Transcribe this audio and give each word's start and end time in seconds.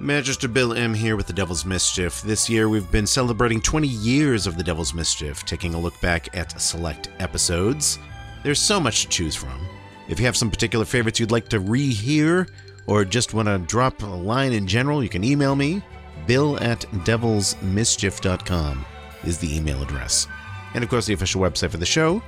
Magister 0.00 0.48
Bill 0.48 0.74
M 0.74 0.92
here 0.92 1.16
with 1.16 1.26
the 1.26 1.32
Devil's 1.32 1.64
Mischief. 1.64 2.20
This 2.22 2.50
year 2.50 2.68
we've 2.68 2.90
been 2.90 3.06
celebrating 3.06 3.60
20 3.60 3.86
years 3.86 4.46
of 4.46 4.56
the 4.56 4.62
Devil's 4.62 4.92
Mischief, 4.92 5.44
taking 5.44 5.74
a 5.74 5.80
look 5.80 5.98
back 6.00 6.36
at 6.36 6.60
select 6.60 7.10
episodes. 7.20 7.98
There's 8.42 8.60
so 8.60 8.80
much 8.80 9.02
to 9.02 9.08
choose 9.08 9.36
from. 9.36 9.66
If 10.08 10.18
you 10.18 10.26
have 10.26 10.36
some 10.36 10.50
particular 10.50 10.84
favorites 10.84 11.20
you'd 11.20 11.30
like 11.30 11.48
to 11.48 11.60
rehear, 11.60 12.48
or 12.86 13.04
just 13.04 13.34
want 13.34 13.48
to 13.48 13.58
drop 13.58 14.02
a 14.02 14.06
line 14.06 14.52
in 14.52 14.66
general, 14.66 15.02
you 15.02 15.08
can 15.08 15.24
email 15.24 15.56
me. 15.56 15.82
Bill 16.26 16.62
at 16.62 16.80
devilsmischief.com 16.80 18.86
is 19.24 19.38
the 19.38 19.56
email 19.56 19.82
address. 19.82 20.26
And 20.74 20.82
of 20.82 20.90
course, 20.90 21.06
the 21.06 21.14
official 21.14 21.40
website 21.40 21.70
for 21.70 21.78
the 21.78 21.86
show 21.86 22.22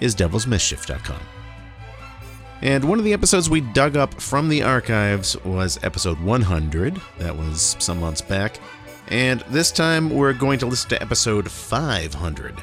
is 0.00 0.14
devilsmischief.com. 0.14 1.20
And 2.62 2.84
one 2.84 2.98
of 2.98 3.04
the 3.04 3.12
episodes 3.12 3.50
we 3.50 3.60
dug 3.60 3.96
up 3.96 4.14
from 4.20 4.48
the 4.48 4.62
archives 4.62 5.36
was 5.44 5.78
episode 5.82 6.18
100. 6.20 7.00
That 7.18 7.36
was 7.36 7.76
some 7.78 8.00
months 8.00 8.22
back. 8.22 8.58
And 9.08 9.40
this 9.48 9.70
time 9.70 10.10
we're 10.10 10.32
going 10.32 10.58
to 10.60 10.66
listen 10.66 10.90
to 10.90 11.02
episode 11.02 11.50
500. 11.50 12.62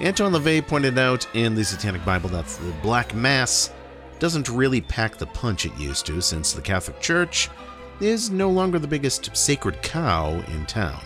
Anton 0.00 0.32
LaVey 0.32 0.66
pointed 0.66 0.98
out 0.98 1.26
in 1.34 1.54
the 1.54 1.64
Satanic 1.64 2.04
Bible 2.04 2.28
that 2.30 2.46
the 2.46 2.72
Black 2.82 3.14
Mass 3.14 3.72
doesn't 4.18 4.48
really 4.48 4.80
pack 4.80 5.16
the 5.16 5.26
punch 5.26 5.64
it 5.64 5.76
used 5.78 6.06
to 6.06 6.20
since 6.20 6.52
the 6.52 6.62
Catholic 6.62 7.00
Church 7.00 7.48
is 8.00 8.30
no 8.30 8.50
longer 8.50 8.78
the 8.78 8.88
biggest 8.88 9.34
sacred 9.36 9.80
cow 9.82 10.30
in 10.48 10.66
town. 10.66 11.00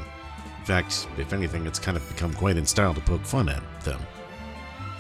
In 0.58 0.64
fact, 0.64 1.06
if 1.18 1.32
anything, 1.32 1.66
it's 1.66 1.78
kind 1.78 1.96
of 1.96 2.08
become 2.08 2.32
quite 2.32 2.56
in 2.56 2.64
style 2.64 2.94
to 2.94 3.00
poke 3.02 3.24
fun 3.24 3.48
at 3.48 3.62
them. 3.82 4.00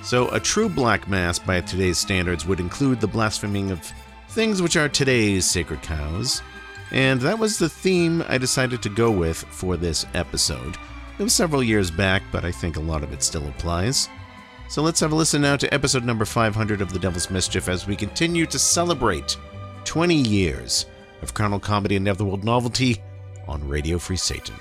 So, 0.02 0.28
a 0.28 0.40
true 0.40 0.68
black 0.68 1.08
mass 1.08 1.38
by 1.38 1.60
today's 1.60 1.98
standards 1.98 2.46
would 2.46 2.60
include 2.60 3.00
the 3.00 3.06
blaspheming 3.06 3.70
of 3.70 3.92
things 4.28 4.62
which 4.62 4.76
are 4.76 4.88
today's 4.88 5.44
sacred 5.44 5.82
cows, 5.82 6.42
and 6.92 7.20
that 7.20 7.38
was 7.38 7.58
the 7.58 7.68
theme 7.68 8.24
I 8.28 8.38
decided 8.38 8.82
to 8.82 8.88
go 8.88 9.10
with 9.10 9.38
for 9.38 9.76
this 9.76 10.06
episode. 10.14 10.76
It 11.18 11.22
was 11.22 11.34
several 11.34 11.62
years 11.62 11.90
back, 11.90 12.22
but 12.30 12.44
I 12.44 12.52
think 12.52 12.76
a 12.76 12.80
lot 12.80 13.02
of 13.02 13.12
it 13.12 13.22
still 13.22 13.46
applies. 13.48 14.08
So 14.68 14.82
let's 14.82 15.00
have 15.00 15.12
a 15.12 15.16
listen 15.16 15.42
now 15.42 15.56
to 15.56 15.74
episode 15.74 16.04
number 16.04 16.24
500 16.24 16.80
of 16.80 16.92
The 16.92 16.98
Devil's 16.98 17.30
Mischief 17.30 17.68
as 17.68 17.86
we 17.86 17.96
continue 17.96 18.46
to 18.46 18.58
celebrate 18.58 19.36
20 19.84 20.14
years 20.14 20.86
of 21.22 21.34
carnal 21.34 21.58
comedy 21.58 21.96
and 21.96 22.04
netherworld 22.04 22.44
novelty 22.44 23.02
on 23.48 23.66
Radio 23.66 23.98
Free 23.98 24.16
Satan. 24.16 24.54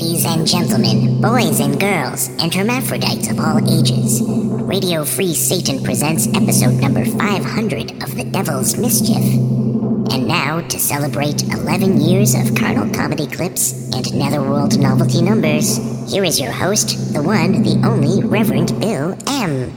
Ladies 0.00 0.26
and 0.26 0.46
gentlemen, 0.46 1.20
boys 1.20 1.58
and 1.58 1.80
girls, 1.80 2.28
and 2.38 2.54
hermaphrodites 2.54 3.32
of 3.32 3.40
all 3.40 3.58
ages, 3.68 4.22
Radio 4.22 5.04
Free 5.04 5.34
Satan 5.34 5.82
presents 5.82 6.28
episode 6.28 6.74
number 6.74 7.04
500 7.04 8.00
of 8.04 8.14
The 8.14 8.22
Devil's 8.22 8.76
Mischief. 8.76 9.16
And 9.16 10.28
now, 10.28 10.60
to 10.60 10.78
celebrate 10.78 11.42
11 11.42 12.00
years 12.00 12.36
of 12.36 12.54
carnal 12.54 12.88
comedy 12.94 13.26
clips 13.26 13.92
and 13.92 14.14
netherworld 14.14 14.78
novelty 14.78 15.20
numbers, 15.20 15.78
here 16.08 16.22
is 16.22 16.38
your 16.38 16.52
host, 16.52 17.12
the 17.12 17.20
one, 17.20 17.64
the 17.64 17.84
only 17.84 18.22
Reverend 18.22 18.80
Bill 18.80 19.18
M. 19.26 19.72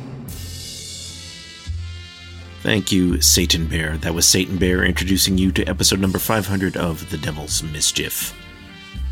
Thank 2.62 2.92
you, 2.92 3.22
Satan 3.22 3.66
Bear. 3.66 3.98
That 3.98 4.14
was 4.14 4.28
Satan 4.28 4.58
Bear 4.58 4.86
introducing 4.86 5.40
you 5.40 5.52
to 5.54 5.66
episode 5.66 6.00
number 6.00 6.20
500 6.20 6.78
of 6.78 7.10
The 7.10 7.18
Devil's 7.18 7.64
Mischief. 7.64 8.36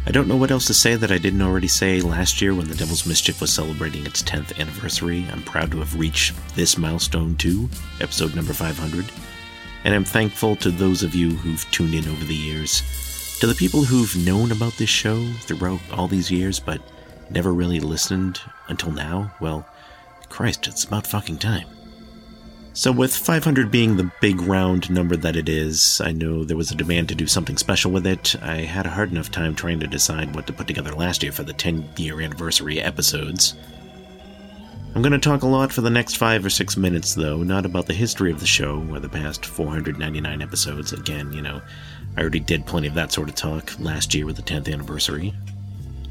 I 0.06 0.12
don't 0.12 0.28
know 0.28 0.38
what 0.38 0.50
else 0.50 0.66
to 0.68 0.74
say 0.74 0.96
that 0.96 1.12
I 1.12 1.18
didn't 1.18 1.42
already 1.42 1.68
say 1.68 2.02
last 2.02 2.42
year 2.42 2.56
when 2.56 2.68
The 2.68 2.76
Devil's 2.76 3.06
Mischief 3.06 3.42
was 3.42 3.54
celebrating 3.54 4.06
its 4.06 4.24
10th 4.24 4.58
anniversary. 4.60 5.28
I'm 5.32 5.44
proud 5.44 5.72
to 5.72 5.80
have 5.80 6.00
reached 6.00 6.34
this 6.56 6.78
milestone 6.78 7.36
too, 7.36 7.70
episode 8.02 8.34
number 8.34 8.54
500. 8.54 9.06
And 9.84 9.94
I'm 9.94 10.06
thankful 10.06 10.56
to 10.58 10.72
those 10.72 11.04
of 11.04 11.14
you 11.14 11.32
who've 11.32 11.70
tuned 11.72 11.94
in 11.94 12.08
over 12.08 12.26
the 12.26 12.34
years. 12.34 12.82
To 13.40 13.48
the 13.48 13.54
people 13.54 13.84
who've 13.84 14.16
known 14.26 14.52
about 14.52 14.74
this 14.74 14.90
show 14.90 15.32
throughout 15.42 15.82
all 15.92 16.08
these 16.08 16.32
years 16.32 16.60
but 16.60 16.82
never 17.30 17.54
really 17.54 17.80
listened 17.80 18.42
until 18.68 18.92
now, 18.92 19.32
well, 19.40 19.68
Christ, 20.30 20.68
it's 20.68 20.86
about 20.86 21.08
fucking 21.08 21.38
time. 21.38 21.68
So, 22.80 22.94
with 22.94 23.14
500 23.14 23.70
being 23.70 23.98
the 23.98 24.10
big 24.22 24.40
round 24.40 24.90
number 24.90 25.18
that 25.18 25.36
it 25.36 25.50
is, 25.50 26.00
I 26.00 26.14
know 26.14 26.46
there 26.46 26.56
was 26.56 26.72
a 26.72 26.76
demand 26.76 27.10
to 27.10 27.14
do 27.14 27.28
something 27.28 27.58
special 27.58 27.92
with 27.92 28.08
it. 28.08 28.42
I 28.42 28.60
had 28.60 28.86
a 28.86 28.92
hard 28.92 29.12
enough 29.12 29.30
time 29.30 29.54
trying 29.54 29.82
to 29.82 29.86
decide 29.86 30.34
what 30.34 30.48
to 30.48 30.54
put 30.54 30.68
together 30.68 30.94
last 30.94 31.22
year 31.22 31.34
for 31.34 31.44
the 31.44 31.52
10 31.52 31.90
year 31.98 32.22
anniversary 32.22 32.80
episodes. 32.80 33.56
I'm 34.96 35.02
going 35.02 35.12
to 35.12 35.20
talk 35.20 35.42
a 35.42 35.46
lot 35.46 35.74
for 35.74 35.82
the 35.82 35.90
next 35.90 36.16
five 36.16 36.46
or 36.46 36.50
six 36.50 36.78
minutes, 36.78 37.16
though, 37.16 37.44
not 37.44 37.66
about 37.66 37.86
the 37.86 37.94
history 37.94 38.32
of 38.32 38.40
the 38.40 38.48
show 38.48 38.82
or 38.90 39.02
the 39.02 39.10
past 39.10 39.46
499 39.46 40.42
episodes. 40.42 40.94
Again, 40.94 41.34
you 41.34 41.42
know, 41.42 41.62
I 42.16 42.22
already 42.22 42.40
did 42.40 42.66
plenty 42.66 42.88
of 42.88 42.94
that 42.94 43.12
sort 43.12 43.28
of 43.28 43.36
talk 43.36 43.78
last 43.78 44.16
year 44.16 44.26
with 44.26 44.38
the 44.38 44.42
10th 44.42 44.72
anniversary. 44.72 45.34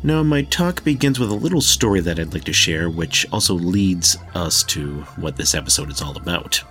No, 0.04 0.22
my 0.22 0.42
talk 0.42 0.84
begins 0.84 1.19
with 1.19 1.31
a 1.31 1.34
little 1.34 1.60
story 1.60 2.00
that 2.00 2.20
I'd 2.20 2.32
like 2.32 2.44
to 2.44 2.53
share, 2.53 2.88
which 2.88 3.26
also 3.32 3.54
leads 3.54 4.16
us 4.34 4.62
to 4.64 5.00
what 5.16 5.36
this 5.36 5.56
episode 5.56 5.91
is 5.91 6.00
all 6.00 6.16
about. 6.16 6.62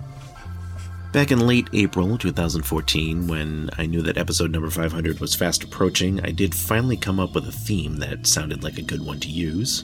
Back 1.12 1.32
in 1.32 1.46
late 1.46 1.68
April 1.74 2.18
2014, 2.18 3.28
when 3.28 3.70
I 3.78 3.86
knew 3.86 4.02
that 4.04 4.18
episode 4.18 4.52
number 4.52 4.70
500 4.70 5.20
was 5.20 5.36
fast 5.36 5.64
approaching, 5.64 6.24
I 6.24 6.32
did 6.32 6.56
finally 6.56 6.96
come 6.96 7.20
up 7.20 7.36
with 7.36 7.48
a 7.48 7.52
theme 7.52 7.98
that 7.98 8.28
sounded 8.28 8.64
like 8.64 8.78
a 8.78 8.82
good 8.84 9.06
one 9.06 9.20
to 9.20 9.30
use. 9.30 9.84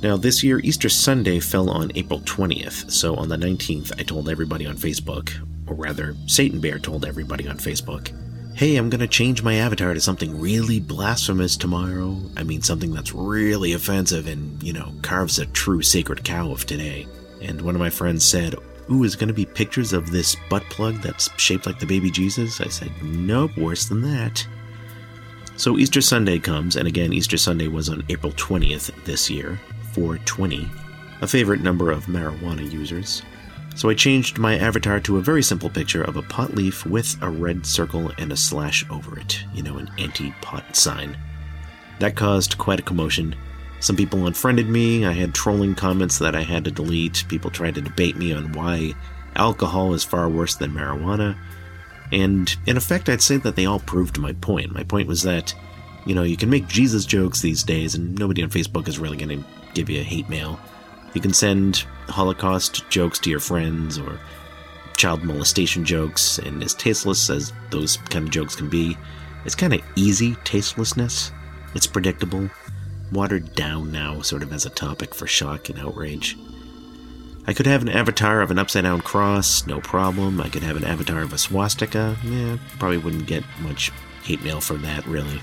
Now, 0.00 0.16
this 0.16 0.44
year, 0.44 0.60
Easter 0.60 0.88
Sunday 0.88 1.40
fell 1.40 1.70
on 1.70 1.90
April 1.96 2.20
20th, 2.20 2.90
so 2.90 3.16
on 3.16 3.28
the 3.28 3.36
19th, 3.36 3.98
I 3.98 4.04
told 4.04 4.28
everybody 4.28 4.66
on 4.66 4.76
Facebook, 4.76 5.32
or 5.66 5.74
rather, 5.74 6.14
Satan 6.26 6.60
Bear 6.60 6.78
told 6.78 7.04
everybody 7.04 7.48
on 7.48 7.58
Facebook, 7.58 8.12
hey, 8.54 8.76
I'm 8.76 8.90
gonna 8.90 9.06
change 9.06 9.42
my 9.42 9.54
avatar 9.54 9.94
to 9.94 10.00
something 10.00 10.40
really 10.40 10.80
blasphemous 10.80 11.56
tomorrow. 11.56 12.20
I 12.36 12.42
mean, 12.42 12.62
something 12.62 12.92
that's 12.92 13.14
really 13.14 13.72
offensive 13.72 14.26
and, 14.26 14.62
you 14.62 14.72
know, 14.72 14.92
carves 15.02 15.38
a 15.38 15.46
true 15.46 15.82
sacred 15.82 16.24
cow 16.24 16.50
of 16.50 16.66
today. 16.66 17.06
And 17.40 17.62
one 17.62 17.74
of 17.74 17.80
my 17.80 17.90
friends 17.90 18.24
said, 18.24 18.54
Ooh, 18.90 19.04
is 19.04 19.16
gonna 19.16 19.32
be 19.32 19.46
pictures 19.46 19.92
of 19.92 20.10
this 20.10 20.36
butt 20.48 20.64
plug 20.64 20.96
that's 20.96 21.30
shaped 21.40 21.66
like 21.66 21.78
the 21.78 21.86
baby 21.86 22.10
Jesus? 22.10 22.60
I 22.60 22.68
said, 22.68 22.90
Nope, 23.02 23.56
worse 23.56 23.86
than 23.86 24.02
that. 24.02 24.46
So 25.56 25.78
Easter 25.78 26.00
Sunday 26.00 26.38
comes, 26.38 26.76
and 26.76 26.88
again, 26.88 27.12
Easter 27.12 27.36
Sunday 27.36 27.68
was 27.68 27.88
on 27.88 28.04
April 28.08 28.32
20th 28.32 29.04
this 29.04 29.28
year, 29.28 29.60
420, 29.92 30.70
a 31.20 31.26
favorite 31.26 31.60
number 31.60 31.90
of 31.90 32.06
marijuana 32.06 32.70
users. 32.70 33.22
So 33.74 33.88
I 33.88 33.94
changed 33.94 34.38
my 34.38 34.58
avatar 34.58 35.00
to 35.00 35.16
a 35.16 35.22
very 35.22 35.42
simple 35.42 35.70
picture 35.70 36.02
of 36.02 36.16
a 36.16 36.22
pot 36.22 36.54
leaf 36.54 36.84
with 36.84 37.16
a 37.22 37.30
red 37.30 37.64
circle 37.64 38.12
and 38.18 38.32
a 38.32 38.36
slash 38.36 38.84
over 38.90 39.18
it, 39.18 39.42
you 39.54 39.62
know, 39.62 39.78
an 39.78 39.90
anti 39.98 40.32
pot 40.42 40.76
sign. 40.76 41.16
That 41.98 42.16
caused 42.16 42.58
quite 42.58 42.80
a 42.80 42.84
commotion. 42.84 43.34
Some 43.80 43.96
people 43.96 44.26
unfriended 44.26 44.68
me, 44.68 45.06
I 45.06 45.12
had 45.12 45.34
trolling 45.34 45.74
comments 45.74 46.18
that 46.18 46.36
I 46.36 46.42
had 46.42 46.64
to 46.64 46.70
delete, 46.70 47.24
people 47.28 47.50
tried 47.50 47.76
to 47.76 47.80
debate 47.80 48.16
me 48.16 48.32
on 48.34 48.52
why 48.52 48.94
alcohol 49.36 49.94
is 49.94 50.04
far 50.04 50.28
worse 50.28 50.56
than 50.56 50.72
marijuana, 50.72 51.36
and 52.12 52.54
in 52.66 52.76
effect, 52.76 53.08
I'd 53.08 53.22
say 53.22 53.36
that 53.38 53.56
they 53.56 53.66
all 53.66 53.80
proved 53.80 54.18
my 54.18 54.32
point. 54.34 54.72
My 54.72 54.82
point 54.82 55.08
was 55.08 55.22
that, 55.22 55.54
you 56.04 56.14
know, 56.14 56.24
you 56.24 56.36
can 56.36 56.50
make 56.50 56.66
Jesus 56.68 57.04
jokes 57.04 57.40
these 57.40 57.62
days, 57.62 57.94
and 57.94 58.18
nobody 58.18 58.42
on 58.42 58.50
Facebook 58.50 58.88
is 58.88 58.98
really 58.98 59.16
going 59.16 59.40
to 59.40 59.48
give 59.74 59.88
you 59.88 60.00
a 60.00 60.04
hate 60.04 60.28
mail. 60.28 60.58
You 61.14 61.20
can 61.20 61.32
send 61.32 61.86
Holocaust 62.08 62.88
jokes 62.88 63.18
to 63.20 63.30
your 63.30 63.40
friends 63.40 63.98
or 63.98 64.18
child 64.96 65.24
molestation 65.24 65.84
jokes, 65.84 66.38
and 66.38 66.62
as 66.62 66.74
tasteless 66.74 67.30
as 67.30 67.52
those 67.70 67.96
kind 67.96 68.26
of 68.26 68.30
jokes 68.30 68.54
can 68.54 68.68
be, 68.68 68.96
it's 69.44 69.54
kind 69.54 69.72
of 69.72 69.80
easy 69.96 70.36
tastelessness. 70.44 71.32
It's 71.74 71.86
predictable, 71.86 72.50
watered 73.10 73.54
down 73.54 73.90
now, 73.90 74.20
sort 74.20 74.42
of 74.42 74.52
as 74.52 74.66
a 74.66 74.70
topic 74.70 75.14
for 75.14 75.26
shock 75.26 75.68
and 75.68 75.78
outrage. 75.78 76.36
I 77.46 77.54
could 77.54 77.66
have 77.66 77.82
an 77.82 77.88
avatar 77.88 78.42
of 78.42 78.50
an 78.50 78.58
upside 78.58 78.84
down 78.84 79.00
cross, 79.00 79.66
no 79.66 79.80
problem. 79.80 80.40
I 80.40 80.48
could 80.48 80.62
have 80.62 80.76
an 80.76 80.84
avatar 80.84 81.22
of 81.22 81.32
a 81.32 81.38
swastika. 81.38 82.16
Yeah, 82.22 82.58
probably 82.78 82.98
wouldn't 82.98 83.26
get 83.26 83.44
much 83.60 83.90
hate 84.22 84.42
mail 84.42 84.60
for 84.60 84.74
that, 84.74 85.06
really. 85.06 85.40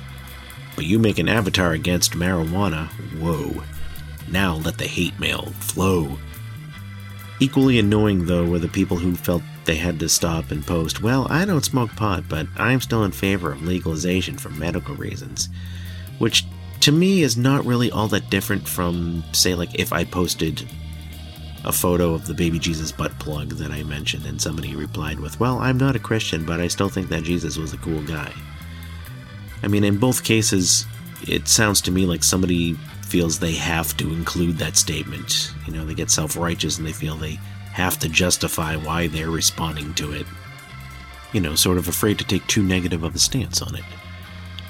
But 0.76 0.86
you 0.86 1.00
make 1.00 1.18
an 1.18 1.28
avatar 1.28 1.72
against 1.72 2.14
marijuana, 2.14 2.88
whoa. 3.20 3.64
Now 4.30 4.56
let 4.56 4.78
the 4.78 4.88
hate 4.88 5.20
mail 5.20 5.46
flow. 5.60 6.18
Equally 7.40 7.78
annoying, 7.78 8.26
though, 8.26 8.46
were 8.46 8.60
the 8.60 8.68
people 8.68 8.98
who 8.98 9.16
felt 9.16 9.44
they 9.66 9.76
had 9.76 10.00
to 10.00 10.10
stop 10.10 10.50
and 10.50 10.66
post, 10.66 11.04
Well, 11.04 11.28
I 11.30 11.46
don't 11.46 11.64
smoke 11.64 11.92
pot, 11.96 12.24
but 12.28 12.48
I'm 12.58 12.82
still 12.82 13.04
in 13.04 13.12
favor 13.12 13.52
of 13.52 13.62
legalization 13.62 14.38
for 14.38 14.50
medical 14.50 14.96
reasons. 14.96 15.50
Which, 16.18 16.46
to 16.82 16.92
me, 16.92 17.22
is 17.22 17.38
not 17.38 17.66
really 17.66 17.92
all 17.92 18.08
that 18.08 18.32
different 18.32 18.68
from, 18.68 19.24
say, 19.34 19.54
like 19.54 19.78
if 19.80 19.94
I 19.94 20.04
posted 20.04 20.68
a 21.64 21.72
photo 21.72 22.14
of 22.14 22.26
the 22.26 22.34
baby 22.34 22.58
Jesus 22.58 22.92
butt 22.92 23.18
plug 23.20 23.50
that 23.50 23.72
I 23.72 23.84
mentioned, 23.84 24.26
and 24.26 24.42
somebody 24.42 24.76
replied 24.76 25.20
with, 25.20 25.40
Well, 25.40 25.60
I'm 25.60 25.78
not 25.78 25.96
a 25.96 26.00
Christian, 26.00 26.44
but 26.44 26.60
I 26.60 26.68
still 26.68 26.90
think 26.90 27.10
that 27.10 27.24
Jesus 27.24 27.58
was 27.58 27.74
a 27.74 27.78
cool 27.78 28.02
guy. 28.04 28.34
I 29.62 29.68
mean, 29.68 29.84
in 29.84 29.98
both 29.98 30.24
cases, 30.24 30.86
it 31.28 31.48
sounds 31.48 31.82
to 31.82 31.92
me 31.92 32.06
like 32.06 32.24
somebody 32.24 32.78
feels 33.08 33.40
they 33.40 33.54
have 33.54 33.98
to 33.98 34.14
include 34.14 34.58
that 34.58 34.78
statement. 34.78 35.54
You 35.66 35.74
know, 35.74 35.86
they 35.86 35.94
get 35.94 36.12
self 36.12 36.38
righteous 36.38 36.78
and 36.78 36.86
they 36.86 36.94
feel 36.94 37.16
they 37.16 37.40
have 37.72 37.98
to 38.00 38.10
justify 38.10 38.76
why 38.76 39.08
they're 39.08 39.32
responding 39.32 39.94
to 39.96 40.12
it. 40.12 40.26
You 41.34 41.42
know, 41.42 41.56
sort 41.56 41.78
of 41.78 41.88
afraid 41.88 42.20
to 42.20 42.26
take 42.26 42.46
too 42.48 42.64
negative 42.64 43.04
of 43.04 43.16
a 43.16 43.20
stance 43.20 43.62
on 43.62 43.76
it. 43.76 43.84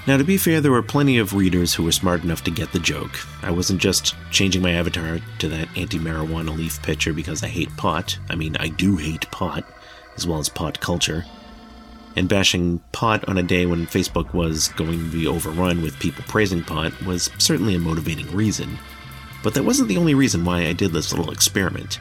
Now, 0.06 0.16
to 0.16 0.24
be 0.24 0.38
fair, 0.38 0.62
there 0.62 0.72
were 0.72 0.82
plenty 0.82 1.18
of 1.18 1.34
readers 1.34 1.74
who 1.74 1.84
were 1.84 1.92
smart 1.92 2.24
enough 2.24 2.42
to 2.44 2.50
get 2.50 2.72
the 2.72 2.78
joke. 2.78 3.12
I 3.42 3.50
wasn't 3.50 3.80
just 3.80 4.14
changing 4.30 4.62
my 4.62 4.72
avatar 4.72 5.20
to 5.40 5.48
that 5.50 5.68
anti 5.76 5.98
marijuana 5.98 6.56
leaf 6.56 6.82
picture 6.82 7.12
because 7.12 7.42
I 7.42 7.48
hate 7.48 7.76
pot. 7.76 8.18
I 8.30 8.34
mean, 8.34 8.56
I 8.58 8.68
do 8.68 8.96
hate 8.96 9.30
pot, 9.30 9.64
as 10.16 10.26
well 10.26 10.38
as 10.38 10.48
pot 10.48 10.80
culture. 10.80 11.26
And 12.16 12.28
bashing 12.28 12.80
pot 12.92 13.28
on 13.28 13.38
a 13.38 13.42
day 13.42 13.66
when 13.66 13.86
Facebook 13.86 14.32
was 14.34 14.68
going 14.70 14.98
to 14.98 15.16
be 15.16 15.26
overrun 15.26 15.82
with 15.82 15.98
people 16.00 16.24
praising 16.26 16.64
pot 16.64 17.00
was 17.04 17.30
certainly 17.38 17.74
a 17.74 17.78
motivating 17.78 18.30
reason. 18.34 18.78
But 19.42 19.54
that 19.54 19.64
wasn't 19.64 19.88
the 19.88 19.98
only 19.98 20.14
reason 20.14 20.44
why 20.44 20.66
I 20.66 20.72
did 20.72 20.92
this 20.92 21.12
little 21.12 21.30
experiment. 21.30 22.00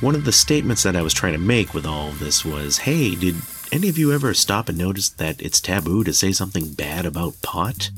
One 0.00 0.14
of 0.14 0.24
the 0.24 0.32
statements 0.32 0.82
that 0.82 0.96
I 0.96 1.02
was 1.02 1.14
trying 1.14 1.32
to 1.32 1.38
make 1.38 1.74
with 1.74 1.86
all 1.86 2.08
of 2.08 2.18
this 2.18 2.44
was 2.44 2.78
hey, 2.78 3.14
did 3.14 3.36
any 3.72 3.88
of 3.88 3.98
you 3.98 4.12
ever 4.12 4.32
stop 4.32 4.68
and 4.68 4.78
notice 4.78 5.08
that 5.10 5.42
it's 5.42 5.60
taboo 5.60 6.04
to 6.04 6.12
say 6.12 6.32
something 6.32 6.72
bad 6.72 7.04
about 7.04 7.40
pot? 7.42 7.90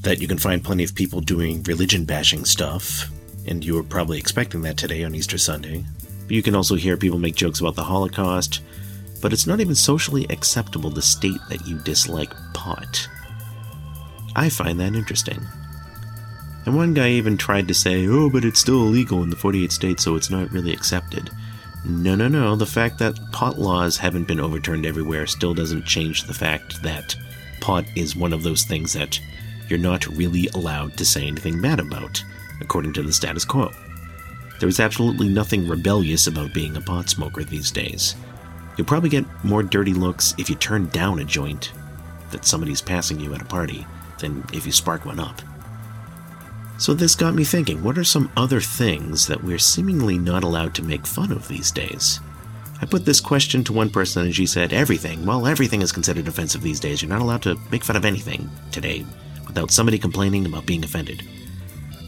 That 0.00 0.20
you 0.20 0.26
can 0.26 0.38
find 0.38 0.64
plenty 0.64 0.84
of 0.84 0.94
people 0.94 1.20
doing 1.20 1.62
religion 1.62 2.04
bashing 2.04 2.44
stuff, 2.44 3.10
and 3.46 3.64
you 3.64 3.74
were 3.74 3.82
probably 3.82 4.18
expecting 4.18 4.62
that 4.62 4.76
today 4.76 5.04
on 5.04 5.14
Easter 5.14 5.38
Sunday. 5.38 5.84
You 6.28 6.42
can 6.42 6.54
also 6.54 6.74
hear 6.74 6.96
people 6.96 7.18
make 7.18 7.36
jokes 7.36 7.60
about 7.60 7.76
the 7.76 7.84
Holocaust, 7.84 8.60
but 9.22 9.32
it's 9.32 9.46
not 9.46 9.60
even 9.60 9.74
socially 9.74 10.26
acceptable 10.28 10.90
to 10.90 11.00
state 11.00 11.40
that 11.48 11.66
you 11.66 11.78
dislike 11.78 12.34
pot. 12.52 13.08
I 14.36 14.50
find 14.50 14.78
that 14.80 14.94
interesting. 14.94 15.40
And 16.66 16.76
one 16.76 16.92
guy 16.92 17.10
even 17.10 17.36
tried 17.36 17.68
to 17.68 17.74
say, 17.74 18.06
oh, 18.06 18.28
but 18.28 18.44
it's 18.44 18.60
still 18.60 18.82
illegal 18.82 19.22
in 19.22 19.30
the 19.30 19.36
48 19.36 19.72
states, 19.72 20.04
so 20.04 20.16
it's 20.16 20.30
not 20.30 20.50
really 20.52 20.72
accepted. 20.72 21.30
No, 21.84 22.14
no, 22.14 22.28
no. 22.28 22.54
The 22.54 22.66
fact 22.66 22.98
that 22.98 23.18
pot 23.32 23.58
laws 23.58 23.96
haven't 23.96 24.28
been 24.28 24.38
overturned 24.38 24.86
everywhere 24.86 25.26
still 25.26 25.54
doesn't 25.54 25.86
change 25.86 26.24
the 26.24 26.34
fact 26.34 26.82
that 26.82 27.16
pot 27.60 27.84
is 27.96 28.14
one 28.14 28.32
of 28.32 28.42
those 28.42 28.64
things 28.64 28.92
that 28.92 29.20
you're 29.68 29.78
not 29.78 30.06
really 30.06 30.48
allowed 30.54 30.96
to 30.96 31.04
say 31.04 31.26
anything 31.26 31.60
bad 31.60 31.80
about, 31.80 32.22
according 32.60 32.92
to 32.94 33.02
the 33.02 33.12
status 33.12 33.44
quo. 33.44 33.70
There 34.60 34.68
is 34.68 34.80
absolutely 34.80 35.28
nothing 35.28 35.66
rebellious 35.66 36.28
about 36.28 36.54
being 36.54 36.76
a 36.76 36.80
pot 36.80 37.08
smoker 37.08 37.42
these 37.42 37.72
days. 37.72 38.14
You'll 38.76 38.86
probably 38.86 39.10
get 39.10 39.26
more 39.44 39.62
dirty 39.62 39.92
looks 39.92 40.34
if 40.38 40.48
you 40.48 40.56
turn 40.56 40.88
down 40.88 41.18
a 41.18 41.24
joint 41.24 41.72
that 42.30 42.44
somebody's 42.44 42.80
passing 42.80 43.20
you 43.20 43.34
at 43.34 43.42
a 43.42 43.46
party 43.46 43.86
than 44.18 44.44
if 44.52 44.64
you 44.64 44.72
spark 44.72 45.04
one 45.04 45.20
up. 45.20 45.40
So 46.78 46.94
this 46.94 47.14
got 47.14 47.34
me 47.34 47.44
thinking 47.44 47.82
what 47.82 47.98
are 47.98 48.04
some 48.04 48.32
other 48.36 48.60
things 48.60 49.26
that 49.26 49.44
we're 49.44 49.58
seemingly 49.58 50.18
not 50.18 50.42
allowed 50.42 50.74
to 50.74 50.82
make 50.82 51.06
fun 51.06 51.30
of 51.30 51.46
these 51.46 51.70
days? 51.70 52.20
I 52.80 52.86
put 52.86 53.04
this 53.04 53.20
question 53.20 53.62
to 53.64 53.72
one 53.72 53.90
person 53.90 54.24
and 54.24 54.34
she 54.34 54.46
said, 54.46 54.72
Everything. 54.72 55.24
Well, 55.24 55.46
everything 55.46 55.82
is 55.82 55.92
considered 55.92 56.26
offensive 56.26 56.62
these 56.62 56.80
days. 56.80 57.00
You're 57.00 57.10
not 57.10 57.20
allowed 57.20 57.42
to 57.42 57.56
make 57.70 57.84
fun 57.84 57.94
of 57.94 58.04
anything 58.04 58.50
today 58.72 59.06
without 59.46 59.70
somebody 59.70 59.98
complaining 59.98 60.46
about 60.46 60.66
being 60.66 60.82
offended. 60.82 61.22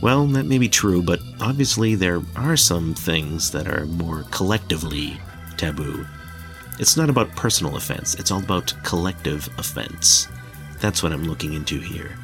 Well, 0.02 0.26
that 0.28 0.46
may 0.46 0.58
be 0.58 0.69
true, 0.69 1.02
but 1.02 1.20
obviously 1.40 1.94
there 1.94 2.20
are 2.34 2.56
some 2.56 2.94
things 2.94 3.52
that 3.52 3.69
are 3.69 3.87
more 3.87 4.25
collectively 4.32 5.20
taboo. 5.56 6.05
It's 6.79 6.97
not 6.97 7.11
about 7.11 7.35
personal 7.37 7.76
offense, 7.76 8.15
it's 8.15 8.31
all 8.31 8.43
about 8.43 8.75
collective 8.82 9.49
offense. 9.59 10.29
That's 10.81 11.03
what 11.03 11.12
I'm 11.12 11.25
looking 11.25 11.55
into 11.55 11.79
here 11.79 12.17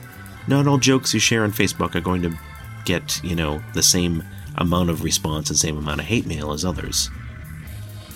not 0.50 0.66
all 0.66 0.78
jokes 0.78 1.14
you 1.14 1.20
share 1.20 1.44
on 1.44 1.52
Facebook 1.52 1.94
are 1.94 2.00
going 2.00 2.22
to 2.22 2.36
get, 2.84 3.22
you 3.22 3.36
know, 3.36 3.62
the 3.72 3.82
same 3.82 4.22
amount 4.56 4.90
of 4.90 5.04
response 5.04 5.48
and 5.48 5.58
same 5.58 5.78
amount 5.78 6.00
of 6.00 6.06
hate 6.06 6.26
mail 6.26 6.52
as 6.52 6.64
others. 6.64 7.08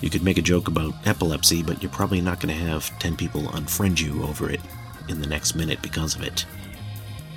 You 0.01 0.09
could 0.09 0.23
make 0.23 0.37
a 0.37 0.43
joke 0.43 0.67
about 0.67 0.93
epilepsy, 1.07 1.63
but 1.63 1.81
you're 1.81 1.91
probably 1.91 2.21
not 2.21 2.41
going 2.41 2.53
to 2.53 2.65
have 2.65 2.97
10 2.99 3.15
people 3.15 3.43
unfriend 3.43 4.01
you 4.01 4.23
over 4.23 4.49
it 4.49 4.59
in 5.07 5.21
the 5.21 5.27
next 5.27 5.55
minute 5.55 5.81
because 5.81 6.15
of 6.15 6.21
it. 6.21 6.45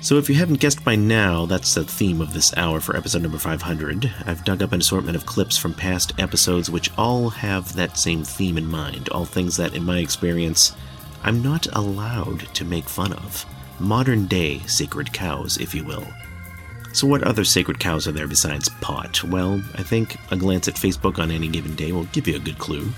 So, 0.01 0.17
if 0.17 0.29
you 0.29 0.35
haven't 0.35 0.61
guessed 0.61 0.85
by 0.85 0.95
now, 0.95 1.45
that's 1.45 1.75
the 1.75 1.83
theme 1.83 2.21
of 2.21 2.33
this 2.33 2.55
hour 2.55 2.79
for 2.79 2.95
episode 2.95 3.21
number 3.21 3.37
500. 3.37 4.09
I've 4.25 4.45
dug 4.45 4.63
up 4.63 4.71
an 4.71 4.79
assortment 4.79 5.17
of 5.17 5.25
clips 5.25 5.57
from 5.57 5.73
past 5.73 6.13
episodes 6.17 6.69
which 6.69 6.89
all 6.97 7.29
have 7.29 7.73
that 7.73 7.97
same 7.97 8.23
theme 8.23 8.57
in 8.57 8.65
mind, 8.65 9.09
all 9.09 9.25
things 9.25 9.57
that, 9.57 9.75
in 9.75 9.83
my 9.83 9.99
experience, 9.99 10.73
I'm 11.23 11.43
not 11.43 11.67
allowed 11.75 12.39
to 12.55 12.63
make 12.63 12.87
fun 12.87 13.11
of 13.11 13.45
modern 13.77 14.25
day 14.27 14.59
sacred 14.59 15.11
cows, 15.11 15.57
if 15.57 15.75
you 15.75 15.83
will. 15.83 16.07
So, 16.93 17.05
what 17.05 17.23
other 17.23 17.43
sacred 17.43 17.77
cows 17.77 18.07
are 18.07 18.13
there 18.13 18.27
besides 18.27 18.69
pot? 18.79 19.21
Well, 19.25 19.61
I 19.75 19.83
think 19.83 20.15
a 20.31 20.37
glance 20.37 20.69
at 20.69 20.75
Facebook 20.75 21.19
on 21.19 21.29
any 21.29 21.49
given 21.49 21.75
day 21.75 21.91
will 21.91 22.05
give 22.05 22.25
you 22.25 22.37
a 22.37 22.39
good 22.39 22.57
clue. 22.57 22.89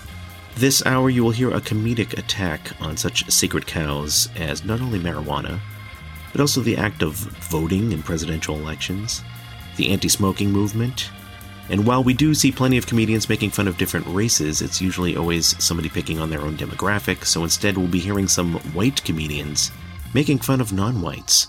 This 0.55 0.85
hour, 0.85 1.09
you 1.09 1.23
will 1.23 1.31
hear 1.31 1.49
a 1.49 1.61
comedic 1.61 2.19
attack 2.19 2.79
on 2.79 2.95
such 2.95 3.27
sacred 3.31 3.65
cows 3.65 4.29
as 4.35 4.63
not 4.63 4.81
only 4.81 4.99
marijuana, 4.99 5.59
but 6.31 6.41
also 6.41 6.61
the 6.61 6.77
act 6.77 7.01
of 7.01 7.13
voting 7.13 7.91
in 7.91 8.03
presidential 8.03 8.55
elections, 8.55 9.21
the 9.77 9.91
anti 9.91 10.07
smoking 10.07 10.51
movement, 10.51 11.09
and 11.71 11.85
while 11.85 12.03
we 12.03 12.13
do 12.13 12.33
see 12.33 12.51
plenty 12.51 12.77
of 12.77 12.85
comedians 12.85 13.29
making 13.29 13.51
fun 13.51 13.65
of 13.65 13.77
different 13.77 14.05
races, 14.07 14.61
it's 14.61 14.81
usually 14.81 15.15
always 15.15 15.55
somebody 15.63 15.87
picking 15.87 16.19
on 16.19 16.29
their 16.29 16.41
own 16.41 16.57
demographic, 16.57 17.23
so 17.25 17.43
instead 17.43 17.77
we'll 17.77 17.87
be 17.87 17.99
hearing 17.99 18.27
some 18.27 18.55
white 18.73 19.01
comedians 19.05 19.71
making 20.13 20.39
fun 20.39 20.59
of 20.59 20.73
non 20.73 21.01
whites, 21.01 21.47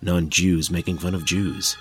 non 0.00 0.30
Jews 0.30 0.70
making 0.70 0.96
fun 0.96 1.14
of 1.14 1.26
Jews. 1.26 1.76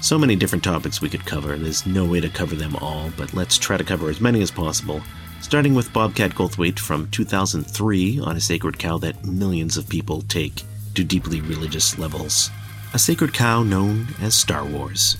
So 0.00 0.18
many 0.18 0.34
different 0.34 0.64
topics 0.64 1.00
we 1.00 1.08
could 1.08 1.24
cover, 1.24 1.56
there's 1.56 1.86
no 1.86 2.04
way 2.04 2.20
to 2.20 2.28
cover 2.28 2.56
them 2.56 2.74
all, 2.76 3.10
but 3.16 3.32
let's 3.32 3.56
try 3.56 3.76
to 3.76 3.84
cover 3.84 4.08
as 4.10 4.20
many 4.20 4.42
as 4.42 4.50
possible, 4.50 5.02
starting 5.40 5.74
with 5.74 5.92
Bobcat 5.92 6.32
Goldthwait 6.32 6.78
from 6.78 7.10
2003 7.10 8.20
on 8.20 8.36
a 8.36 8.40
sacred 8.40 8.78
cow 8.78 8.98
that 8.98 9.24
millions 9.24 9.76
of 9.76 9.88
people 9.88 10.22
take 10.22 10.62
to 10.94 11.02
deeply 11.02 11.40
religious 11.40 11.98
levels. 11.98 12.50
A 12.92 12.98
sacred 12.98 13.32
cow 13.32 13.62
known 13.62 14.08
as 14.20 14.36
Star 14.36 14.64
Wars. 14.64 15.16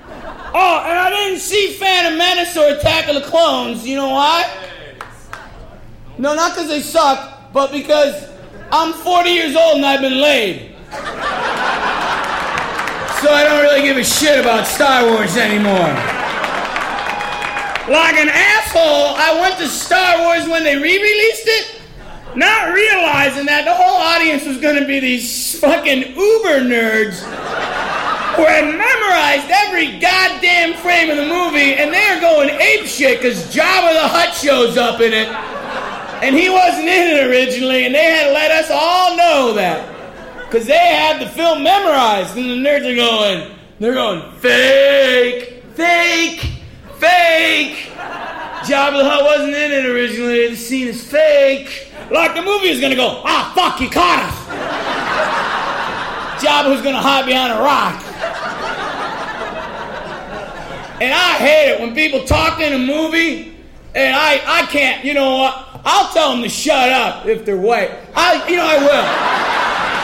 Oh, 0.00 0.84
and 0.84 0.98
I 0.98 1.10
didn't 1.10 1.40
see 1.40 1.72
Phantom 1.72 2.18
Menace 2.18 2.56
or 2.56 2.68
Attack 2.74 3.08
of 3.08 3.14
the 3.14 3.28
Clones. 3.28 3.86
You 3.86 3.96
know 3.96 4.10
why? 4.10 4.50
No, 6.18 6.34
not 6.34 6.52
because 6.52 6.68
they 6.68 6.80
suck, 6.80 7.52
but 7.52 7.70
because 7.70 8.28
I'm 8.72 8.92
40 8.92 9.30
years 9.30 9.56
old 9.56 9.76
and 9.76 9.86
I've 9.86 10.00
been 10.00 10.20
laid. 10.20 10.74
So 13.22 13.32
I 13.32 13.44
don't 13.44 13.62
really 13.62 13.82
give 13.82 13.96
a 13.96 14.04
shit 14.04 14.38
about 14.38 14.66
Star 14.66 15.04
Wars 15.04 15.36
anymore. 15.36 16.17
Like 17.88 18.16
an 18.16 18.28
asshole, 18.28 19.16
I 19.16 19.38
went 19.40 19.58
to 19.58 19.66
Star 19.66 20.18
Wars 20.20 20.46
when 20.46 20.62
they 20.62 20.76
re 20.76 20.82
released 20.82 21.46
it, 21.46 21.80
not 22.36 22.74
realizing 22.74 23.46
that 23.46 23.64
the 23.64 23.74
whole 23.74 23.96
audience 23.96 24.44
was 24.44 24.58
gonna 24.58 24.86
be 24.86 25.00
these 25.00 25.58
fucking 25.58 26.14
uber 26.14 26.60
nerds 26.60 27.20
who 28.36 28.44
had 28.44 28.66
memorized 28.66 29.50
every 29.50 29.98
goddamn 29.98 30.74
frame 30.74 31.08
of 31.08 31.16
the 31.16 31.26
movie 31.26 31.74
and 31.74 31.92
they're 31.92 32.20
going 32.20 32.50
ape 32.50 32.86
shit 32.86 33.20
because 33.20 33.42
Jabba 33.54 33.94
the 33.94 34.06
Hutt 34.06 34.34
shows 34.34 34.76
up 34.76 35.00
in 35.00 35.14
it. 35.14 35.28
And 36.22 36.34
he 36.36 36.50
wasn't 36.50 36.88
in 36.88 37.16
it 37.16 37.26
originally, 37.30 37.86
and 37.86 37.94
they 37.94 38.04
had 38.04 38.26
to 38.26 38.32
let 38.32 38.50
us 38.50 38.70
all 38.72 39.16
know 39.16 39.52
that. 39.54 40.44
Because 40.44 40.66
they 40.66 40.76
had 40.76 41.22
the 41.22 41.28
film 41.28 41.62
memorized, 41.62 42.36
and 42.36 42.50
the 42.50 42.68
nerds 42.68 42.90
are 42.90 42.96
going, 42.96 43.56
they're 43.78 43.94
going, 43.94 44.32
fake, 44.32 45.62
fake, 45.74 46.57
fake. 46.98 47.90
Jabba 48.66 48.98
the 48.98 49.08
Hutt 49.08 49.24
wasn't 49.24 49.54
in 49.54 49.72
it 49.72 49.86
originally, 49.86 50.48
the 50.48 50.56
scene 50.56 50.88
is 50.88 51.02
fake. 51.02 51.92
Like 52.10 52.34
the 52.34 52.42
movie 52.42 52.68
is 52.68 52.80
gonna 52.80 52.96
go, 52.96 53.22
ah, 53.24 53.52
fuck, 53.54 53.80
you 53.80 53.88
caught 53.88 54.24
us. 54.26 54.38
Jabba 56.42 56.70
was 56.70 56.82
gonna 56.82 57.00
hide 57.00 57.26
behind 57.26 57.52
a 57.52 57.62
rock. 57.62 58.04
And 61.00 61.14
I 61.14 61.34
hate 61.34 61.70
it 61.72 61.80
when 61.80 61.94
people 61.94 62.24
talk 62.24 62.60
in 62.60 62.72
a 62.72 62.78
movie 62.78 63.54
and 63.94 64.16
I, 64.16 64.42
I 64.44 64.66
can't, 64.66 65.04
you 65.04 65.14
know 65.14 65.36
what? 65.36 65.80
I'll 65.84 66.12
tell 66.12 66.32
them 66.32 66.42
to 66.42 66.48
shut 66.48 66.90
up 66.90 67.26
if 67.26 67.44
they're 67.44 67.56
white. 67.56 67.92
I, 68.14 68.48
you 68.48 68.56
know, 68.56 68.66
I 68.66 68.78
will. 68.78 69.97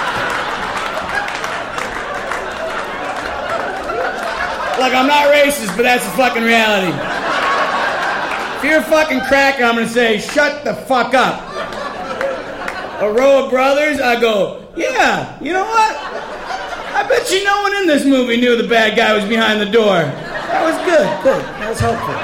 Like, 4.84 4.92
I'm 4.92 5.06
not 5.06 5.32
racist, 5.32 5.74
but 5.78 5.84
that's 5.84 6.06
a 6.06 6.10
fucking 6.10 6.42
reality. 6.42 6.92
If 8.58 8.64
you're 8.70 8.80
a 8.80 8.82
fucking 8.82 9.22
cracker, 9.22 9.64
I'm 9.64 9.76
gonna 9.76 9.88
say, 9.88 10.18
shut 10.18 10.62
the 10.62 10.74
fuck 10.74 11.14
up. 11.14 11.40
A 13.00 13.10
row 13.10 13.44
of 13.44 13.50
brothers, 13.50 13.98
I 13.98 14.20
go, 14.20 14.62
yeah, 14.76 15.42
you 15.42 15.54
know 15.54 15.64
what? 15.64 15.96
I 15.96 17.06
bet 17.08 17.30
you 17.32 17.42
no 17.44 17.62
one 17.62 17.74
in 17.76 17.86
this 17.86 18.04
movie 18.04 18.36
knew 18.36 18.60
the 18.60 18.68
bad 18.68 18.94
guy 18.94 19.16
was 19.16 19.24
behind 19.24 19.58
the 19.58 19.70
door. 19.70 20.02
That 20.02 20.62
was 20.62 20.76
good, 20.84 21.08
good. 21.22 21.42
That 21.42 21.70
was 21.70 21.80
helpful. 21.80 22.14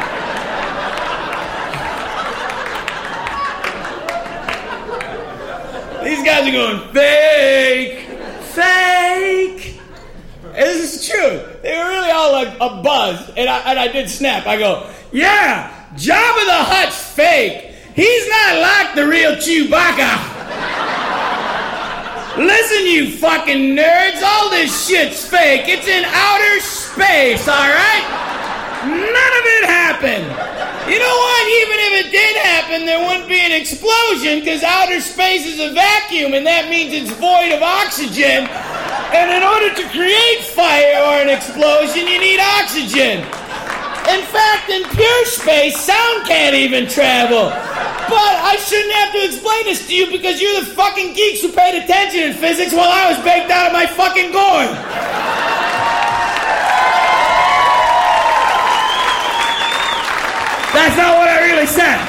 These 6.05 6.23
guys 6.27 6.47
are 6.47 6.53
going, 6.53 6.93
fake, 6.93 8.07
fake. 8.53 9.80
And 10.55 10.67
this 10.67 10.95
is 10.97 11.09
true. 11.09 11.41
they 11.63 11.77
were 11.77 11.89
really 11.89 12.11
all 12.11 12.33
like 12.33 12.55
a 12.61 12.83
buzz, 12.83 13.31
and 13.37 13.49
I 13.49 13.59
and 13.71 13.79
I 13.79 13.89
did 13.89 14.11
snap. 14.11 14.47
I 14.47 14.59
go, 14.59 14.91
yeah, 15.13 15.71
Jabba 15.95 16.45
the 16.47 16.65
Hutt's 16.65 17.03
fake. 17.13 17.75
He's 17.95 18.29
not 18.29 18.61
like 18.61 18.95
the 18.95 19.07
real 19.07 19.37
Chewbacca. 19.37 20.39
Listen, 22.39 22.87
you 22.87 23.11
fucking 23.11 23.77
nerds, 23.77 24.23
all 24.23 24.51
this 24.51 24.89
shit's 24.89 25.27
fake. 25.27 25.63
It's 25.67 25.87
in 25.87 26.05
outer 26.07 26.61
space, 26.61 27.47
alright? 27.49 28.05
None 28.87 29.33
of 29.41 29.45
it 29.45 29.65
happened. 29.67 30.60
You 30.89 30.99
know 30.99 31.17
what? 31.17 31.43
Even 31.61 31.77
if 31.77 31.93
it 32.07 32.09
did 32.11 32.37
happen, 32.41 32.87
there 32.87 32.99
wouldn't 32.99 33.29
be 33.29 33.39
an 33.39 33.53
explosion 33.53 34.41
because 34.41 34.63
outer 34.63 35.01
space 35.01 35.45
is 35.45 35.61
a 35.61 35.73
vacuum 35.73 36.33
and 36.33 36.47
that 36.47 36.71
means 36.71 36.95
it's 36.97 37.13
void 37.21 37.53
of 37.53 37.61
oxygen. 37.61 38.49
And 39.13 39.29
in 39.29 39.45
order 39.45 39.75
to 39.77 39.85
create 39.93 40.41
fire 40.41 40.97
or 41.05 41.21
an 41.21 41.29
explosion, 41.29 42.09
you 42.09 42.19
need 42.19 42.41
oxygen. 42.41 43.21
In 44.09 44.25
fact, 44.33 44.73
in 44.73 44.83
pure 44.97 45.25
space, 45.27 45.77
sound 45.77 46.27
can't 46.27 46.57
even 46.57 46.89
travel. 46.89 47.53
But 48.09 48.35
I 48.41 48.57
shouldn't 48.57 48.95
have 49.05 49.13
to 49.13 49.21
explain 49.29 49.65
this 49.69 49.87
to 49.87 49.95
you 49.95 50.11
because 50.11 50.41
you're 50.41 50.65
the 50.65 50.73
fucking 50.73 51.13
geeks 51.13 51.43
who 51.43 51.53
paid 51.53 51.77
attention 51.77 52.25
in 52.25 52.33
physics 52.33 52.73
while 52.73 52.91
I 52.91 53.13
was 53.13 53.21
baked 53.23 53.53
out 53.53 53.69
of 53.69 53.73
my 53.77 53.87
fucking 53.87 54.33
gourd. 54.33 54.73
That's 60.81 60.97
not 60.97 61.19
what 61.19 61.29
I 61.29 61.45
really 61.45 61.67
said. 61.67 62.01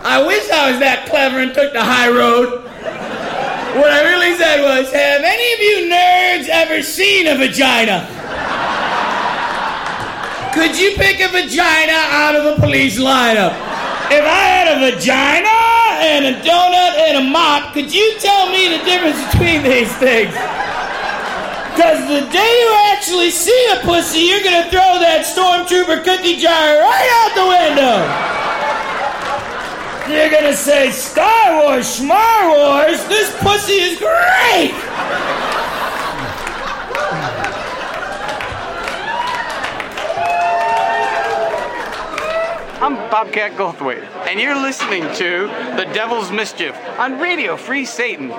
I 0.00 0.24
wish 0.24 0.48
I 0.48 0.70
was 0.70 0.80
that 0.80 1.04
clever 1.12 1.44
and 1.44 1.52
took 1.52 1.74
the 1.74 1.84
high 1.84 2.08
road. 2.08 2.64
What 3.76 3.92
I 3.92 4.00
really 4.08 4.32
said 4.40 4.64
was, 4.64 4.88
have 4.88 5.20
any 5.20 5.48
of 5.52 5.60
you 5.60 5.92
nerds 5.92 6.48
ever 6.48 6.80
seen 6.80 7.28
a 7.28 7.36
vagina? 7.36 8.08
Could 10.56 10.80
you 10.80 10.96
pick 10.96 11.20
a 11.20 11.28
vagina 11.28 12.00
out 12.08 12.32
of 12.34 12.56
a 12.56 12.56
police 12.56 12.98
lineup? 12.98 13.52
If 14.08 14.24
I 14.24 14.40
had 14.56 14.72
a 14.72 14.76
vagina 14.88 15.52
and 16.00 16.32
a 16.32 16.40
donut 16.40 16.96
and 17.12 17.28
a 17.28 17.30
mop, 17.30 17.74
could 17.74 17.92
you 17.92 18.16
tell 18.20 18.48
me 18.48 18.72
the 18.72 18.82
difference 18.88 19.20
between 19.28 19.62
these 19.68 19.92
things? 20.00 20.32
Because 21.74 22.06
the 22.06 22.20
day 22.30 22.52
you 22.60 22.74
actually 22.92 23.30
see 23.30 23.66
a 23.72 23.80
pussy, 23.80 24.20
you're 24.20 24.42
gonna 24.44 24.68
throw 24.68 25.00
that 25.00 25.24
stormtrooper 25.24 26.04
cookie 26.04 26.36
jar 26.36 26.52
right 26.52 27.08
out 27.24 27.32
the 27.32 27.48
window. 27.48 27.96
You're 30.14 30.28
gonna 30.28 30.54
say, 30.54 30.90
Star 30.90 31.62
Wars, 31.64 31.86
Smar 31.86 32.48
Wars, 32.50 33.02
this 33.08 33.34
pussy 33.40 33.80
is 33.80 33.98
great! 33.98 34.74
I'm 42.82 42.96
Bobcat 43.10 43.52
Goldthwait, 43.52 44.02
and 44.28 44.38
you're 44.38 44.60
listening 44.60 45.04
to 45.14 45.46
The 45.76 45.88
Devil's 45.94 46.30
Mischief 46.30 46.76
on 46.98 47.18
Radio 47.18 47.56
Free 47.56 47.86
Satan. 47.86 48.30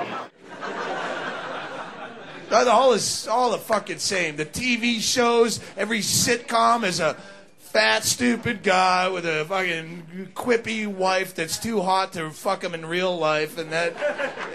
Uh, 2.54 2.62
the 2.62 2.70
whole 2.70 2.92
is 2.92 3.26
all 3.26 3.50
the 3.50 3.58
fucking 3.58 3.98
same. 3.98 4.36
The 4.36 4.46
TV 4.46 5.00
shows, 5.00 5.58
every 5.76 5.98
sitcom 5.98 6.84
is 6.84 7.00
a 7.00 7.14
fat, 7.58 8.04
stupid 8.04 8.62
guy 8.62 9.08
with 9.08 9.26
a 9.26 9.44
fucking 9.44 10.30
quippy 10.36 10.86
wife 10.86 11.34
that's 11.34 11.58
too 11.58 11.80
hot 11.80 12.12
to 12.12 12.30
fuck 12.30 12.62
him 12.62 12.72
in 12.72 12.86
real 12.86 13.18
life, 13.18 13.58
and 13.58 13.72
that 13.72 13.92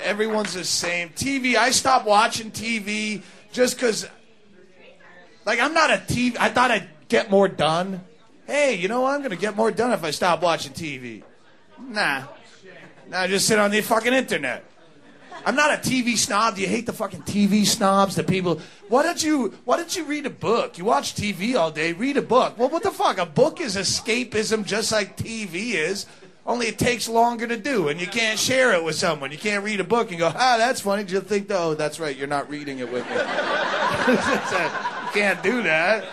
everyone's 0.02 0.54
the 0.54 0.64
same. 0.64 1.10
TV, 1.10 1.56
I 1.56 1.72
stopped 1.72 2.06
watching 2.06 2.52
TV 2.52 3.22
just 3.52 3.76
because, 3.76 4.08
like, 5.46 5.60
I'm 5.60 5.74
not 5.74 5.92
a 5.92 5.98
TV. 5.98 6.38
I 6.40 6.48
thought 6.48 6.72
I'd 6.72 6.88
get 7.10 7.30
more 7.30 7.50
done. 7.50 8.00
Hey, 8.48 8.76
you 8.76 8.88
know 8.88 9.02
what? 9.02 9.16
I'm 9.22 9.30
to 9.30 9.36
get 9.36 9.58
more 9.58 9.72
done 9.72 9.92
if 9.92 10.06
I 10.06 10.12
stop 10.12 10.42
watching 10.42 10.72
TV. 10.72 11.22
Nah. 11.78 12.24
Nah, 13.10 13.28
just 13.28 13.46
sit 13.46 13.60
on 13.60 13.72
the 13.72 13.82
fucking 13.82 14.14
internet. 14.14 14.69
I'm 15.46 15.56
not 15.56 15.72
a 15.72 15.78
TV 15.78 16.18
snob. 16.18 16.56
Do 16.56 16.62
you 16.62 16.68
hate 16.68 16.86
the 16.86 16.94
fucking 16.94 17.24
TV 17.24 17.66
snobs? 17.66 18.16
The 18.16 18.24
people. 18.24 18.60
Why 18.88 19.04
don't 19.04 19.24
you? 19.24 19.54
Why 19.66 19.78
don't 19.78 19.96
you 19.96 20.04
read 20.06 20.26
a 20.26 20.30
book? 20.30 20.78
You 20.78 20.86
watch 20.86 21.16
TV 21.16 21.56
all 21.56 21.72
day. 21.72 21.94
Read 21.94 22.18
a 22.18 22.22
book. 22.22 22.58
Well, 22.58 22.70
what 22.70 22.84
the 22.84 22.92
fuck? 22.92 23.18
A 23.18 23.26
book 23.26 23.62
is 23.62 23.76
escapism, 23.76 24.66
just 24.66 24.92
like 24.92 25.18
TV 25.18 25.74
is. 25.74 26.06
Only 26.46 26.68
it 26.68 26.80
takes 26.80 27.08
longer 27.08 27.46
to 27.46 27.58
do, 27.58 27.90
and 27.90 28.02
you 28.02 28.08
can't 28.08 28.40
share 28.40 28.74
it 28.74 28.84
with 28.84 28.96
someone. 28.96 29.32
You 29.32 29.38
can't 29.38 29.64
read 29.64 29.80
a 29.80 29.84
book 29.84 30.10
and 30.10 30.18
go, 30.20 30.32
ah, 30.34 30.56
that's 30.58 30.82
funny. 30.82 31.04
Just 31.04 31.28
think, 31.28 31.46
oh, 31.52 31.76
that's 31.76 32.00
right. 32.00 32.16
You're 32.16 32.28
not 32.28 32.50
reading 32.50 32.80
it 32.80 32.92
with 32.92 33.08
me. 33.08 33.16
you 33.18 35.12
can't 35.14 35.44
do 35.44 35.62
that. 35.62 36.06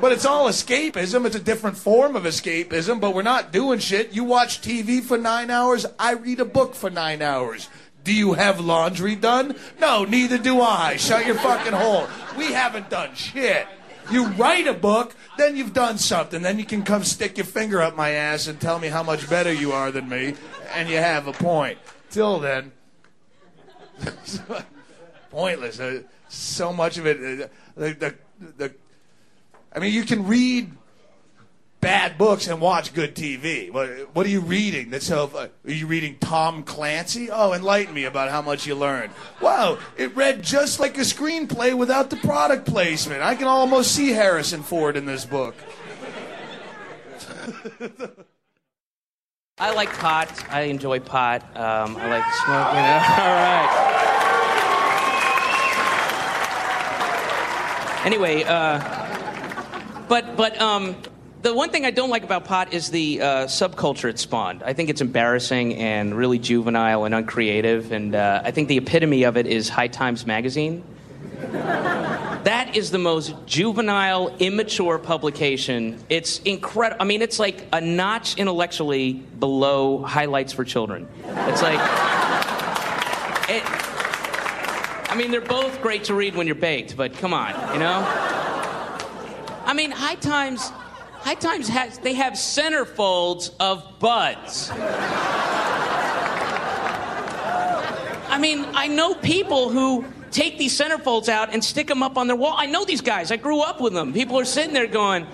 But 0.00 0.12
it's 0.12 0.24
all 0.24 0.48
escapism. 0.48 1.26
It's 1.26 1.34
a 1.34 1.40
different 1.40 1.76
form 1.76 2.14
of 2.14 2.22
escapism, 2.22 3.00
but 3.00 3.14
we're 3.14 3.22
not 3.22 3.52
doing 3.52 3.80
shit. 3.80 4.12
You 4.12 4.22
watch 4.22 4.62
TV 4.62 5.02
for 5.02 5.18
nine 5.18 5.50
hours. 5.50 5.84
I 5.98 6.12
read 6.12 6.38
a 6.38 6.44
book 6.44 6.74
for 6.74 6.88
nine 6.88 7.20
hours. 7.20 7.68
Do 8.04 8.14
you 8.14 8.32
have 8.32 8.60
laundry 8.60 9.14
done? 9.14 9.56
No, 9.78 10.04
neither 10.04 10.38
do 10.38 10.60
I. 10.60 10.96
Shut 10.96 11.26
your 11.26 11.36
fucking 11.36 11.72
hole. 11.72 12.08
We 12.36 12.52
haven't 12.52 12.90
done 12.90 13.14
shit. 13.14 13.66
You 14.10 14.26
write 14.28 14.66
a 14.66 14.74
book, 14.74 15.14
then 15.36 15.56
you've 15.56 15.72
done 15.72 15.98
something. 15.98 16.42
Then 16.42 16.58
you 16.58 16.64
can 16.64 16.82
come 16.82 17.04
stick 17.04 17.36
your 17.36 17.46
finger 17.46 17.80
up 17.80 17.96
my 17.96 18.10
ass 18.10 18.48
and 18.48 18.60
tell 18.60 18.78
me 18.78 18.88
how 18.88 19.02
much 19.02 19.28
better 19.30 19.52
you 19.52 19.72
are 19.72 19.92
than 19.92 20.08
me, 20.08 20.34
and 20.74 20.88
you 20.88 20.96
have 20.96 21.28
a 21.28 21.32
point. 21.32 21.78
Till 22.10 22.40
then, 22.40 22.72
pointless. 25.30 25.78
Uh, 25.78 26.02
so 26.28 26.72
much 26.72 26.98
of 26.98 27.06
it. 27.06 27.42
Uh, 27.42 27.48
the, 27.76 27.94
the, 27.94 28.14
the, 28.56 28.74
I 29.72 29.78
mean, 29.78 29.92
you 29.92 30.04
can 30.04 30.26
read 30.26 30.72
bad 31.80 32.18
books 32.18 32.46
and 32.46 32.60
watch 32.60 32.92
good 32.92 33.14
TV. 33.14 33.72
What, 33.72 33.88
what 34.14 34.26
are 34.26 34.30
you 34.30 34.40
reading? 34.40 34.90
That's 34.90 35.08
how, 35.08 35.24
uh, 35.34 35.48
are 35.64 35.70
you 35.70 35.86
reading 35.86 36.18
Tom 36.18 36.62
Clancy? 36.62 37.30
Oh, 37.30 37.52
enlighten 37.52 37.94
me 37.94 38.04
about 38.04 38.30
how 38.30 38.42
much 38.42 38.66
you 38.66 38.74
learned. 38.74 39.12
Wow, 39.40 39.78
it 39.96 40.14
read 40.14 40.42
just 40.42 40.78
like 40.80 40.98
a 40.98 41.02
screenplay 41.02 41.76
without 41.76 42.10
the 42.10 42.16
product 42.16 42.66
placement. 42.66 43.22
I 43.22 43.34
can 43.34 43.46
almost 43.46 43.92
see 43.92 44.10
Harrison 44.10 44.62
Ford 44.62 44.96
in 44.96 45.06
this 45.06 45.24
book. 45.24 45.54
I 49.58 49.74
like 49.74 49.92
pot. 49.98 50.32
I 50.50 50.62
enjoy 50.62 51.00
pot. 51.00 51.42
Um, 51.54 51.96
I 51.96 52.08
like 52.08 52.24
smoking. 52.34 52.80
All 53.20 53.34
right. 53.36 53.96
Anyway, 58.04 58.44
uh, 58.44 58.80
but 60.08 60.34
but 60.34 60.58
um, 60.60 60.96
the 61.42 61.54
one 61.54 61.70
thing 61.70 61.86
I 61.86 61.90
don't 61.90 62.10
like 62.10 62.22
about 62.22 62.44
pot 62.44 62.72
is 62.74 62.90
the 62.90 63.20
uh, 63.20 63.26
subculture 63.46 64.10
it 64.10 64.18
spawned. 64.18 64.62
I 64.62 64.74
think 64.74 64.90
it's 64.90 65.00
embarrassing 65.00 65.76
and 65.76 66.14
really 66.14 66.38
juvenile 66.38 67.04
and 67.04 67.14
uncreative. 67.14 67.92
And 67.92 68.14
uh, 68.14 68.42
I 68.44 68.50
think 68.50 68.68
the 68.68 68.76
epitome 68.76 69.22
of 69.24 69.36
it 69.36 69.46
is 69.46 69.68
High 69.68 69.88
Times 69.88 70.26
Magazine. 70.26 70.84
that 71.52 72.72
is 72.74 72.90
the 72.90 72.98
most 72.98 73.34
juvenile, 73.46 74.34
immature 74.38 74.98
publication. 74.98 75.98
It's 76.10 76.40
incredible. 76.40 77.00
I 77.00 77.04
mean, 77.06 77.22
it's 77.22 77.38
like 77.38 77.66
a 77.72 77.80
notch 77.80 78.36
intellectually 78.36 79.14
below 79.14 80.02
highlights 80.02 80.52
for 80.52 80.64
children. 80.64 81.08
It's 81.24 81.62
like. 81.62 81.80
It, 83.52 83.64
I 85.10 85.16
mean, 85.16 85.32
they're 85.32 85.40
both 85.40 85.82
great 85.82 86.04
to 86.04 86.14
read 86.14 86.36
when 86.36 86.46
you're 86.46 86.54
baked, 86.54 86.96
but 86.96 87.14
come 87.14 87.34
on, 87.34 87.50
you 87.72 87.80
know? 87.80 88.00
I 89.66 89.72
mean, 89.74 89.90
High 89.90 90.14
Times 90.14 90.70
High 91.22 91.34
Times 91.34 91.68
has 91.68 91.98
they 91.98 92.14
have 92.14 92.32
centerfolds 92.34 93.50
of 93.60 93.98
buds. 93.98 94.70
I 98.32 98.38
mean, 98.40 98.64
I 98.74 98.86
know 98.88 99.14
people 99.14 99.68
who 99.70 100.04
take 100.30 100.56
these 100.58 100.76
centerfolds 100.78 101.28
out 101.28 101.52
and 101.52 101.62
stick 101.62 101.88
them 101.88 102.02
up 102.02 102.16
on 102.16 102.26
their 102.26 102.36
wall. 102.36 102.54
I 102.56 102.66
know 102.66 102.84
these 102.84 103.00
guys. 103.00 103.30
I 103.32 103.36
grew 103.36 103.60
up 103.60 103.80
with 103.80 103.92
them. 103.92 104.12
People 104.12 104.38
are 104.38 104.44
sitting 104.44 104.72
there 104.72 104.86
going, 104.86 105.26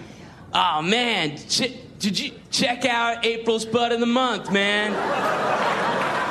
"Oh 0.53 0.83
man, 0.83 1.37
ch- 1.49 1.73
did 1.99 2.19
you 2.19 2.33
check 2.51 2.85
out 2.85 3.25
April's 3.25 3.65
bud 3.65 3.93
of 3.93 4.01
the 4.01 4.07
month, 4.07 4.51
man? 4.51 4.93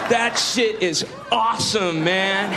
That 0.09 0.38
shit 0.38 0.83
is 0.83 1.03
awesome, 1.31 2.03
man. 2.03 2.53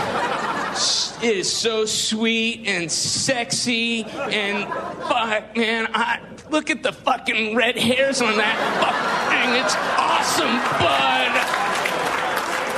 It 1.22 1.36
is 1.38 1.50
so 1.50 1.86
sweet 1.86 2.66
and 2.66 2.92
sexy 2.92 4.04
and 4.04 4.64
fuck, 5.08 5.56
man. 5.56 5.88
I 5.94 6.20
look 6.50 6.68
at 6.68 6.82
the 6.82 6.92
fucking 6.92 7.56
red 7.56 7.76
hairs 7.78 8.20
on 8.20 8.36
that 8.36 8.56
fucking. 8.82 9.54
It's 9.64 9.74
awesome, 9.96 10.54
bud. 10.78 11.32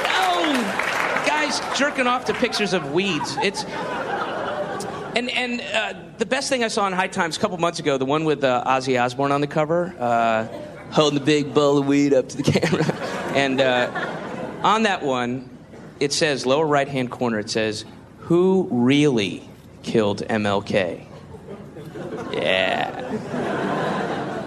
Oh, 0.07 1.25
guys 1.27 1.61
jerking 1.79 2.07
off 2.07 2.25
to 2.27 2.35
pictures 2.35 2.73
of 2.73 2.93
weeds. 2.93 3.37
It's. 3.43 3.65
And 5.17 5.29
and 5.31 5.61
uh, 5.61 5.95
the 6.19 6.27
best 6.27 6.49
thing 6.49 6.62
I 6.62 6.69
saw 6.69 6.87
in 6.87 6.93
High 6.93 7.09
Times 7.09 7.37
a 7.37 7.41
couple 7.41 7.59
months 7.59 7.81
ago, 7.81 7.99
the 7.99 8.05
one 8.05 8.25
with 8.25 8.45
uh, 8.45 8.62
Ozzy 8.65 9.03
Osbourne 9.03 9.33
on 9.33 9.41
the 9.41 9.49
cover, 9.49 9.93
uh, 9.99 10.47
holding 10.93 11.19
the 11.19 11.25
big 11.25 11.53
bowl 11.53 11.79
of 11.79 11.87
weed 11.87 12.15
up 12.15 12.29
to 12.29 12.37
the 12.37 12.43
camera, 12.53 12.85
and 13.37 13.61
uh, 13.61 14.10
on 14.62 14.85
that 14.85 15.02
one, 15.02 15.50
it 15.99 16.12
says 16.12 16.47
lower 16.47 16.67
right 16.67 16.88
hand 16.88 17.11
corner. 17.11 17.38
It 17.38 17.50
says 17.50 17.85
who 18.19 18.69
really 18.71 19.49
killed 19.83 20.23
MLK? 20.29 21.07
Yeah. 22.33 22.97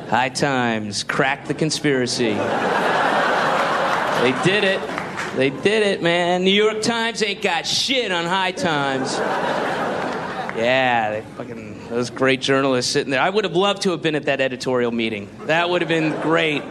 High 0.10 0.30
Times, 0.30 1.04
crack 1.04 1.48
the 1.48 1.54
conspiracy. 1.54 2.34
They 4.24 4.32
did 4.44 4.64
it. 4.64 4.80
They 5.36 5.50
did 5.50 5.84
it, 5.84 6.04
man. 6.04 6.44
New 6.44 6.52
York 6.52 6.82
Times 6.84 7.24
ain't 7.24 7.42
got 7.42 7.66
shit 7.66 8.12
on 8.12 8.26
High 8.26 8.52
Times. 8.52 9.18
Yeah, 10.56 11.10
they 11.10 11.22
fucking 11.36 11.90
those 11.90 12.12
great 12.12 12.40
journalists 12.40 12.92
sitting 12.92 13.10
there. 13.10 13.20
I 13.20 13.30
would 13.30 13.44
have 13.44 13.56
loved 13.56 13.82
to 13.84 13.92
have 13.92 14.04
been 14.04 14.14
at 14.14 14.26
that 14.26 14.40
editorial 14.40 14.92
meeting. 14.92 15.28
That 15.46 15.70
would 15.70 15.82
have 15.82 15.90
been 15.90 16.12
great. 16.22 16.62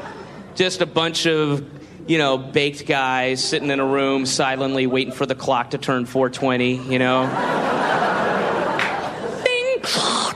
Just 0.55 0.81
a 0.81 0.87
bunch 0.87 1.27
of, 1.27 1.69
you 2.07 2.19
know, 2.19 2.39
baked 2.39 2.87
guys 2.87 3.43
sitting 3.43 3.71
in 3.71 3.81
a 3.81 3.87
room 3.87 4.27
silently 4.27 4.87
waiting 4.87 5.13
for 5.13 5.27
the 5.27 5.35
clock 5.35 5.71
to 5.71 5.79
turn 5.79 6.07
420, 6.07 6.93
you 6.93 6.99
know. 6.99 7.27
Bing! 9.45 9.83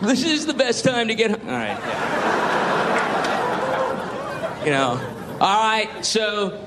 This 0.07 0.25
is 0.25 0.47
the 0.47 0.55
best 0.55 0.85
time 0.85 1.09
to 1.09 1.15
get. 1.15 1.31
All 1.31 1.47
right. 1.47 1.79
Yeah. 1.79 2.25
You 4.65 4.71
know. 4.71 5.13
All 5.39 5.61
right, 5.61 6.05
so 6.05 6.67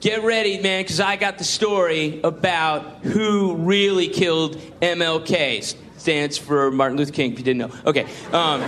get 0.00 0.24
ready, 0.24 0.60
man, 0.60 0.82
because 0.82 0.98
I 0.98 1.14
got 1.14 1.38
the 1.38 1.44
story 1.44 2.20
about 2.24 2.82
who 3.04 3.54
really 3.54 4.08
killed 4.08 4.56
MLK. 4.80 5.76
Stands 6.02 6.36
for 6.36 6.72
Martin 6.72 6.98
Luther 6.98 7.12
King, 7.12 7.32
if 7.32 7.38
you 7.38 7.44
didn't 7.44 7.58
know. 7.58 7.70
Okay. 7.86 8.08
Um, 8.32 8.60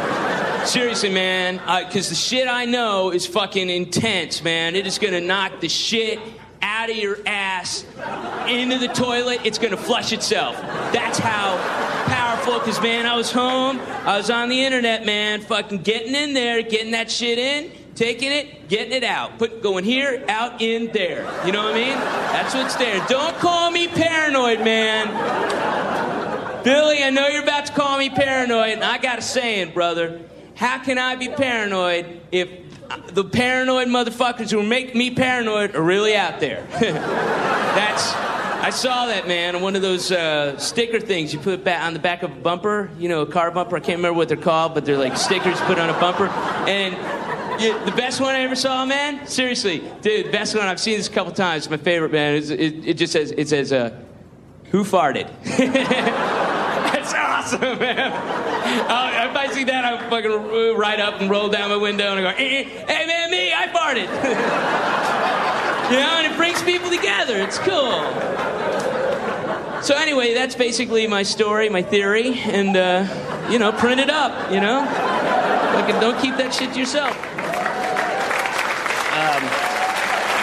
seriously, 0.67 1.11
man, 1.11 1.57
because 1.85 2.09
the 2.09 2.15
shit 2.15 2.47
I 2.47 2.65
know 2.65 3.11
is 3.11 3.27
fucking 3.27 3.69
intense, 3.69 4.41
man. 4.45 4.77
It 4.77 4.87
is 4.87 4.99
going 4.99 5.15
to 5.15 5.21
knock 5.21 5.59
the 5.59 5.69
shit 5.69 6.21
out 6.63 6.91
of 6.91 6.97
your 6.97 7.19
ass 7.27 7.85
into 8.47 8.79
the 8.79 8.87
toilet. 8.87 9.41
It's 9.43 9.59
going 9.59 9.73
to 9.73 9.77
flush 9.77 10.13
itself. 10.13 10.55
That's 10.93 11.19
how 11.19 11.57
powerful, 12.07 12.61
because, 12.61 12.81
man, 12.81 13.05
I 13.05 13.17
was 13.17 13.33
home. 13.33 13.81
I 13.81 14.17
was 14.17 14.31
on 14.31 14.49
the 14.49 14.65
internet, 14.65 15.05
man, 15.05 15.41
fucking 15.41 15.83
getting 15.83 16.15
in 16.15 16.35
there, 16.35 16.63
getting 16.63 16.93
that 16.93 17.11
shit 17.11 17.37
in 17.37 17.73
taking 17.97 18.33
it, 18.33 18.69
getting 18.69 18.93
it 18.93 19.05
out. 19.05 19.39
Put 19.39 19.63
going 19.63 19.85
here, 19.85 20.25
out, 20.29 20.61
in, 20.61 20.91
there. 20.93 21.23
You 21.47 21.53
know 21.53 21.65
what 21.65 21.75
I 21.75 21.79
mean? 21.79 21.95
That's 21.95 22.55
what's 22.55 22.77
there. 22.77 23.05
Don't 23.09 23.37
call 23.37 23.71
me 23.71 23.89
paranoid, 23.89 24.61
man. 24.61 25.09
Billy, 26.65 27.05
I 27.05 27.11
know 27.11 27.29
you're 27.29 27.43
about 27.43 27.67
to 27.67 27.73
call 27.75 27.99
me 27.99 28.09
paranoid, 28.09 28.73
and 28.73 28.85
I 28.85 28.97
got 28.97 29.19
a 29.19 29.23
saying, 29.23 29.75
brother. 29.75 30.23
How 30.55 30.79
can 30.79 30.99
I 30.99 31.15
be 31.15 31.29
paranoid 31.29 32.23
if 32.33 32.49
the 33.09 33.25
paranoid 33.25 33.89
motherfuckers 33.89 34.51
who 34.51 34.63
make 34.63 34.95
me 34.95 35.11
paranoid 35.11 35.77
are 35.77 35.83
really 35.83 36.17
out 36.17 36.41
there? 36.41 36.67
That's. 36.81 38.15
I 38.15 38.71
saw 38.71 39.07
that 39.09 39.29
man 39.29 39.57
on 39.57 39.61
one 39.61 39.77
of 39.77 39.83
those 39.83 40.11
uh, 40.11 40.57
sticker 40.57 40.99
things 40.99 41.35
you 41.35 41.39
put 41.39 41.65
back 41.65 41.83
on 41.85 41.93
the 41.93 41.99
back 41.99 42.23
of 42.23 42.33
a 42.33 42.41
bumper. 42.41 42.89
You 42.99 43.11
know, 43.11 43.21
a 43.21 43.27
car 43.27 43.51
bumper. 43.51 43.77
I 43.77 43.81
can't 43.81 43.99
remember 43.99 44.17
what 44.17 44.29
they're 44.29 44.39
called, 44.39 44.73
but 44.73 44.87
they're 44.87 44.97
like 44.97 45.19
stickers 45.19 45.61
put 45.63 45.79
on 45.79 45.91
a 45.91 46.01
bumper. 46.01 46.29
And 46.67 46.95
the 47.87 47.93
best 47.95 48.23
one 48.23 48.35
I 48.35 48.41
ever 48.41 48.57
saw, 48.57 48.87
man. 48.87 49.27
Seriously, 49.27 49.85
dude, 50.01 50.33
best 50.33 50.57
one 50.57 50.67
I've 50.67 50.81
seen 50.81 50.97
this 50.97 51.09
a 51.09 51.13
couple 51.13 51.33
times. 51.35 51.69
My 51.69 51.77
favorite, 51.77 52.13
man. 52.13 52.37
It, 52.37 52.51
it, 52.51 52.89
it 52.89 52.95
just 52.95 53.13
says, 53.13 53.33
it 53.33 53.49
says, 53.51 53.71
uh, 53.71 54.04
"Who 54.75 54.83
farted?" 54.83 55.31
That's 55.45 57.15
awesome, 57.15 57.79
man. 57.79 58.11
I'll, 58.91 59.31
if 59.31 59.37
I 59.37 59.53
see 59.53 59.63
that, 59.63 59.85
I 59.85 60.11
fucking 60.11 60.77
ride 60.77 60.99
up 60.99 61.21
and 61.21 61.31
roll 61.31 61.49
down 61.49 61.71
my 61.71 61.77
window 61.77 62.11
and 62.11 62.27
I 62.27 62.33
go, 62.33 62.37
eh, 62.37 62.43
eh, 62.43 62.65
"Hey, 62.65 63.07
man, 63.07 63.31
me, 63.31 63.53
I 63.55 63.69
farted." 63.69 64.11
you 65.93 65.99
know, 66.01 66.17
and 66.19 66.33
it 66.33 66.37
brings 66.37 66.61
people 66.65 66.91
together. 66.91 67.39
It's 67.39 67.59
cool. 67.59 68.03
So 69.81 69.95
anyway, 69.95 70.35
that's 70.35 70.57
basically 70.57 71.07
my 71.07 71.23
story, 71.23 71.69
my 71.69 71.83
theory, 71.83 72.41
and 72.41 72.77
uh, 72.77 73.49
you 73.49 73.61
know, 73.61 73.71
print 73.71 74.01
it 74.01 74.11
up. 74.11 74.51
You 74.51 74.61
know, 74.61 74.85
don't 76.01 76.21
keep 76.21 76.37
that 76.39 76.53
shit 76.53 76.73
to 76.73 76.79
yourself. 76.81 77.15
Um, 79.15 79.45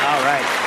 all 0.08 0.24
right. 0.24 0.62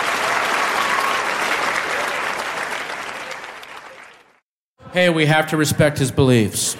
Hey, 4.95 5.11
we 5.11 5.27
have 5.27 5.49
to 5.49 5.57
respect 5.57 5.99
his 5.99 6.13
beliefs. 6.13 6.77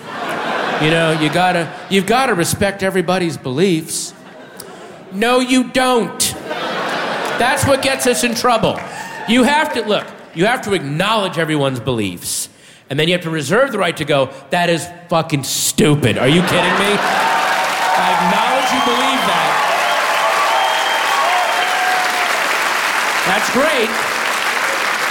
You 0.81 0.91
know, 0.93 1.19
you 1.21 1.33
gotta, 1.33 1.69
you've 1.91 2.07
gotta 2.07 2.33
respect 2.33 2.85
everybody's 2.85 3.37
beliefs. 3.37 4.15
No, 5.11 5.41
you 5.41 5.73
don't. 5.73 6.21
That's 7.41 7.67
what 7.67 7.83
gets 7.83 8.07
us 8.07 8.23
in 8.23 8.37
trouble. 8.37 8.79
You 9.29 9.43
have 9.43 9.75
to, 9.75 9.83
look, 9.83 10.07
you 10.33 10.47
have 10.47 10.63
to 10.63 10.75
acknowledge 10.75 11.39
everyone's 11.39 11.81
beliefs. 11.81 12.49
And 12.89 13.01
then 13.01 13.09
you 13.09 13.15
have 13.15 13.25
to 13.25 13.31
reserve 13.31 13.73
the 13.73 13.81
right 13.81 13.97
to 13.97 14.05
go, 14.05 14.31
that 14.51 14.71
is 14.71 14.89
fucking 15.09 15.43
stupid. 15.43 16.17
Are 16.17 16.29
you 16.29 16.43
kidding 16.43 16.79
me? 16.79 16.95
I 16.95 18.15
acknowledge 18.15 18.71
you 18.71 18.83
believe 18.95 19.23
that. 19.27 19.51
That's 23.27 23.51
great, 23.51 23.91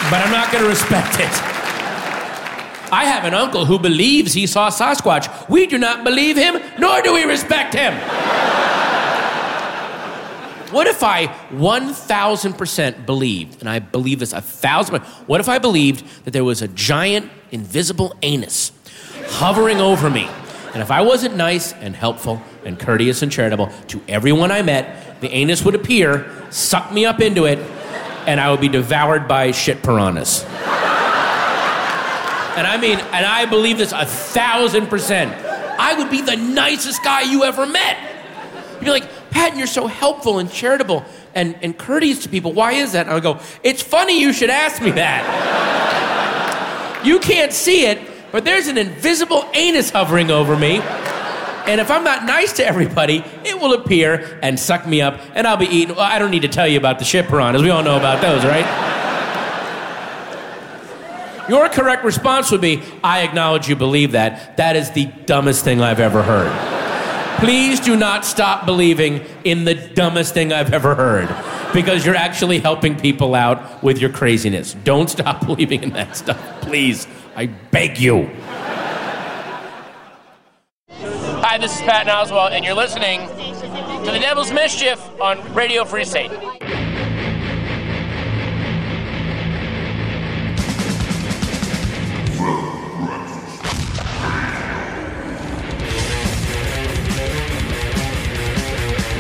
but 0.10 0.26
I'm 0.26 0.32
not 0.32 0.54
to 0.64 0.70
respect 0.70 1.20
it. 1.20 1.53
I 2.94 3.06
have 3.06 3.26
an 3.26 3.34
uncle 3.34 3.66
who 3.66 3.80
believes 3.80 4.34
he 4.34 4.46
saw 4.46 4.70
Sasquatch. 4.70 5.50
We 5.50 5.66
do 5.66 5.80
not 5.80 6.04
believe 6.04 6.38
him, 6.38 6.62
nor 6.78 7.02
do 7.02 7.12
we 7.12 7.24
respect 7.24 7.74
him. 7.74 7.94
What 10.72 10.86
if 10.86 11.02
I 11.02 11.26
1000% 11.50 13.06
believed, 13.08 13.62
and 13.62 13.68
I 13.70 13.80
believe 13.80 14.20
this 14.20 14.32
a 14.32 14.42
thousand, 14.42 15.02
what 15.26 15.40
if 15.40 15.50
I 15.50 15.58
believed 15.58 16.06
that 16.26 16.32
there 16.32 16.44
was 16.44 16.62
a 16.62 16.68
giant 16.68 17.32
invisible 17.52 18.16
anus 18.22 18.72
hovering 19.26 19.82
over 19.82 20.12
me? 20.12 20.30
And 20.74 20.84
if 20.84 20.92
I 20.92 21.02
wasn't 21.02 21.36
nice 21.36 21.74
and 21.74 21.96
helpful 21.96 22.44
and 22.64 22.80
courteous 22.80 23.24
and 23.24 23.32
charitable 23.32 23.72
to 23.88 24.02
everyone 24.08 24.52
I 24.52 24.62
met, 24.62 25.20
the 25.20 25.32
anus 25.32 25.66
would 25.66 25.74
appear, 25.74 26.32
suck 26.52 26.92
me 26.92 27.06
up 27.06 27.22
into 27.22 27.46
it, 27.46 27.58
and 28.28 28.40
I 28.40 28.52
would 28.52 28.62
be 28.62 28.70
devoured 28.70 29.28
by 29.28 29.50
shit 29.50 29.82
piranhas. 29.82 30.46
And 32.56 32.68
I 32.68 32.78
mean, 32.78 33.00
and 33.00 33.26
I 33.26 33.46
believe 33.46 33.78
this 33.78 33.92
a 33.92 34.06
thousand 34.06 34.88
percent. 34.88 35.34
I 35.80 35.96
would 35.96 36.12
be 36.12 36.22
the 36.22 36.36
nicest 36.36 37.04
guy 37.04 37.22
you 37.22 37.44
ever 37.44 37.66
met. 37.66 37.98
You'd 38.76 38.86
be 38.86 38.92
like, 38.92 39.10
Patton, 39.32 39.58
you're 39.58 39.68
so 39.68 39.88
helpful 39.88 40.40
and 40.40 40.52
charitable 40.52 41.04
and, 41.34 41.56
and 41.62 41.78
courteous 41.78 42.24
to 42.24 42.30
people. 42.30 42.54
Why 42.54 42.74
is 42.74 42.92
that? 42.92 43.02
And 43.08 43.10
I 43.10 43.14
would 43.16 43.24
go, 43.24 43.40
it's 43.64 43.82
funny 43.82 44.22
you 44.22 44.34
should 44.34 44.52
ask 44.52 44.82
me 44.82 44.92
that. 44.92 45.24
you 47.06 47.20
can't 47.20 47.52
see 47.52 47.86
it, 47.86 48.00
but 48.32 48.46
there's 48.46 48.68
an 48.68 48.78
invisible 48.78 49.50
anus 49.54 49.90
hovering 49.90 50.30
over 50.30 50.56
me. 50.56 50.80
And 51.66 51.80
if 51.80 51.90
I'm 51.90 52.04
not 52.04 52.26
nice 52.26 52.54
to 52.54 52.66
everybody, 52.66 53.24
it 53.46 53.60
will 53.60 53.74
appear 53.74 54.38
and 54.44 54.60
suck 54.60 54.86
me 54.86 55.02
up, 55.02 55.20
and 55.34 55.48
I'll 55.48 55.58
be 55.58 55.66
eaten. 55.66 55.96
Well, 55.96 56.06
I 56.06 56.20
don't 56.20 56.32
need 56.32 56.42
to 56.42 56.50
tell 56.50 56.68
you 56.68 56.78
about 56.78 57.00
the 57.00 57.06
shit 57.06 57.28
piranhas. 57.28 57.62
We 57.62 57.70
all 57.70 57.84
know 57.84 57.98
about 57.98 58.22
those, 58.22 58.44
right? 58.44 58.66
Your 61.50 61.68
correct 61.70 62.04
response 62.04 62.52
would 62.52 62.62
be, 62.62 62.82
I 63.04 63.22
acknowledge 63.22 63.68
you 63.68 63.76
believe 63.76 64.14
that. 64.14 64.58
That 64.58 64.76
is 64.76 64.92
the 64.92 65.06
dumbest 65.26 65.64
thing 65.64 65.82
I've 65.82 66.00
ever 66.00 66.24
heard. 66.24 66.52
Please 67.40 67.80
do 67.82 67.98
not 67.98 68.24
stop 68.24 68.66
believing 68.66 69.26
in 69.44 69.66
the 69.66 69.76
dumbest 69.76 70.34
thing 70.34 70.54
I've 70.54 70.74
ever 70.74 70.96
heard 70.96 71.28
because 71.74 72.06
you're 72.06 72.16
actually 72.16 72.60
helping 72.60 72.98
people 72.98 73.36
out 73.36 73.84
with 73.84 74.00
your 74.00 74.10
craziness. 74.10 74.76
Don't 74.86 75.10
stop 75.10 75.46
believing 75.46 75.84
in 75.84 75.90
that 75.92 76.16
stuff, 76.16 76.40
please. 76.62 77.08
I 77.36 77.48
beg 77.48 78.00
you. 78.00 78.30
Hi, 80.90 81.58
this 81.58 81.76
is 81.76 81.82
Patton 81.82 82.08
Oswalt, 82.14 82.52
and 82.52 82.64
you're 82.64 82.74
listening 82.74 83.28
to 84.06 84.12
The 84.12 84.20
Devil's 84.20 84.54
Mischief 84.54 85.00
on 85.20 85.54
Radio 85.54 85.84
Free 85.84 86.06
Satan. 86.06 86.40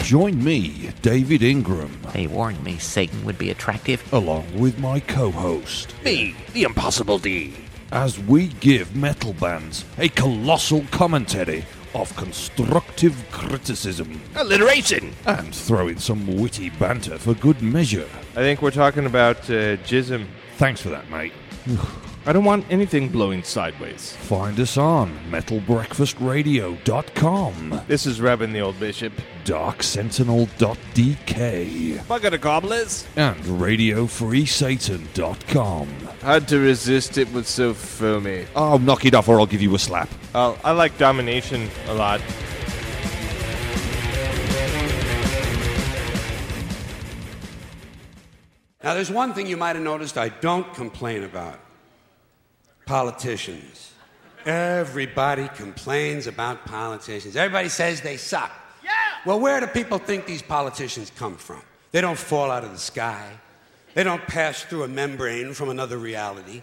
Join 0.04 0.44
me, 0.44 0.90
David 1.02 1.42
Ingram, 1.44 1.90
They 2.14 2.28
warned 2.28 2.62
me 2.64 2.78
Satan 2.78 3.24
would 3.26 3.38
be 3.38 3.50
attractive. 3.52 4.02
along 4.14 4.46
with 4.60 4.78
my 4.78 5.00
co 5.00 5.32
host, 5.32 5.94
Me, 6.04 6.36
the 6.54 6.64
Impossible 6.64 7.18
D. 7.18 7.54
as 7.92 8.20
we 8.20 8.48
give 8.60 8.96
metal 8.96 9.32
bands 9.34 9.86
a 9.98 10.10
colossal 10.10 10.84
commentary 10.92 11.66
of 11.96 12.14
constructive 12.18 13.16
criticism 13.32 14.20
Alliteration. 14.36 15.14
and 15.26 15.56
throw 15.56 15.88
in 15.88 15.98
some 16.00 16.36
witty 16.38 16.70
banter 16.72 17.18
for 17.18 17.34
good 17.36 17.62
measure. 17.62 18.08
I 18.32 18.40
think 18.42 18.62
we're 18.62 18.72
talking 18.72 19.06
about 19.06 19.38
uh, 19.50 19.78
jism. 19.88 20.28
Thanks 20.58 20.82
for 20.82 20.90
that, 20.90 21.10
mate. 21.10 21.34
I 22.26 22.32
don't 22.32 22.46
want 22.46 22.66
anything 22.70 23.10
blowing 23.10 23.44
sideways. 23.44 24.14
Find 24.16 24.58
us 24.60 24.78
on 24.78 25.12
metalbreakfastradio.com, 25.30 27.82
This 27.88 28.06
is 28.06 28.20
Revan 28.22 28.54
the 28.54 28.62
Old 28.62 28.80
Bishop. 28.80 29.12
darksentinel.dk, 29.44 32.08
Bucket 32.08 32.34
of 32.34 32.40
cobblers. 32.42 33.06
and 33.18 33.36
radiofreesatan.com. 33.44 35.88
Hard 36.22 36.48
to 36.48 36.60
resist, 36.60 37.18
it 37.18 37.30
was 37.34 37.48
so 37.50 37.74
foamy. 37.74 38.46
Oh, 38.56 38.78
knock 38.78 39.04
it 39.06 39.14
off 39.16 39.28
or 39.28 39.38
I'll 39.42 39.46
give 39.46 39.62
you 39.62 39.76
a 39.76 39.80
slap. 39.80 40.08
Oh, 40.34 40.58
I 40.64 40.72
like 40.72 40.98
domination 40.98 41.70
a 41.90 41.94
lot. 41.94 42.22
Now, 48.84 48.94
there's 48.94 49.12
one 49.12 49.34
thing 49.34 49.48
you 49.48 49.56
might 49.56 49.76
have 49.76 49.84
noticed 49.84 50.18
I 50.18 50.30
don't 50.30 50.72
complain 50.74 51.24
about 51.24 51.60
politicians. 52.86 53.92
Everybody 54.46 55.48
complains 55.56 56.28
about 56.28 56.66
politicians. 56.66 57.36
Everybody 57.36 57.70
says 57.70 58.02
they 58.02 58.18
suck. 58.18 58.52
Yeah! 58.84 58.92
Well, 59.26 59.40
where 59.40 59.60
do 59.60 59.68
people 59.68 60.00
think 60.00 60.26
these 60.26 60.42
politicians 60.42 61.12
come 61.16 61.38
from? 61.38 61.62
They 61.92 62.02
don't 62.02 62.18
fall 62.18 62.52
out 62.52 62.64
of 62.64 62.72
the 62.72 62.80
sky, 62.80 63.30
they 63.94 64.04
don't 64.04 64.24
pass 64.24 64.64
through 64.64 64.84
a 64.84 64.88
membrane 64.88 65.54
from 65.54 65.70
another 65.70 65.98
reality. 65.98 66.62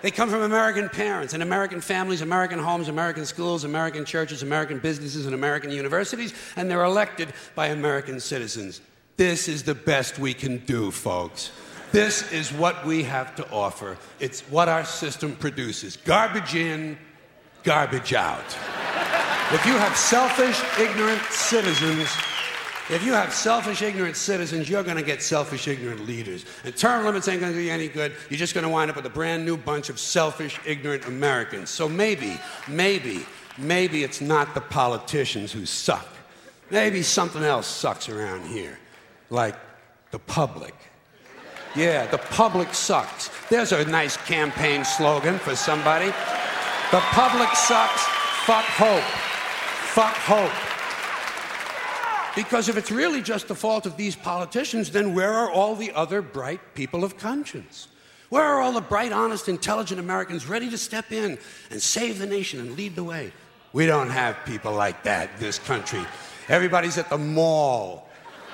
They 0.00 0.12
come 0.12 0.30
from 0.30 0.42
American 0.42 0.88
parents 0.88 1.34
and 1.34 1.42
American 1.42 1.80
families, 1.80 2.20
American 2.20 2.60
homes, 2.60 2.88
American 2.88 3.26
schools, 3.26 3.64
American 3.64 4.04
churches, 4.04 4.44
American 4.44 4.78
businesses, 4.78 5.26
and 5.26 5.34
American 5.34 5.72
universities, 5.72 6.34
and 6.54 6.70
they're 6.70 6.84
elected 6.84 7.32
by 7.56 7.68
American 7.68 8.20
citizens. 8.20 8.80
This 9.16 9.48
is 9.48 9.64
the 9.64 9.74
best 9.74 10.20
we 10.20 10.34
can 10.34 10.58
do, 10.58 10.92
folks. 10.92 11.50
This 11.92 12.32
is 12.32 12.52
what 12.52 12.84
we 12.84 13.02
have 13.04 13.34
to 13.36 13.50
offer. 13.50 13.96
It's 14.20 14.42
what 14.42 14.68
our 14.68 14.84
system 14.84 15.34
produces 15.36 15.96
garbage 15.96 16.54
in, 16.54 16.98
garbage 17.62 18.12
out. 18.12 18.44
If 19.50 19.64
you 19.64 19.72
have 19.72 19.96
selfish, 19.96 20.60
ignorant 20.78 21.22
citizens, 21.30 22.08
if 22.90 23.04
you 23.04 23.12
have 23.12 23.32
selfish, 23.32 23.82
ignorant 23.82 24.16
citizens, 24.16 24.68
you're 24.68 24.82
going 24.82 24.96
to 24.96 25.02
get 25.02 25.22
selfish, 25.22 25.68
ignorant 25.68 26.06
leaders. 26.06 26.46
And 26.64 26.76
term 26.76 27.04
limits 27.04 27.28
ain't 27.28 27.40
going 27.40 27.52
to 27.52 27.58
do 27.58 27.62
you 27.62 27.72
any 27.72 27.88
good. 27.88 28.12
You're 28.30 28.38
just 28.38 28.54
going 28.54 28.64
to 28.64 28.70
wind 28.70 28.90
up 28.90 28.96
with 28.96 29.04
a 29.04 29.10
brand 29.10 29.44
new 29.44 29.56
bunch 29.56 29.90
of 29.90 29.98
selfish, 29.98 30.58
ignorant 30.64 31.06
Americans. 31.06 31.68
So 31.68 31.88
maybe, 31.88 32.38
maybe, 32.66 33.26
maybe 33.58 34.04
it's 34.04 34.22
not 34.22 34.54
the 34.54 34.62
politicians 34.62 35.52
who 35.52 35.66
suck. 35.66 36.06
Maybe 36.70 37.02
something 37.02 37.42
else 37.42 37.66
sucks 37.66 38.08
around 38.08 38.46
here, 38.46 38.78
like 39.28 39.56
the 40.10 40.18
public. 40.18 40.74
Yeah, 41.76 42.06
the 42.06 42.18
public 42.18 42.74
sucks. 42.74 43.30
There's 43.48 43.72
a 43.72 43.84
nice 43.84 44.16
campaign 44.16 44.84
slogan 44.84 45.38
for 45.38 45.54
somebody. 45.54 46.06
The 46.90 47.00
public 47.12 47.50
sucks. 47.54 48.02
Fuck 48.44 48.64
hope. 48.64 49.04
Fuck 49.92 50.14
hope. 50.14 50.52
Because 52.34 52.68
if 52.68 52.76
it's 52.76 52.90
really 52.90 53.20
just 53.20 53.48
the 53.48 53.54
fault 53.54 53.84
of 53.84 53.96
these 53.96 54.16
politicians, 54.16 54.90
then 54.90 55.14
where 55.14 55.32
are 55.32 55.50
all 55.50 55.74
the 55.74 55.92
other 55.92 56.22
bright 56.22 56.60
people 56.74 57.04
of 57.04 57.18
conscience? 57.18 57.88
Where 58.28 58.44
are 58.44 58.60
all 58.60 58.72
the 58.72 58.80
bright, 58.80 59.12
honest, 59.12 59.48
intelligent 59.48 59.98
Americans 59.98 60.46
ready 60.46 60.70
to 60.70 60.78
step 60.78 61.12
in 61.12 61.38
and 61.70 61.82
save 61.82 62.18
the 62.18 62.26
nation 62.26 62.60
and 62.60 62.76
lead 62.76 62.94
the 62.94 63.04
way? 63.04 63.32
We 63.72 63.86
don't 63.86 64.10
have 64.10 64.36
people 64.44 64.72
like 64.72 65.02
that 65.02 65.30
in 65.34 65.40
this 65.40 65.58
country. 65.58 66.04
Everybody's 66.48 66.96
at 66.96 67.10
the 67.10 67.18
mall, 67.18 68.07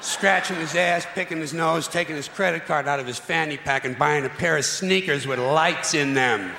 scratching 0.05 0.57
his 0.57 0.75
ass, 0.75 1.07
picking 1.14 1.38
his 1.38 1.55
nose, 1.55 1.88
taking 1.88 2.14
his 2.14 2.29
credit 2.29 2.67
card 2.67 2.87
out 2.87 3.01
of 3.01 3.07
his 3.07 3.19
fanny 3.19 3.57
pack, 3.57 3.85
and 3.85 3.99
buying 3.99 4.25
a 4.25 4.29
pair 4.29 4.57
of 4.57 4.64
sneakers 4.64 5.27
with 5.27 5.38
lights 5.38 5.95
in 5.95 6.14
them. 6.14 6.53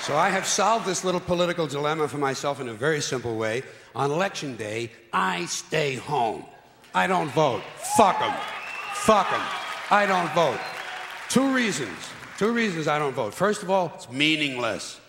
So 0.00 0.16
I 0.16 0.30
have 0.30 0.46
solved 0.46 0.86
this 0.86 1.04
little 1.04 1.20
political 1.20 1.66
dilemma 1.66 2.06
for 2.06 2.18
myself 2.18 2.60
in 2.60 2.68
a 2.68 2.72
very 2.72 3.00
simple 3.00 3.36
way. 3.36 3.64
On 3.94 4.10
election 4.10 4.56
day, 4.56 4.92
I 5.12 5.46
stay 5.46 5.96
home. 5.96 6.44
I 6.94 7.06
don't 7.06 7.30
vote. 7.32 7.62
Fuck 7.96 8.18
them. 8.20 8.34
Fuck 8.94 9.28
them. 9.30 9.42
I 9.90 10.06
don't 10.06 10.32
vote. 10.32 10.60
Two 11.28 11.52
reasons. 11.52 11.98
Two 12.38 12.52
reasons 12.52 12.86
I 12.86 12.98
don't 12.98 13.14
vote. 13.14 13.34
First 13.34 13.62
of 13.62 13.70
all, 13.70 13.92
it's 13.96 14.10
meaningless. 14.10 15.00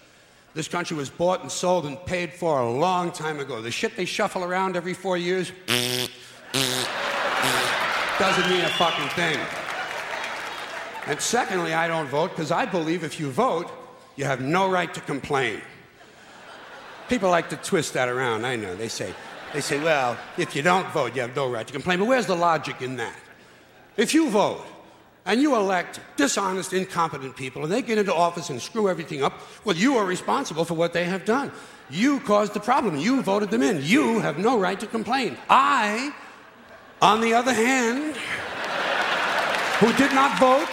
This 0.57 0.67
country 0.67 0.97
was 0.97 1.11
bought 1.11 1.43
and 1.43 1.51
sold 1.51 1.85
and 1.85 2.03
paid 2.07 2.33
for 2.33 2.59
a 2.61 2.71
long 2.71 3.11
time 3.11 3.39
ago. 3.39 3.61
The 3.61 3.69
shit 3.69 3.95
they 3.95 4.05
shuffle 4.05 4.43
around 4.43 4.75
every 4.75 4.95
four 4.95 5.15
years 5.15 5.51
doesn't 8.17 8.49
mean 8.49 8.61
a 8.61 8.69
fucking 8.69 9.09
thing. 9.09 9.37
And 11.05 11.21
secondly, 11.21 11.75
I 11.75 11.87
don't 11.87 12.07
vote 12.07 12.31
because 12.31 12.49
I 12.49 12.65
believe 12.65 13.03
if 13.03 13.19
you 13.19 13.29
vote, 13.29 13.69
you 14.15 14.25
have 14.25 14.41
no 14.41 14.67
right 14.67 14.91
to 14.95 15.01
complain. 15.01 15.61
People 17.07 17.29
like 17.29 17.49
to 17.49 17.57
twist 17.57 17.93
that 17.93 18.09
around, 18.09 18.43
I 18.43 18.55
know. 18.55 18.75
They 18.75 18.87
say, 18.87 19.13
they 19.53 19.61
say, 19.61 19.79
well, 19.79 20.17
if 20.39 20.55
you 20.55 20.63
don't 20.63 20.91
vote, 20.91 21.15
you 21.15 21.21
have 21.21 21.35
no 21.35 21.51
right 21.51 21.67
to 21.67 21.71
complain. 21.71 21.99
But 21.99 22.07
where's 22.07 22.25
the 22.25 22.35
logic 22.35 22.81
in 22.81 22.95
that? 22.95 23.15
If 23.95 24.15
you 24.15 24.31
vote 24.31 24.65
and 25.27 25.41
you 25.41 25.55
elect 25.55 25.99
dishonest, 26.15 26.73
incompetent 26.73 27.35
people 27.35 27.63
and 27.63 27.71
they 27.71 27.81
get 27.81 27.97
into 27.97 28.13
office 28.13 28.49
and 28.49 28.61
screw 28.61 28.89
everything 28.89 29.23
up, 29.23 29.33
well, 29.65 29.75
you 29.75 29.97
are 29.97 30.05
responsible 30.05 30.65
for 30.65 30.73
what 30.73 30.93
they 30.93 31.03
have 31.03 31.25
done. 31.25 31.51
You 31.89 32.19
caused 32.21 32.53
the 32.53 32.59
problem. 32.59 32.97
You 32.97 33.21
voted 33.21 33.51
them 33.51 33.61
in. 33.61 33.81
You 33.83 34.19
have 34.19 34.39
no 34.39 34.59
right 34.59 34.79
to 34.79 34.87
complain. 34.87 35.37
I, 35.49 36.11
on 37.01 37.21
the 37.21 37.33
other 37.33 37.53
hand, 37.53 38.15
who 39.79 39.93
did 39.93 40.13
not 40.13 40.39
vote, 40.39 40.69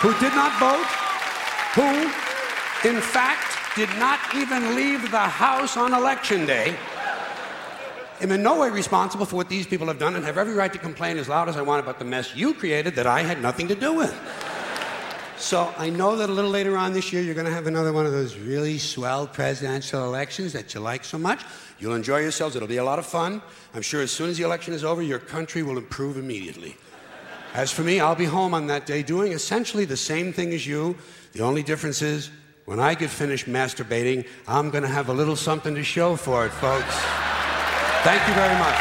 who 0.00 0.12
did 0.20 0.34
not 0.34 0.52
vote, 0.60 0.86
who 1.74 2.10
in 2.84 3.00
fact, 3.00 3.76
did 3.76 3.88
not 3.98 4.20
even 4.34 4.76
leave 4.76 5.10
the 5.10 5.18
house 5.18 5.78
on 5.78 5.94
election 5.94 6.44
day. 6.44 6.76
Am 8.20 8.30
in 8.30 8.42
no 8.42 8.60
way 8.60 8.70
responsible 8.70 9.26
for 9.26 9.36
what 9.36 9.48
these 9.48 9.66
people 9.66 9.86
have 9.88 9.98
done 9.98 10.16
and 10.16 10.24
have 10.24 10.38
every 10.38 10.54
right 10.54 10.72
to 10.72 10.78
complain 10.78 11.18
as 11.18 11.28
loud 11.28 11.48
as 11.48 11.56
I 11.56 11.62
want 11.62 11.82
about 11.82 11.98
the 11.98 12.04
mess 12.04 12.34
you 12.34 12.54
created 12.54 12.94
that 12.96 13.06
I 13.06 13.22
had 13.22 13.40
nothing 13.40 13.68
to 13.68 13.74
do 13.74 13.92
with. 13.92 14.14
So 15.36 15.74
I 15.76 15.90
know 15.90 16.16
that 16.16 16.30
a 16.30 16.32
little 16.32 16.50
later 16.50 16.76
on 16.76 16.92
this 16.92 17.12
year, 17.12 17.20
you're 17.20 17.34
going 17.34 17.46
to 17.46 17.52
have 17.52 17.66
another 17.66 17.92
one 17.92 18.06
of 18.06 18.12
those 18.12 18.36
really 18.36 18.78
swell 18.78 19.26
presidential 19.26 20.04
elections 20.04 20.52
that 20.52 20.72
you 20.72 20.80
like 20.80 21.04
so 21.04 21.18
much. 21.18 21.44
You'll 21.78 21.94
enjoy 21.94 22.20
yourselves. 22.20 22.56
It'll 22.56 22.68
be 22.68 22.76
a 22.76 22.84
lot 22.84 22.98
of 22.98 23.06
fun. 23.06 23.42
I'm 23.74 23.82
sure 23.82 24.00
as 24.00 24.10
soon 24.12 24.30
as 24.30 24.38
the 24.38 24.44
election 24.44 24.72
is 24.72 24.84
over, 24.84 25.02
your 25.02 25.18
country 25.18 25.62
will 25.62 25.76
improve 25.76 26.16
immediately. 26.16 26.76
As 27.52 27.70
for 27.70 27.82
me, 27.82 28.00
I'll 28.00 28.14
be 28.14 28.24
home 28.24 28.54
on 28.54 28.68
that 28.68 28.86
day 28.86 29.02
doing 29.02 29.32
essentially 29.32 29.84
the 29.84 29.96
same 29.96 30.32
thing 30.32 30.52
as 30.54 30.66
you. 30.66 30.96
The 31.32 31.42
only 31.42 31.62
difference 31.62 32.00
is 32.00 32.30
when 32.64 32.80
I 32.80 32.94
get 32.94 33.10
finished 33.10 33.46
masturbating, 33.46 34.26
I'm 34.48 34.70
going 34.70 34.82
to 34.82 34.88
have 34.88 35.08
a 35.08 35.12
little 35.12 35.36
something 35.36 35.74
to 35.74 35.84
show 35.84 36.16
for 36.16 36.46
it, 36.46 36.50
folks. 36.52 37.23
Thank 38.04 38.28
you 38.28 38.34
very 38.34 38.54
much. 38.58 38.78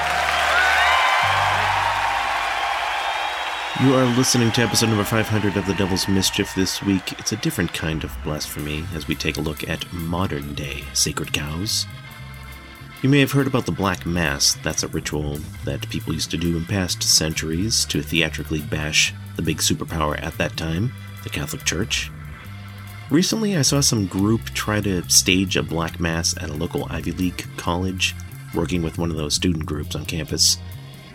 You 3.81 3.95
are 3.95 4.17
listening 4.17 4.51
to 4.51 4.62
episode 4.62 4.88
number 4.88 5.05
500 5.05 5.55
of 5.55 5.65
The 5.65 5.75
Devil's 5.75 6.09
Mischief 6.09 6.53
this 6.55 6.83
week. 6.83 7.13
It's 7.13 7.31
a 7.31 7.38
different 7.38 7.73
kind 7.73 8.03
of 8.03 8.13
blasphemy 8.25 8.83
as 8.93 9.07
we 9.07 9.15
take 9.15 9.38
a 9.38 9.41
look 9.41 9.69
at 9.69 9.91
modern 9.93 10.53
day 10.55 10.83
sacred 10.91 11.31
cows. 11.31 11.86
You 13.01 13.07
may 13.07 13.21
have 13.21 13.31
heard 13.31 13.47
about 13.47 13.65
the 13.65 13.71
Black 13.71 14.05
Mass. 14.05 14.55
That's 14.55 14.83
a 14.83 14.89
ritual 14.89 15.39
that 15.63 15.89
people 15.89 16.13
used 16.13 16.31
to 16.31 16.38
do 16.38 16.57
in 16.57 16.65
past 16.65 17.01
centuries 17.01 17.86
to 17.86 18.01
theatrically 18.01 18.59
bash 18.59 19.13
the 19.38 19.41
big 19.41 19.59
superpower 19.59 20.21
at 20.21 20.38
that 20.38 20.57
time, 20.57 20.91
the 21.23 21.29
Catholic 21.29 21.63
Church. 21.63 22.12
Recently, 23.09 23.55
I 23.55 23.62
saw 23.62 23.79
some 23.79 24.05
group 24.05 24.41
try 24.49 24.81
to 24.81 25.09
stage 25.09 25.55
a 25.55 25.63
black 25.63 25.97
mass 25.97 26.36
at 26.36 26.49
a 26.49 26.53
local 26.53 26.88
Ivy 26.89 27.12
League 27.12 27.45
college, 27.55 28.15
working 28.53 28.81
with 28.81 28.97
one 28.97 29.11
of 29.11 29.17
those 29.17 29.35
student 29.35 29.65
groups 29.65 29.95
on 29.95 30.05
campus. 30.05 30.57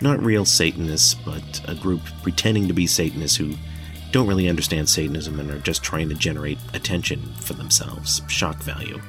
Not 0.00 0.22
real 0.22 0.44
Satanists, 0.44 1.14
but 1.14 1.60
a 1.66 1.74
group 1.74 2.00
pretending 2.22 2.68
to 2.68 2.74
be 2.74 2.86
Satanists 2.86 3.36
who 3.36 3.54
don't 4.12 4.26
really 4.26 4.48
understand 4.48 4.88
Satanism 4.88 5.38
and 5.38 5.50
are 5.50 5.58
just 5.58 5.82
trying 5.82 6.08
to 6.08 6.14
generate 6.14 6.58
attention 6.72 7.20
for 7.40 7.54
themselves, 7.54 8.22
shock 8.28 8.56
value. 8.62 9.00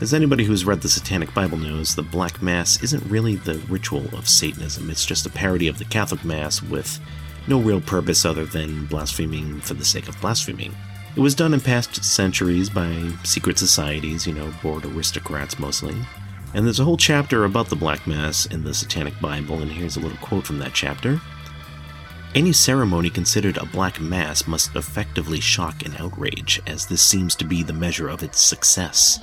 As 0.00 0.12
anybody 0.12 0.44
who's 0.44 0.64
read 0.64 0.80
the 0.80 0.88
Satanic 0.88 1.32
Bible 1.32 1.56
knows, 1.56 1.94
the 1.94 2.02
Black 2.02 2.42
Mass 2.42 2.82
isn't 2.82 3.10
really 3.10 3.36
the 3.36 3.58
ritual 3.68 4.06
of 4.16 4.28
Satanism, 4.28 4.90
it's 4.90 5.06
just 5.06 5.26
a 5.26 5.30
parody 5.30 5.68
of 5.68 5.78
the 5.78 5.84
Catholic 5.84 6.24
Mass 6.24 6.62
with 6.62 7.00
no 7.46 7.60
real 7.60 7.80
purpose 7.80 8.24
other 8.24 8.44
than 8.44 8.86
blaspheming 8.86 9.60
for 9.60 9.74
the 9.74 9.84
sake 9.84 10.08
of 10.08 10.20
blaspheming. 10.20 10.74
It 11.16 11.20
was 11.20 11.34
done 11.34 11.54
in 11.54 11.60
past 11.60 12.04
centuries 12.04 12.68
by 12.68 13.12
secret 13.22 13.58
societies, 13.58 14.26
you 14.26 14.34
know, 14.34 14.52
bored 14.62 14.84
aristocrats 14.84 15.58
mostly. 15.58 15.94
And 16.54 16.64
there's 16.64 16.78
a 16.78 16.84
whole 16.84 16.96
chapter 16.96 17.44
about 17.44 17.68
the 17.68 17.76
Black 17.76 18.06
Mass 18.06 18.46
in 18.46 18.62
the 18.62 18.72
Satanic 18.72 19.20
Bible, 19.20 19.60
and 19.60 19.70
here's 19.70 19.96
a 19.96 20.00
little 20.00 20.16
quote 20.18 20.46
from 20.46 20.58
that 20.58 20.72
chapter. 20.72 21.20
Any 22.32 22.52
ceremony 22.52 23.10
considered 23.10 23.56
a 23.56 23.66
Black 23.66 24.00
Mass 24.00 24.46
must 24.46 24.76
effectively 24.76 25.40
shock 25.40 25.84
and 25.84 25.96
outrage, 26.00 26.62
as 26.66 26.86
this 26.86 27.02
seems 27.02 27.34
to 27.36 27.44
be 27.44 27.64
the 27.64 27.72
measure 27.72 28.08
of 28.08 28.22
its 28.22 28.40
success. 28.40 29.18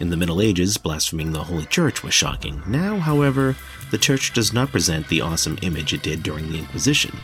In 0.00 0.08
the 0.08 0.16
Middle 0.16 0.40
Ages, 0.40 0.78
blaspheming 0.78 1.32
the 1.32 1.44
Holy 1.44 1.66
Church 1.66 2.02
was 2.02 2.14
shocking. 2.14 2.62
Now, 2.66 2.96
however, 2.96 3.54
the 3.90 3.98
Church 3.98 4.32
does 4.32 4.54
not 4.54 4.72
present 4.72 5.08
the 5.08 5.20
awesome 5.20 5.58
image 5.60 5.92
it 5.92 6.02
did 6.02 6.22
during 6.22 6.50
the 6.50 6.58
Inquisition. 6.58 7.16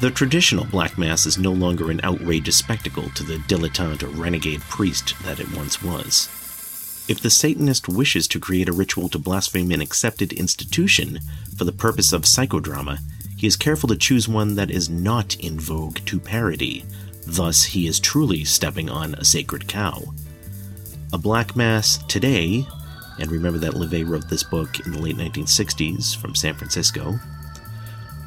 The 0.00 0.10
traditional 0.10 0.64
Black 0.64 0.96
Mass 0.96 1.26
is 1.26 1.36
no 1.36 1.52
longer 1.52 1.90
an 1.90 2.00
outrageous 2.02 2.56
spectacle 2.56 3.10
to 3.10 3.24
the 3.24 3.36
dilettante 3.40 4.04
or 4.04 4.08
renegade 4.08 4.62
priest 4.62 5.14
that 5.24 5.38
it 5.38 5.54
once 5.54 5.82
was. 5.82 6.39
If 7.10 7.20
the 7.20 7.28
Satanist 7.28 7.88
wishes 7.88 8.28
to 8.28 8.38
create 8.38 8.68
a 8.68 8.72
ritual 8.72 9.08
to 9.08 9.18
blaspheme 9.18 9.72
an 9.72 9.80
accepted 9.80 10.32
institution 10.32 11.18
for 11.58 11.64
the 11.64 11.72
purpose 11.72 12.12
of 12.12 12.22
psychodrama, 12.22 13.00
he 13.36 13.48
is 13.48 13.56
careful 13.56 13.88
to 13.88 13.96
choose 13.96 14.28
one 14.28 14.54
that 14.54 14.70
is 14.70 14.88
not 14.88 15.34
in 15.40 15.58
vogue 15.58 15.98
to 16.06 16.20
parody, 16.20 16.84
Thus, 17.26 17.64
he 17.64 17.86
is 17.86 17.98
truly 18.00 18.44
stepping 18.44 18.88
on 18.88 19.14
a 19.14 19.24
sacred 19.24 19.66
cow. 19.66 20.02
A 21.12 21.18
black 21.18 21.56
mass 21.56 21.98
today, 22.08 22.64
and 23.18 23.30
remember 23.30 23.58
that 23.58 23.74
LaVey 23.74 24.08
wrote 24.08 24.28
this 24.28 24.42
book 24.42 24.80
in 24.86 24.92
the 24.92 25.00
late 25.00 25.16
1960s 25.16 26.16
from 26.16 26.34
San 26.34 26.54
Francisco, 26.54 27.18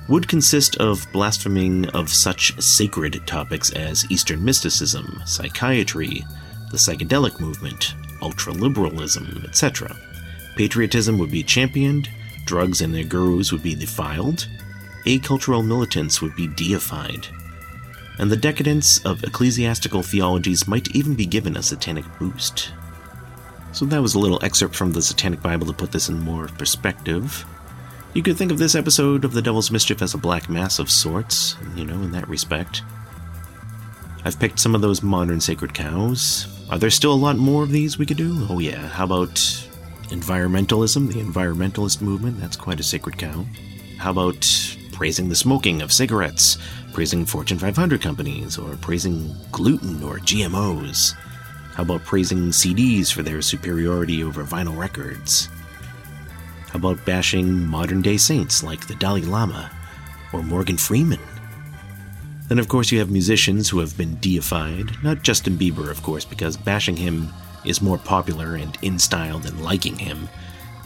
would 0.10 0.28
consist 0.28 0.76
of 0.78 1.08
blaspheming 1.14 1.88
of 1.92 2.10
such 2.10 2.62
sacred 2.62 3.26
topics 3.26 3.72
as 3.72 4.10
Eastern 4.12 4.44
mysticism, 4.44 5.22
psychiatry, 5.26 6.26
the 6.72 6.78
psychedelic 6.78 7.40
movement, 7.40 7.96
ultraliberalism, 8.24 9.46
etc. 9.46 9.96
Patriotism 10.56 11.18
would 11.18 11.32
be 11.32 11.44
championed, 11.44 12.10
drugs 12.46 12.82
and 12.82 12.94
their 12.94 13.04
gurus 13.04 13.52
would 13.52 13.64
be 13.64 13.76
defiled, 13.76 14.48
acultural 15.06 15.64
militants 15.64 16.22
would 16.22 16.36
be 16.36 16.48
deified, 16.48 17.28
and 18.20 18.32
the 18.32 18.38
decadence 18.38 19.04
of 19.06 19.24
ecclesiastical 19.24 20.04
theologies 20.04 20.68
might 20.68 20.96
even 20.96 21.16
be 21.16 21.26
given 21.26 21.58
a 21.58 21.64
satanic 21.64 22.06
boost. 22.20 22.72
So 23.72 23.86
that 23.86 24.02
was 24.02 24.14
a 24.14 24.20
little 24.20 24.44
excerpt 24.44 24.76
from 24.76 24.92
the 24.92 25.02
Satanic 25.02 25.42
Bible 25.42 25.66
to 25.66 25.74
put 25.74 25.92
this 25.92 26.08
in 26.08 26.20
more 26.20 26.48
perspective. 26.48 27.44
You 28.14 28.22
could 28.22 28.38
think 28.38 28.52
of 28.52 28.60
this 28.60 28.76
episode 28.76 29.26
of 29.26 29.34
The 29.34 29.42
Devil's 29.42 29.72
Mischief 29.72 30.04
as 30.04 30.14
a 30.14 30.20
black 30.20 30.48
mass 30.48 30.78
of 30.78 30.92
sorts, 30.92 31.56
you 31.76 31.84
know, 31.84 31.96
in 31.96 32.12
that 32.12 32.30
respect. 32.30 32.84
I've 34.24 34.40
picked 34.40 34.60
some 34.60 34.76
of 34.76 34.82
those 34.82 35.02
modern 35.02 35.42
sacred 35.42 35.74
cows. 35.74 36.48
Are 36.74 36.80
there 36.80 36.90
still 36.90 37.14
a 37.14 37.26
lot 37.28 37.38
more 37.38 37.62
of 37.62 37.70
these 37.70 38.00
we 38.00 38.06
could 38.08 38.18
do? 38.18 38.48
Oh, 38.50 38.58
yeah. 38.58 38.88
How 38.88 39.04
about 39.04 39.36
environmentalism, 40.10 41.08
the 41.08 41.22
environmentalist 41.22 42.02
movement? 42.02 42.42
That's 42.42 42.56
quite 42.56 42.80
a 42.80 42.84
sacred 42.84 43.16
cow. 43.16 43.46
How 44.00 44.10
about 44.10 44.76
praising 44.92 45.30
the 45.30 45.36
smoking 45.36 45.84
of 45.84 45.94
cigarettes, 45.94 46.58
praising 46.92 47.28
Fortune 47.28 47.60
500 47.60 48.02
companies, 48.02 48.58
or 48.58 48.76
praising 48.78 49.36
gluten 49.52 50.02
or 50.02 50.18
GMOs? 50.18 51.14
How 51.76 51.84
about 51.84 52.06
praising 52.06 52.50
CDs 52.50 53.14
for 53.14 53.22
their 53.22 53.44
superiority 53.44 54.24
over 54.24 54.44
vinyl 54.44 54.76
records? 54.76 55.50
How 56.70 56.80
about 56.80 57.06
bashing 57.06 57.68
modern 57.68 58.02
day 58.02 58.18
saints 58.18 58.64
like 58.64 58.88
the 58.88 58.96
Dalai 58.96 59.22
Lama 59.22 59.70
or 60.34 60.42
Morgan 60.42 60.78
Freeman? 60.78 61.20
Then, 62.50 62.60
of 62.60 62.68
course, 62.68 62.92
you 62.92 63.00
have 63.00 63.10
musicians 63.10 63.70
who 63.70 63.80
have 63.80 63.98
been 63.98 64.16
deified, 64.18 65.04
not 65.04 65.24
Justin 65.24 65.58
Bieber, 65.58 65.90
of 65.90 66.04
course, 66.04 66.26
because 66.26 66.58
bashing 66.58 66.98
him 66.98 67.30
is 67.66 67.82
more 67.82 67.98
popular 67.98 68.56
and 68.56 68.78
in 68.82 69.00
style 69.00 69.40
than 69.40 69.64
liking 69.64 69.98
him. 69.98 70.30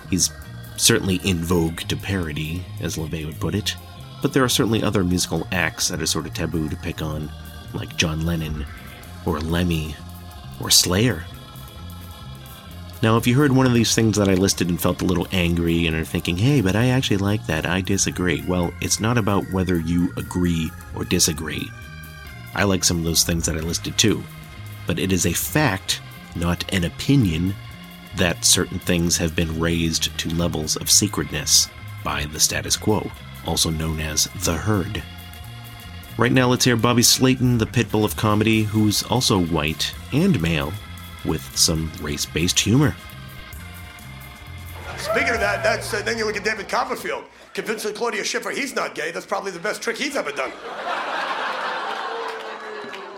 He's 0.10 0.32
certainly 0.78 1.16
in 1.24 1.38
vogue 1.38 1.80
to 1.82 1.98
parody, 1.98 2.64
as 2.80 2.98
LaVey 2.98 3.26
would 3.26 3.40
put 3.40 3.56
it, 3.56 3.76
but 4.22 4.34
there 4.34 4.44
are 4.44 4.50
certainly 4.50 4.84
other 4.84 5.04
musical 5.04 5.48
acts 5.52 5.90
that 5.90 6.02
are 6.02 6.06
sort 6.06 6.28
of 6.28 6.34
taboo 6.34 6.70
to 6.70 6.76
pick 6.78 7.02
on, 7.02 7.32
like 7.74 7.98
John 7.98 8.26
Lennon, 8.26 8.66
or 9.26 9.40
Lemmy, 9.40 9.96
or 10.62 10.70
Slayer. 10.70 11.26
Now, 13.04 13.16
if 13.16 13.28
you 13.28 13.36
heard 13.36 13.52
one 13.52 13.68
of 13.68 13.74
these 13.74 13.94
things 13.94 14.18
that 14.18 14.28
I 14.28 14.34
listed 14.34 14.70
and 14.70 14.82
felt 14.82 15.04
a 15.04 15.06
little 15.06 15.28
angry 15.32 15.86
and 15.86 15.96
are 15.96 16.04
thinking, 16.04 16.36
hey, 16.36 16.62
but 16.62 16.76
I 16.76 16.88
actually 16.88 17.18
like 17.18 17.46
that, 17.46 17.66
I 17.66 17.82
disagree, 17.82 18.44
well, 18.48 18.74
it's 18.82 19.00
not 19.00 19.20
about 19.20 19.52
whether 19.52 19.80
you 19.80 20.12
agree 20.18 20.72
or 20.96 21.04
disagree. 21.04 21.70
I 22.56 22.64
like 22.64 22.84
some 22.84 22.98
of 22.98 23.04
those 23.04 23.24
things 23.24 23.46
that 23.46 23.56
I 23.56 23.60
listed 23.60 24.00
too. 24.00 24.24
But 24.88 24.98
it 24.98 25.12
is 25.12 25.28
a 25.28 25.34
fact, 25.34 26.02
not 26.36 26.74
an 26.74 26.86
opinion, 26.86 27.54
that 28.16 28.44
certain 28.44 28.80
things 28.80 29.16
have 29.18 29.36
been 29.36 29.60
raised 29.60 30.18
to 30.18 30.30
levels 30.30 30.76
of 30.76 30.90
sacredness 30.90 31.70
by 32.04 32.26
the 32.26 32.40
status 32.40 32.76
quo, 32.76 33.12
also 33.46 33.70
known 33.70 34.00
as 34.00 34.26
the 34.44 34.54
herd. 34.54 35.04
Right 36.18 36.32
now, 36.32 36.48
let's 36.48 36.66
hear 36.66 36.76
Bobby 36.76 37.04
Slayton, 37.04 37.60
the 37.60 37.68
pitbull 37.68 38.04
of 38.04 38.16
comedy, 38.16 38.64
who's 38.64 39.04
also 39.04 39.40
white 39.40 39.94
and 40.12 40.42
male, 40.42 40.74
with 41.28 41.56
some 41.56 41.92
race 42.02 42.26
based 42.26 42.60
humor. 42.60 42.96
Speaking 44.98 45.30
of 45.30 45.40
that, 45.40 45.62
that's 45.64 45.94
uh, 45.94 46.02
then 46.02 46.18
you 46.18 46.26
look 46.26 46.38
at 46.38 46.44
David 46.44 46.68
Copperfield, 46.68 47.26
convincing 47.54 47.94
Claudia 47.94 48.24
Schiffer 48.24 48.50
he's 48.50 48.76
not 48.76 48.96
gay. 48.96 49.12
That's 49.12 49.26
probably 49.26 49.52
the 49.52 49.60
best 49.60 49.82
trick 49.82 49.98
he's 49.98 50.16
ever 50.16 50.32
done. 50.32 50.52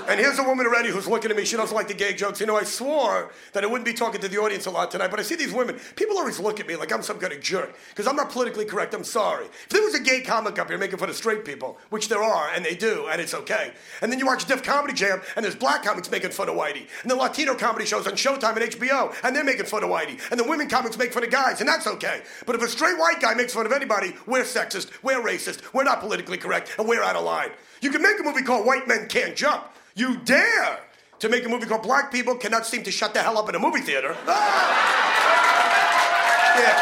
And 0.09 0.19
here's 0.19 0.39
a 0.39 0.43
woman 0.43 0.65
already 0.65 0.89
who's 0.89 1.05
looking 1.05 1.29
at 1.29 1.37
me. 1.37 1.45
She 1.45 1.55
doesn't 1.55 1.75
like 1.75 1.87
the 1.87 1.93
gay 1.93 2.13
jokes. 2.13 2.39
You 2.39 2.47
know, 2.47 2.57
I 2.57 2.63
swore 2.63 3.31
that 3.53 3.63
I 3.63 3.67
wouldn't 3.67 3.85
be 3.85 3.93
talking 3.93 4.19
to 4.21 4.27
the 4.27 4.39
audience 4.39 4.65
a 4.65 4.71
lot 4.71 4.89
tonight, 4.89 5.11
but 5.11 5.19
I 5.19 5.23
see 5.23 5.35
these 5.35 5.53
women. 5.53 5.79
People 5.95 6.17
always 6.17 6.39
look 6.39 6.59
at 6.59 6.67
me 6.67 6.75
like 6.75 6.91
I'm 6.91 7.03
some 7.03 7.19
kind 7.19 7.31
of 7.31 7.41
jerk 7.41 7.75
because 7.89 8.07
I'm 8.07 8.15
not 8.15 8.31
politically 8.31 8.65
correct. 8.65 8.95
I'm 8.95 9.03
sorry. 9.03 9.45
If 9.45 9.69
there 9.69 9.83
was 9.83 9.93
a 9.93 9.99
gay 9.99 10.21
comic 10.21 10.57
up 10.57 10.67
here 10.67 10.79
making 10.79 10.97
fun 10.97 11.09
of 11.09 11.15
straight 11.15 11.45
people, 11.45 11.77
which 11.91 12.09
there 12.09 12.23
are, 12.23 12.49
and 12.49 12.65
they 12.65 12.73
do, 12.73 13.07
and 13.11 13.21
it's 13.21 13.35
okay, 13.35 13.71
and 14.01 14.11
then 14.11 14.17
you 14.17 14.25
watch 14.25 14.45
Def 14.45 14.63
Comedy 14.63 14.95
Jam, 14.95 15.21
and 15.35 15.45
there's 15.45 15.55
black 15.55 15.83
comics 15.83 16.09
making 16.09 16.31
fun 16.31 16.49
of 16.49 16.55
Whitey, 16.55 16.87
and 17.03 17.11
the 17.11 17.15
Latino 17.15 17.53
comedy 17.53 17.85
shows 17.85 18.07
on 18.07 18.13
Showtime 18.13 18.59
and 18.59 18.71
HBO, 18.71 19.13
and 19.23 19.35
they're 19.35 19.43
making 19.43 19.67
fun 19.67 19.83
of 19.83 19.91
Whitey, 19.91 20.19
and 20.31 20.39
the 20.39 20.43
women 20.43 20.67
comics 20.67 20.97
make 20.97 21.13
fun 21.13 21.23
of 21.23 21.29
guys, 21.29 21.59
and 21.59 21.69
that's 21.69 21.85
okay. 21.85 22.23
But 22.47 22.55
if 22.55 22.63
a 22.63 22.67
straight 22.67 22.97
white 22.97 23.21
guy 23.21 23.35
makes 23.35 23.53
fun 23.53 23.67
of 23.67 23.71
anybody, 23.71 24.15
we're 24.25 24.41
sexist, 24.41 24.89
we're 25.03 25.21
racist, 25.21 25.71
we're 25.71 25.83
not 25.83 25.99
politically 25.99 26.37
correct, 26.39 26.73
and 26.79 26.87
we're 26.87 27.03
out 27.03 27.15
of 27.15 27.25
line. 27.25 27.51
You 27.81 27.91
can 27.91 28.01
make 28.01 28.19
a 28.19 28.23
movie 28.23 28.41
called 28.41 28.65
White 28.65 28.87
Men 28.87 29.07
Can't 29.07 29.35
Jump. 29.35 29.69
You 29.99 30.15
dare 30.23 30.79
to 31.19 31.27
make 31.27 31.45
a 31.45 31.49
movie 31.49 31.65
called 31.65 31.83
Black 31.83 32.09
People 32.09 32.35
Cannot 32.35 32.65
Seem 32.65 32.83
to 32.83 32.91
Shut 32.91 33.13
the 33.13 33.21
Hell 33.21 33.37
Up 33.37 33.49
in 33.49 33.55
a 33.55 33.59
Movie 33.59 33.81
Theater. 33.81 34.15
Yeah. 36.59 36.75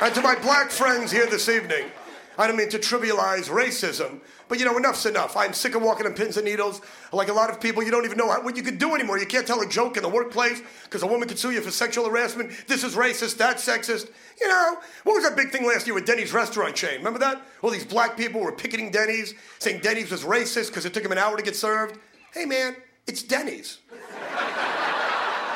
And 0.00 0.14
to 0.14 0.22
my 0.22 0.34
black 0.36 0.70
friends 0.70 1.10
here 1.10 1.26
this 1.26 1.48
evening, 1.48 1.90
I 2.38 2.46
don't 2.46 2.56
mean 2.56 2.68
to 2.68 2.78
trivialize 2.78 3.48
racism, 3.48 4.20
but 4.46 4.60
you 4.60 4.64
know, 4.64 4.76
enough's 4.76 5.04
enough. 5.06 5.36
I'm 5.36 5.52
sick 5.52 5.74
of 5.74 5.82
walking 5.82 6.06
on 6.06 6.14
pins 6.14 6.36
and 6.36 6.46
needles. 6.46 6.80
Like 7.12 7.28
a 7.28 7.32
lot 7.32 7.50
of 7.50 7.60
people, 7.60 7.82
you 7.82 7.90
don't 7.90 8.04
even 8.04 8.16
know 8.16 8.28
what 8.28 8.56
you 8.56 8.62
can 8.62 8.78
do 8.78 8.94
anymore. 8.94 9.18
You 9.18 9.26
can't 9.26 9.44
tell 9.44 9.60
a 9.60 9.68
joke 9.68 9.96
in 9.96 10.04
the 10.04 10.08
workplace 10.08 10.62
because 10.84 11.02
a 11.02 11.06
woman 11.08 11.26
could 11.26 11.38
sue 11.38 11.50
you 11.50 11.60
for 11.60 11.72
sexual 11.72 12.08
harassment. 12.08 12.52
This 12.68 12.84
is 12.84 12.94
racist, 12.94 13.38
that's 13.38 13.66
sexist. 13.66 14.10
You 14.40 14.46
know, 14.46 14.78
what 15.02 15.14
was 15.14 15.24
that 15.24 15.36
big 15.36 15.50
thing 15.50 15.66
last 15.66 15.88
year 15.88 15.94
with 15.94 16.06
Denny's 16.06 16.32
restaurant 16.32 16.76
chain? 16.76 16.98
Remember 16.98 17.18
that? 17.18 17.42
All 17.60 17.70
these 17.70 17.84
black 17.84 18.16
people 18.16 18.40
were 18.40 18.52
picketing 18.52 18.92
Denny's, 18.92 19.34
saying 19.58 19.80
Denny's 19.80 20.12
was 20.12 20.22
racist 20.22 20.68
because 20.68 20.86
it 20.86 20.94
took 20.94 21.02
them 21.02 21.10
an 21.10 21.18
hour 21.18 21.36
to 21.36 21.42
get 21.42 21.56
served. 21.56 21.98
Hey 22.32 22.44
man, 22.44 22.76
it's 23.08 23.24
Denny's. 23.24 23.78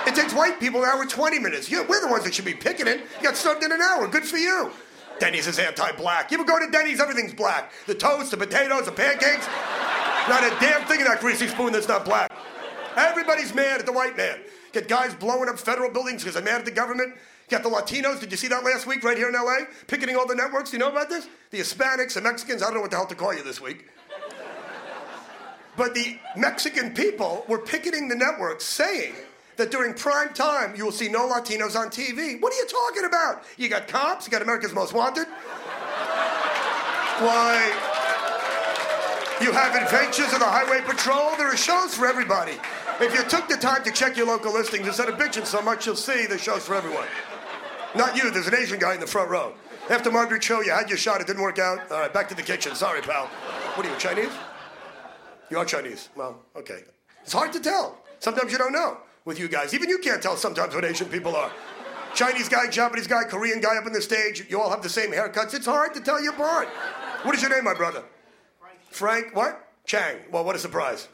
It 0.04 0.16
takes 0.16 0.34
white 0.34 0.58
people 0.58 0.82
an 0.82 0.88
hour 0.88 1.06
20 1.06 1.38
minutes. 1.38 1.70
You, 1.70 1.84
we're 1.84 2.00
the 2.00 2.08
ones 2.08 2.24
that 2.24 2.34
should 2.34 2.44
be 2.44 2.54
picketing. 2.54 2.98
You 2.98 3.22
got 3.22 3.36
served 3.36 3.62
in 3.62 3.70
an 3.70 3.80
hour. 3.80 4.08
Good 4.08 4.24
for 4.24 4.36
you. 4.36 4.72
Denny's 5.22 5.46
is 5.46 5.60
anti-black. 5.60 6.32
You 6.32 6.38
ever 6.38 6.44
go 6.44 6.58
to 6.58 6.68
Denny's? 6.72 7.00
Everything's 7.00 7.32
black. 7.32 7.70
The 7.86 7.94
toast, 7.94 8.32
the 8.32 8.36
potatoes, 8.36 8.86
the 8.86 8.90
pancakes. 8.90 9.46
Not 10.28 10.42
a 10.42 10.50
damn 10.58 10.84
thing 10.88 10.98
in 10.98 11.06
that 11.06 11.20
greasy 11.20 11.46
spoon 11.46 11.72
that's 11.72 11.86
not 11.86 12.04
black. 12.04 12.32
Everybody's 12.96 13.54
mad 13.54 13.78
at 13.78 13.86
the 13.86 13.92
white 13.92 14.16
man. 14.16 14.40
Get 14.72 14.88
guys 14.88 15.14
blowing 15.14 15.48
up 15.48 15.60
federal 15.60 15.92
buildings 15.92 16.24
because 16.24 16.34
they're 16.34 16.42
mad 16.42 16.58
at 16.58 16.64
the 16.64 16.72
government. 16.72 17.14
Got 17.50 17.62
the 17.62 17.68
Latinos. 17.68 18.18
Did 18.18 18.32
you 18.32 18.36
see 18.36 18.48
that 18.48 18.64
last 18.64 18.88
week 18.88 19.04
right 19.04 19.16
here 19.16 19.28
in 19.28 19.34
LA? 19.34 19.58
Picketing 19.86 20.16
all 20.16 20.26
the 20.26 20.34
networks. 20.34 20.72
You 20.72 20.80
know 20.80 20.90
about 20.90 21.08
this? 21.08 21.28
The 21.50 21.58
Hispanics, 21.58 22.14
the 22.14 22.20
Mexicans. 22.20 22.60
I 22.60 22.66
don't 22.66 22.74
know 22.74 22.80
what 22.80 22.90
the 22.90 22.96
hell 22.96 23.06
to 23.06 23.14
call 23.14 23.32
you 23.32 23.44
this 23.44 23.60
week. 23.60 23.86
But 25.76 25.94
the 25.94 26.18
Mexican 26.36 26.94
people 26.94 27.44
were 27.46 27.58
picketing 27.58 28.08
the 28.08 28.16
networks 28.16 28.64
saying 28.64 29.14
that 29.56 29.70
during 29.70 29.94
prime 29.94 30.32
time 30.32 30.74
you 30.76 30.84
will 30.84 30.92
see 30.92 31.08
no 31.08 31.28
Latinos 31.28 31.76
on 31.76 31.88
TV. 31.88 32.40
What 32.40 32.52
are 32.52 32.56
you 32.56 32.66
talking 32.66 33.04
about? 33.04 33.44
You 33.56 33.68
got 33.68 33.88
cops, 33.88 34.26
you 34.26 34.30
got 34.30 34.42
America's 34.42 34.72
Most 34.72 34.92
Wanted. 34.92 35.26
Why? 37.18 37.88
You 39.40 39.52
have 39.52 39.74
Adventures 39.74 40.32
of 40.32 40.38
the 40.38 40.46
Highway 40.46 40.80
Patrol. 40.84 41.36
There 41.36 41.48
are 41.48 41.56
shows 41.56 41.94
for 41.94 42.06
everybody. 42.06 42.52
If 43.00 43.14
you 43.14 43.24
took 43.24 43.48
the 43.48 43.56
time 43.56 43.82
to 43.84 43.90
check 43.90 44.16
your 44.16 44.26
local 44.26 44.52
listings 44.52 44.86
instead 44.86 45.08
of 45.08 45.16
bitching 45.16 45.46
so 45.46 45.60
much, 45.60 45.86
you'll 45.86 45.96
see 45.96 46.26
there's 46.26 46.42
shows 46.42 46.64
for 46.64 46.74
everyone. 46.74 47.06
Not 47.96 48.16
you, 48.16 48.30
there's 48.30 48.46
an 48.46 48.54
Asian 48.54 48.78
guy 48.78 48.94
in 48.94 49.00
the 49.00 49.06
front 49.06 49.30
row. 49.30 49.52
After 49.90 50.10
Margaret 50.10 50.42
Cho, 50.42 50.60
you 50.60 50.70
had 50.70 50.88
your 50.88 50.98
shot, 50.98 51.20
it 51.20 51.26
didn't 51.26 51.42
work 51.42 51.58
out. 51.58 51.90
All 51.90 51.98
right, 51.98 52.12
back 52.12 52.28
to 52.28 52.34
the 52.34 52.42
kitchen. 52.42 52.74
Sorry, 52.74 53.02
pal. 53.02 53.26
What 53.74 53.84
are 53.84 53.90
you, 53.90 53.96
Chinese? 53.98 54.32
You 55.50 55.58
are 55.58 55.64
Chinese. 55.64 56.08
Well, 56.14 56.40
okay. 56.56 56.80
It's 57.22 57.32
hard 57.32 57.52
to 57.52 57.60
tell. 57.60 57.98
Sometimes 58.20 58.52
you 58.52 58.58
don't 58.58 58.72
know 58.72 58.98
with 59.24 59.38
you 59.38 59.48
guys. 59.48 59.74
Even 59.74 59.88
you 59.88 59.98
can't 59.98 60.22
tell 60.22 60.36
sometimes 60.36 60.74
what 60.74 60.84
Asian 60.84 61.08
people 61.08 61.36
are. 61.36 61.50
Chinese 62.14 62.48
guy, 62.48 62.68
Japanese 62.68 63.06
guy, 63.06 63.24
Korean 63.24 63.60
guy 63.60 63.76
up 63.76 63.86
on 63.86 63.92
the 63.92 64.02
stage. 64.02 64.44
You 64.48 64.60
all 64.60 64.70
have 64.70 64.82
the 64.82 64.88
same 64.88 65.10
haircuts. 65.10 65.54
It's 65.54 65.66
hard 65.66 65.94
to 65.94 66.00
tell 66.00 66.22
you 66.22 66.30
apart. 66.30 66.68
What 67.22 67.34
is 67.34 67.40
your 67.40 67.50
name, 67.50 67.64
my 67.64 67.74
brother? 67.74 68.02
Frank. 68.90 69.30
Frank 69.32 69.36
what? 69.36 69.68
Chang. 69.84 70.16
Well, 70.30 70.44
what 70.44 70.56
a 70.56 70.58
surprise. 70.58 71.08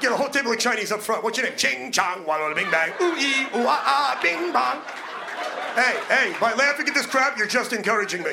Get 0.00 0.10
a 0.10 0.16
whole 0.16 0.28
table 0.28 0.52
of 0.52 0.58
Chinese 0.58 0.90
up 0.90 1.00
front. 1.00 1.22
What's 1.22 1.38
your 1.38 1.46
name? 1.46 1.56
Ching 1.56 1.92
Chong, 1.92 2.26
Walla 2.26 2.52
Bing 2.54 2.70
Bang. 2.70 2.92
Ooh 3.00 3.14
ee, 3.16 3.42
ooh 3.54 3.66
ah 3.68 3.82
ah, 3.86 4.18
bing 4.20 4.52
bong. 4.52 4.82
Hey, 5.74 5.96
hey, 6.08 6.36
by 6.40 6.52
laughing 6.54 6.88
at 6.88 6.94
this 6.94 7.06
crap, 7.06 7.38
you're 7.38 7.46
just 7.46 7.72
encouraging 7.72 8.22
me. 8.22 8.32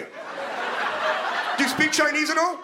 Do 1.57 1.63
you 1.63 1.69
speak 1.69 1.91
Chinese 1.91 2.29
at 2.29 2.37
all? 2.37 2.55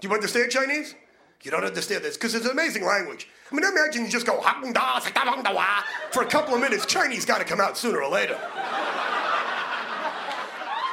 Do 0.00 0.08
you 0.08 0.14
understand 0.14 0.50
Chinese? 0.50 0.94
You 1.42 1.50
don't 1.50 1.64
understand 1.64 2.04
this 2.04 2.16
because 2.16 2.34
it's 2.34 2.46
an 2.46 2.52
amazing 2.52 2.84
language. 2.84 3.28
I 3.52 3.54
mean, 3.54 3.64
imagine 3.64 4.04
you 4.04 4.10
just 4.10 4.24
go 4.24 4.40
for 6.10 6.22
a 6.22 6.26
couple 6.26 6.54
of 6.54 6.60
minutes. 6.60 6.86
Chinese 6.86 7.26
got 7.26 7.38
to 7.38 7.44
come 7.44 7.60
out 7.60 7.76
sooner 7.76 8.02
or 8.02 8.10
later. 8.10 8.38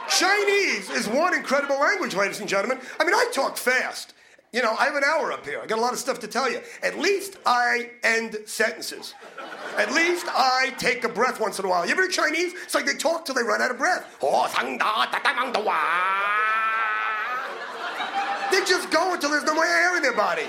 Chinese 0.10 0.90
is 0.90 1.08
one 1.08 1.34
incredible 1.34 1.80
language, 1.80 2.16
ladies 2.16 2.42
and 2.42 2.50
gentlemen. 2.50 2.80
I 3.00 3.06
mean, 3.06 3.14
I 3.14 3.26
talk 3.32 3.56
fast. 3.56 4.14
You 4.52 4.62
know, 4.62 4.76
I 4.78 4.86
have 4.86 4.96
an 4.96 5.04
hour 5.06 5.32
up 5.32 5.46
here. 5.46 5.62
I 5.64 5.68
got 5.68 5.80
a 5.80 5.82
lot 5.82 5.94
of 5.94 6.00
stuff 6.00 6.20
to 6.20 6.28
tell 6.28 6.52
you. 6.52 6.60
At 6.84 6.98
least 6.98 7.38
I 7.46 7.92
end 8.04 8.36
sentences. 8.46 9.14
At 9.78 9.94
least 9.94 10.26
I 10.28 10.74
take 10.78 11.06
a 11.06 11.10
breath 11.10 11.40
once 11.40 11.60
in 11.60 11.66
a 11.66 11.70
while. 11.70 11.86
You 11.86 11.92
ever 11.92 12.02
hear 12.02 12.12
Chinese? 12.12 12.54
It's 12.64 12.76
like 12.76 12.86
they 12.86 12.96
talk 12.96 13.24
till 13.24 13.36
they 13.36 13.44
run 13.44 13.62
out 13.62 13.72
of 13.72 13.78
breath. 13.78 14.18
They 18.52 18.66
just 18.66 18.90
go 18.92 19.14
until 19.14 19.30
there's 19.30 19.44
no 19.44 19.54
more 19.54 19.66
air 19.66 19.96
in 19.96 20.04
their 20.04 20.16
body. 20.16 20.48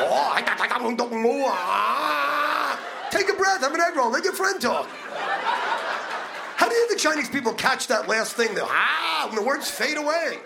Oh. 0.00 0.34
Take 3.10 3.28
a 3.30 3.34
breath, 3.34 3.60
have 3.62 3.74
an 3.74 3.80
egg 3.80 3.96
roll, 3.96 4.10
let 4.10 4.22
your 4.24 4.32
friend 4.34 4.60
talk. 4.60 4.88
How 4.88 6.68
do 6.68 6.74
you 6.74 6.86
think 6.88 7.00
the 7.00 7.08
Chinese 7.08 7.28
people 7.28 7.52
catch 7.54 7.86
that 7.88 8.06
last 8.08 8.34
thing? 8.34 8.54
The 8.54 8.64
ah, 8.64 9.26
when 9.28 9.36
the 9.36 9.42
words 9.42 9.70
fade 9.70 9.96
away. 9.96 10.38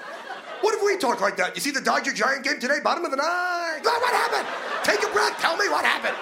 What 0.60 0.74
if 0.74 0.82
we 0.84 0.96
talk 0.96 1.20
like 1.20 1.36
that? 1.38 1.56
You 1.56 1.60
see 1.60 1.72
the 1.72 1.80
Dodger 1.80 2.12
Giant 2.12 2.44
game 2.44 2.60
today, 2.60 2.78
bottom 2.82 3.04
of 3.04 3.10
the 3.10 3.16
ninth. 3.16 3.28
Ah, 3.28 3.80
What 3.82 4.12
happened? 4.14 4.46
Take 4.84 5.02
a 5.02 5.12
breath. 5.12 5.36
Tell 5.40 5.56
me 5.56 5.68
what 5.68 5.84
happened. 5.84 6.16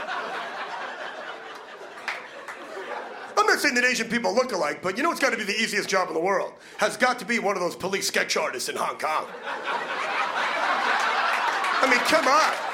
I'm 3.36 3.46
not 3.46 3.58
saying 3.60 3.74
that 3.74 3.84
Asian 3.84 4.08
people 4.08 4.34
look 4.34 4.52
alike, 4.52 4.80
but 4.82 4.96
you 4.96 5.02
know 5.02 5.10
it's 5.10 5.20
got 5.20 5.30
to 5.30 5.36
be 5.36 5.44
the 5.44 5.56
easiest 5.56 5.88
job 5.88 6.08
in 6.08 6.14
the 6.14 6.20
world. 6.20 6.52
Has 6.78 6.96
got 6.96 7.18
to 7.18 7.24
be 7.26 7.38
one 7.38 7.56
of 7.56 7.62
those 7.62 7.76
police 7.76 8.06
sketch 8.08 8.36
artists 8.36 8.68
in 8.70 8.76
Hong 8.76 8.96
Kong. 8.98 9.26
I 11.82 11.88
mean, 11.90 12.00
come 12.00 12.26
on. 12.26 12.69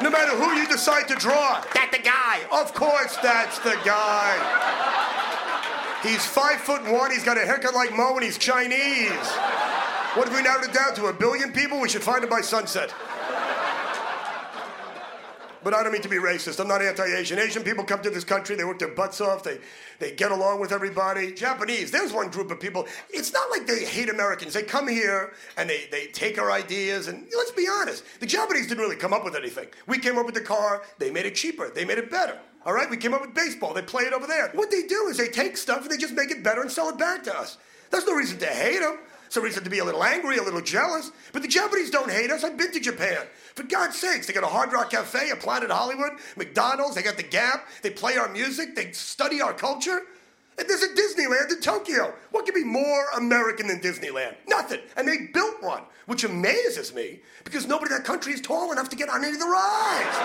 No 0.00 0.10
matter 0.10 0.30
who 0.30 0.52
you 0.54 0.66
decide 0.68 1.08
to 1.08 1.14
draw, 1.16 1.60
that 1.74 1.90
the 1.90 1.98
guy. 1.98 2.40
Of 2.52 2.72
course, 2.72 3.16
that's 3.16 3.58
the 3.60 3.76
guy. 3.84 4.38
He's 6.02 6.24
five 6.24 6.60
foot 6.60 6.82
one. 6.88 7.10
He's 7.10 7.24
got 7.24 7.36
a 7.36 7.44
haircut 7.44 7.74
like 7.74 7.92
Moe, 7.94 8.14
and 8.14 8.24
he's 8.24 8.38
Chinese. 8.38 9.10
What 10.14 10.28
if 10.28 10.34
we 10.34 10.42
narrowed 10.42 10.64
it 10.64 10.72
down 10.72 10.94
to 10.96 11.06
a 11.06 11.12
billion 11.12 11.52
people? 11.52 11.80
We 11.80 11.88
should 11.88 12.02
find 12.02 12.22
him 12.22 12.30
by 12.30 12.40
sunset. 12.40 12.94
But 15.62 15.74
I 15.74 15.82
don't 15.82 15.92
mean 15.92 16.02
to 16.02 16.08
be 16.08 16.16
racist. 16.16 16.60
I'm 16.60 16.68
not 16.68 16.82
anti-Asian. 16.82 17.38
Asian 17.38 17.62
people 17.62 17.84
come 17.84 18.02
to 18.02 18.10
this 18.10 18.24
country. 18.24 18.56
They 18.56 18.64
work 18.64 18.78
their 18.78 18.94
butts 18.94 19.20
off. 19.20 19.42
They 19.42 19.58
they 19.98 20.12
get 20.12 20.30
along 20.30 20.60
with 20.60 20.72
everybody. 20.72 21.32
Japanese. 21.32 21.90
There's 21.90 22.12
one 22.12 22.28
group 22.30 22.50
of 22.50 22.60
people. 22.60 22.86
It's 23.10 23.32
not 23.32 23.50
like 23.50 23.66
they 23.66 23.84
hate 23.84 24.08
Americans. 24.08 24.54
They 24.54 24.62
come 24.62 24.88
here 24.88 25.32
and 25.56 25.68
they 25.68 25.88
they 25.90 26.06
take 26.06 26.38
our 26.38 26.50
ideas. 26.50 27.08
And 27.08 27.26
let's 27.36 27.50
be 27.50 27.66
honest, 27.68 28.04
the 28.20 28.26
Japanese 28.26 28.66
didn't 28.66 28.82
really 28.82 28.96
come 28.96 29.12
up 29.12 29.24
with 29.24 29.34
anything. 29.34 29.68
We 29.86 29.98
came 29.98 30.18
up 30.18 30.26
with 30.26 30.34
the 30.34 30.40
car. 30.40 30.82
They 30.98 31.10
made 31.10 31.26
it 31.26 31.34
cheaper. 31.34 31.70
They 31.70 31.84
made 31.84 31.98
it 31.98 32.10
better. 32.10 32.38
All 32.64 32.72
right. 32.72 32.88
We 32.88 32.96
came 32.96 33.14
up 33.14 33.20
with 33.20 33.34
baseball. 33.34 33.74
They 33.74 33.82
play 33.82 34.04
it 34.04 34.12
over 34.12 34.26
there. 34.26 34.50
What 34.54 34.70
they 34.70 34.82
do 34.82 35.08
is 35.08 35.16
they 35.16 35.28
take 35.28 35.56
stuff 35.56 35.82
and 35.82 35.90
they 35.90 35.96
just 35.96 36.14
make 36.14 36.30
it 36.30 36.42
better 36.42 36.60
and 36.60 36.70
sell 36.70 36.88
it 36.88 36.98
back 36.98 37.24
to 37.24 37.36
us. 37.36 37.58
There's 37.90 38.06
no 38.06 38.14
reason 38.14 38.38
to 38.38 38.46
hate 38.46 38.80
them. 38.80 38.98
Some 39.28 39.42
reason 39.42 39.64
to 39.64 39.70
be 39.70 39.78
a 39.78 39.84
little 39.84 40.02
angry, 40.02 40.38
a 40.38 40.42
little 40.42 40.60
jealous. 40.60 41.10
But 41.32 41.42
the 41.42 41.48
Japanese 41.48 41.90
don't 41.90 42.10
hate 42.10 42.30
us. 42.30 42.44
I've 42.44 42.56
been 42.56 42.72
to 42.72 42.80
Japan. 42.80 43.26
For 43.54 43.62
God's 43.62 43.98
sakes, 43.98 44.26
they 44.26 44.32
got 44.32 44.44
a 44.44 44.48
Hard 44.48 44.72
Rock 44.72 44.90
Cafe, 44.90 45.30
a 45.30 45.36
Planet 45.36 45.70
Hollywood, 45.70 46.12
McDonald's, 46.36 46.94
they 46.94 47.02
got 47.02 47.16
the 47.16 47.22
Gap, 47.22 47.66
they 47.82 47.90
play 47.90 48.16
our 48.16 48.28
music, 48.28 48.74
they 48.74 48.92
study 48.92 49.40
our 49.40 49.52
culture. 49.52 50.02
And 50.58 50.68
there's 50.68 50.82
a 50.82 50.88
Disneyland 50.88 51.52
in 51.52 51.60
Tokyo. 51.60 52.14
What 52.32 52.44
could 52.44 52.54
be 52.54 52.64
more 52.64 53.06
American 53.16 53.68
than 53.68 53.80
Disneyland? 53.80 54.34
Nothing. 54.48 54.80
And 54.96 55.06
they 55.06 55.28
built 55.32 55.62
one, 55.62 55.82
which 56.06 56.24
amazes 56.24 56.92
me 56.94 57.20
because 57.44 57.66
nobody 57.66 57.92
in 57.92 57.98
that 57.98 58.06
country 58.06 58.32
is 58.32 58.40
tall 58.40 58.72
enough 58.72 58.88
to 58.88 58.96
get 58.96 59.08
on 59.08 59.22
any 59.22 59.34
of 59.34 59.38
the 59.38 59.46
rides. 59.46 60.16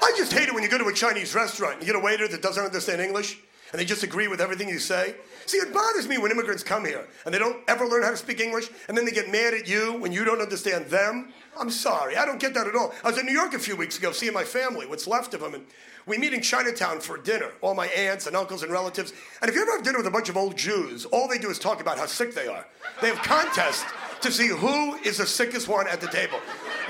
I 0.00 0.12
just 0.16 0.32
hate 0.32 0.48
it 0.48 0.54
when 0.54 0.64
you 0.64 0.68
go 0.68 0.78
to 0.78 0.86
a 0.86 0.92
Chinese 0.92 1.34
restaurant 1.34 1.74
and 1.74 1.82
you 1.82 1.92
get 1.92 2.00
a 2.00 2.04
waiter 2.04 2.26
that 2.26 2.42
doesn't 2.42 2.64
understand 2.64 3.00
English 3.00 3.38
and 3.72 3.80
they 3.80 3.84
just 3.84 4.02
agree 4.02 4.28
with 4.28 4.40
everything 4.40 4.68
you 4.68 4.78
say. 4.78 5.14
See, 5.46 5.58
it 5.58 5.72
bothers 5.72 6.08
me 6.08 6.18
when 6.18 6.30
immigrants 6.30 6.62
come 6.62 6.84
here 6.84 7.06
and 7.24 7.34
they 7.34 7.38
don't 7.38 7.58
ever 7.68 7.86
learn 7.86 8.02
how 8.02 8.10
to 8.10 8.16
speak 8.16 8.40
English 8.40 8.68
and 8.88 8.96
then 8.96 9.04
they 9.04 9.10
get 9.10 9.30
mad 9.30 9.54
at 9.54 9.68
you 9.68 9.94
when 9.94 10.12
you 10.12 10.24
don't 10.24 10.40
understand 10.40 10.86
them. 10.86 11.32
I'm 11.58 11.70
sorry, 11.70 12.16
I 12.16 12.24
don't 12.24 12.38
get 12.38 12.54
that 12.54 12.66
at 12.66 12.76
all. 12.76 12.94
I 13.02 13.10
was 13.10 13.18
in 13.18 13.26
New 13.26 13.32
York 13.32 13.54
a 13.54 13.58
few 13.58 13.76
weeks 13.76 13.98
ago 13.98 14.12
seeing 14.12 14.32
my 14.32 14.44
family, 14.44 14.86
what's 14.86 15.06
left 15.06 15.34
of 15.34 15.40
them, 15.40 15.54
and 15.54 15.64
we 16.06 16.16
meet 16.16 16.32
in 16.32 16.40
Chinatown 16.40 17.00
for 17.00 17.18
dinner, 17.18 17.50
all 17.60 17.74
my 17.74 17.86
aunts 17.88 18.26
and 18.26 18.34
uncles 18.34 18.62
and 18.62 18.72
relatives. 18.72 19.12
And 19.42 19.48
if 19.48 19.54
you 19.54 19.62
ever 19.62 19.72
have 19.72 19.82
dinner 19.82 19.98
with 19.98 20.06
a 20.06 20.10
bunch 20.10 20.30
of 20.30 20.36
old 20.36 20.56
Jews, 20.56 21.04
all 21.04 21.28
they 21.28 21.38
do 21.38 21.50
is 21.50 21.58
talk 21.58 21.80
about 21.80 21.98
how 21.98 22.06
sick 22.06 22.34
they 22.34 22.46
are. 22.46 22.66
They 23.02 23.08
have 23.08 23.18
contests 23.18 23.84
to 24.22 24.32
see 24.32 24.48
who 24.48 24.94
is 24.96 25.18
the 25.18 25.26
sickest 25.26 25.68
one 25.68 25.86
at 25.86 26.00
the 26.00 26.08
table. 26.08 26.40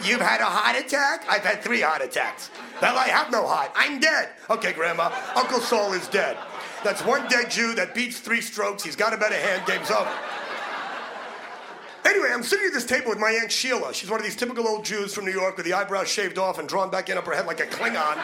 You've 0.04 0.20
had 0.20 0.40
a 0.40 0.44
heart 0.44 0.78
attack? 0.78 1.24
I've 1.28 1.44
had 1.44 1.62
three 1.62 1.80
heart 1.80 2.02
attacks. 2.02 2.50
Well, 2.80 2.96
I 2.96 3.08
have 3.08 3.32
no 3.32 3.46
heart. 3.46 3.72
I'm 3.74 3.98
dead. 3.98 4.30
Okay, 4.48 4.72
Grandma, 4.72 5.10
Uncle 5.34 5.60
Saul 5.60 5.92
is 5.94 6.06
dead. 6.08 6.36
That's 6.88 7.04
one 7.04 7.28
dead 7.28 7.50
Jew 7.50 7.74
that 7.74 7.94
beats 7.94 8.18
three 8.18 8.40
strokes. 8.40 8.82
He's 8.82 8.96
got 8.96 9.12
a 9.12 9.18
better 9.18 9.34
hand. 9.34 9.60
Game's 9.66 9.90
over. 9.90 10.10
Anyway, 12.06 12.30
I'm 12.32 12.42
sitting 12.42 12.64
at 12.64 12.72
this 12.72 12.86
table 12.86 13.10
with 13.10 13.18
my 13.18 13.30
Aunt 13.30 13.52
Sheila. 13.52 13.92
She's 13.92 14.08
one 14.08 14.18
of 14.18 14.24
these 14.24 14.34
typical 14.34 14.66
old 14.66 14.86
Jews 14.86 15.12
from 15.12 15.26
New 15.26 15.32
York 15.32 15.58
with 15.58 15.66
the 15.66 15.74
eyebrows 15.74 16.08
shaved 16.08 16.38
off 16.38 16.58
and 16.58 16.66
drawn 16.66 16.88
back 16.90 17.10
in 17.10 17.18
up 17.18 17.26
her 17.26 17.34
head 17.34 17.44
like 17.44 17.60
a 17.60 17.66
Klingon. 17.66 18.18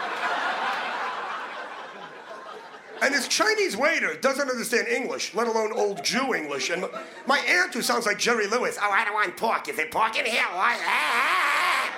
And 3.03 3.13
this 3.13 3.27
Chinese 3.27 3.77
waiter 3.77 4.15
doesn't 4.15 4.49
understand 4.49 4.87
English, 4.87 5.35
let 5.35 5.45
alone 5.45 5.71
old 5.71 6.03
Jew 6.03 6.33
English. 6.33 6.71
And 6.71 6.85
my 7.27 7.37
aunt, 7.47 7.71
who 7.71 7.83
sounds 7.83 8.07
like 8.07 8.17
Jerry 8.17 8.47
Lewis, 8.47 8.79
oh, 8.81 8.89
I 8.89 9.05
don't 9.05 9.13
want 9.13 9.37
pork. 9.37 9.69
Is 9.69 9.75
there 9.75 9.85
pork 9.89 10.17
in 10.17 10.25
here? 10.25 10.41
What? 10.41 10.79
Ah, 10.81 10.87
ah, 10.87 11.91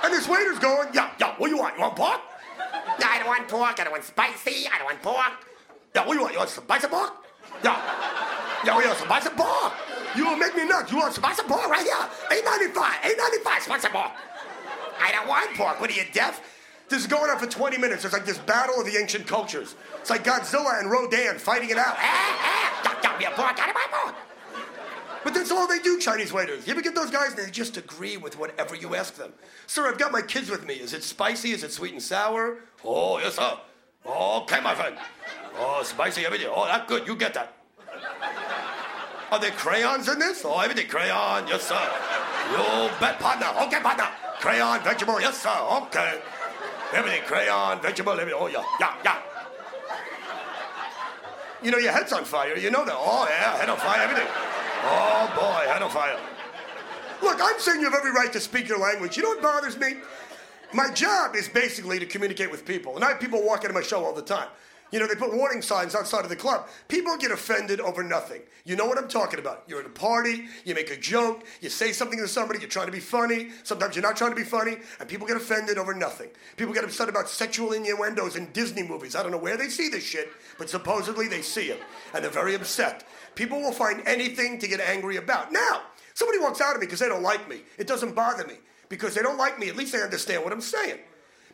ah. 0.00 0.06
And 0.06 0.12
this 0.12 0.26
waiter's 0.26 0.58
going, 0.58 0.88
yeah, 0.92 1.12
yeah, 1.20 1.36
what 1.36 1.46
do 1.46 1.54
you 1.54 1.60
want? 1.60 1.76
You 1.76 1.82
want 1.82 1.94
pork? 1.94 2.20
No, 3.00 3.06
I 3.06 3.18
don't 3.18 3.28
want 3.28 3.48
pork. 3.48 3.80
I 3.80 3.84
don't 3.84 3.92
want 3.92 4.04
spicy. 4.04 4.68
I 4.68 4.78
don't 4.78 4.86
want 4.86 5.02
pork. 5.02 5.32
Do 5.94 6.00
you 6.00 6.20
want? 6.20 6.32
You 6.32 6.38
want 6.38 6.50
spicy 6.50 6.88
pork? 6.88 7.12
Yeah. 7.62 7.80
Yeah, 8.64 8.78
we 8.78 8.86
want 8.86 8.98
spicy 8.98 9.30
pork. 9.30 9.72
You 10.16 10.26
will 10.26 10.36
make 10.36 10.56
me 10.56 10.64
nuts. 10.64 10.90
You 10.90 10.98
want 10.98 11.14
spicy 11.14 11.42
pork 11.42 11.68
right 11.68 11.82
here? 11.82 12.08
895. 12.30 12.74
895 13.04 13.62
spicy 13.62 13.88
pork. 13.88 14.12
I 15.00 15.12
don't 15.12 15.28
want 15.28 15.54
pork. 15.56 15.80
What 15.80 15.90
are 15.90 15.94
you, 15.94 16.04
deaf? 16.12 16.40
This 16.88 17.00
is 17.00 17.06
going 17.06 17.30
on 17.30 17.38
for 17.38 17.46
20 17.46 17.78
minutes. 17.78 18.04
It's 18.04 18.12
like 18.12 18.26
this 18.26 18.38
battle 18.38 18.80
of 18.80 18.86
the 18.86 18.96
ancient 18.96 19.26
cultures. 19.26 19.74
It's 20.00 20.10
like 20.10 20.22
Godzilla 20.24 20.78
and 20.80 20.90
Rodan 20.90 21.38
fighting 21.38 21.70
it 21.70 21.78
out. 21.78 21.96
Ah, 21.98 22.00
ah, 22.00 22.80
don't, 22.84 23.02
don't 23.02 23.18
be 23.18 23.24
a 23.24 23.30
pork. 23.30 23.58
I 23.58 23.66
don't 23.66 23.90
pork. 23.90 24.14
But 25.24 25.32
that's 25.32 25.50
all 25.50 25.66
they 25.66 25.78
do, 25.78 25.98
Chinese 25.98 26.34
waiters. 26.34 26.66
You 26.66 26.72
ever 26.74 26.82
get 26.82 26.94
those 26.94 27.10
guys 27.10 27.34
they 27.34 27.50
just 27.50 27.78
agree 27.78 28.18
with 28.18 28.38
whatever 28.38 28.76
you 28.76 28.94
ask 28.94 29.14
them? 29.14 29.32
Sir, 29.66 29.88
I've 29.88 29.96
got 29.96 30.12
my 30.12 30.20
kids 30.20 30.50
with 30.50 30.66
me. 30.66 30.74
Is 30.74 30.92
it 30.92 31.02
spicy? 31.02 31.52
Is 31.52 31.64
it 31.64 31.72
sweet 31.72 31.92
and 31.92 32.02
sour? 32.02 32.58
Oh, 32.84 33.18
yes, 33.18 33.36
sir. 33.36 33.56
Okay, 34.06 34.60
my 34.60 34.74
friend. 34.74 34.96
Oh, 35.56 35.82
spicy, 35.82 36.26
everything. 36.26 36.48
Oh, 36.54 36.66
that's 36.66 36.86
good. 36.86 37.06
You 37.06 37.16
get 37.16 37.32
that. 37.34 37.54
Are 39.30 39.40
there 39.40 39.52
crayons 39.52 40.08
in 40.08 40.18
this? 40.18 40.44
Oh, 40.44 40.60
everything. 40.60 40.88
Crayon, 40.88 41.48
yes, 41.48 41.62
sir. 41.62 41.90
You 42.50 42.90
bet, 43.00 43.18
partner. 43.18 43.46
Okay, 43.62 43.80
partner. 43.80 44.08
Crayon, 44.40 44.82
vegetable, 44.82 45.18
yes, 45.22 45.40
sir. 45.40 45.56
Okay. 45.84 46.20
Everything. 46.92 47.22
Crayon, 47.22 47.80
vegetable, 47.80 48.12
everything. 48.12 48.38
Oh, 48.38 48.48
yeah, 48.48 48.62
yeah, 48.78 48.94
yeah. 49.02 49.22
You 51.62 51.70
know, 51.70 51.78
your 51.78 51.92
head's 51.92 52.12
on 52.12 52.26
fire. 52.26 52.58
You 52.58 52.70
know 52.70 52.84
that. 52.84 52.94
Oh, 52.94 53.26
yeah, 53.26 53.56
head 53.56 53.70
on 53.70 53.78
fire, 53.78 54.02
everything. 54.02 54.28
Oh, 54.86 55.32
boy, 55.34 55.88
fire. 55.88 56.18
Look, 57.22 57.38
I'm 57.40 57.58
saying 57.58 57.80
you 57.80 57.88
have 57.88 57.94
every 57.94 58.10
right 58.10 58.32
to 58.32 58.40
speak 58.40 58.68
your 58.68 58.78
language. 58.78 59.16
You 59.16 59.22
know 59.22 59.30
what 59.30 59.42
bothers 59.42 59.78
me? 59.78 59.94
My 60.72 60.90
job 60.90 61.36
is 61.36 61.48
basically 61.48 61.98
to 62.00 62.06
communicate 62.06 62.50
with 62.50 62.66
people. 62.66 62.96
And 62.96 63.04
I 63.04 63.10
have 63.10 63.20
people 63.20 63.42
walk 63.42 63.62
into 63.62 63.74
my 63.74 63.82
show 63.82 64.04
all 64.04 64.12
the 64.12 64.22
time. 64.22 64.48
You 64.94 65.00
know, 65.00 65.08
they 65.08 65.16
put 65.16 65.34
warning 65.34 65.60
signs 65.60 65.96
outside 65.96 66.22
of 66.22 66.28
the 66.28 66.36
club. 66.36 66.68
People 66.86 67.16
get 67.16 67.32
offended 67.32 67.80
over 67.80 68.04
nothing. 68.04 68.42
You 68.64 68.76
know 68.76 68.86
what 68.86 68.96
I'm 68.96 69.08
talking 69.08 69.40
about. 69.40 69.64
You're 69.66 69.80
at 69.80 69.86
a 69.86 69.88
party, 69.88 70.44
you 70.64 70.72
make 70.72 70.88
a 70.92 70.96
joke, 70.96 71.42
you 71.60 71.68
say 71.68 71.90
something 71.90 72.16
to 72.20 72.28
somebody, 72.28 72.60
you're 72.60 72.68
trying 72.68 72.86
to 72.86 72.92
be 72.92 73.00
funny. 73.00 73.48
Sometimes 73.64 73.96
you're 73.96 74.04
not 74.04 74.16
trying 74.16 74.30
to 74.30 74.36
be 74.36 74.44
funny, 74.44 74.76
and 75.00 75.08
people 75.08 75.26
get 75.26 75.36
offended 75.36 75.78
over 75.78 75.94
nothing. 75.94 76.28
People 76.56 76.72
get 76.72 76.84
upset 76.84 77.08
about 77.08 77.28
sexual 77.28 77.72
innuendos 77.72 78.36
in 78.36 78.52
Disney 78.52 78.84
movies. 78.84 79.16
I 79.16 79.24
don't 79.24 79.32
know 79.32 79.38
where 79.38 79.56
they 79.56 79.68
see 79.68 79.88
this 79.88 80.04
shit, 80.04 80.28
but 80.58 80.70
supposedly 80.70 81.26
they 81.26 81.42
see 81.42 81.70
it, 81.70 81.80
and 82.14 82.22
they're 82.22 82.30
very 82.30 82.54
upset. 82.54 83.04
People 83.34 83.60
will 83.60 83.72
find 83.72 84.00
anything 84.06 84.60
to 84.60 84.68
get 84.68 84.78
angry 84.78 85.16
about. 85.16 85.50
Now, 85.50 85.82
somebody 86.14 86.38
walks 86.38 86.60
out 86.60 86.76
of 86.76 86.80
me 86.80 86.86
because 86.86 87.00
they 87.00 87.08
don't 87.08 87.24
like 87.24 87.48
me. 87.48 87.62
It 87.78 87.88
doesn't 87.88 88.14
bother 88.14 88.46
me 88.46 88.58
because 88.88 89.12
they 89.12 89.22
don't 89.22 89.38
like 89.38 89.58
me. 89.58 89.68
At 89.68 89.74
least 89.74 89.92
they 89.92 90.02
understand 90.02 90.44
what 90.44 90.52
I'm 90.52 90.60
saying. 90.60 91.00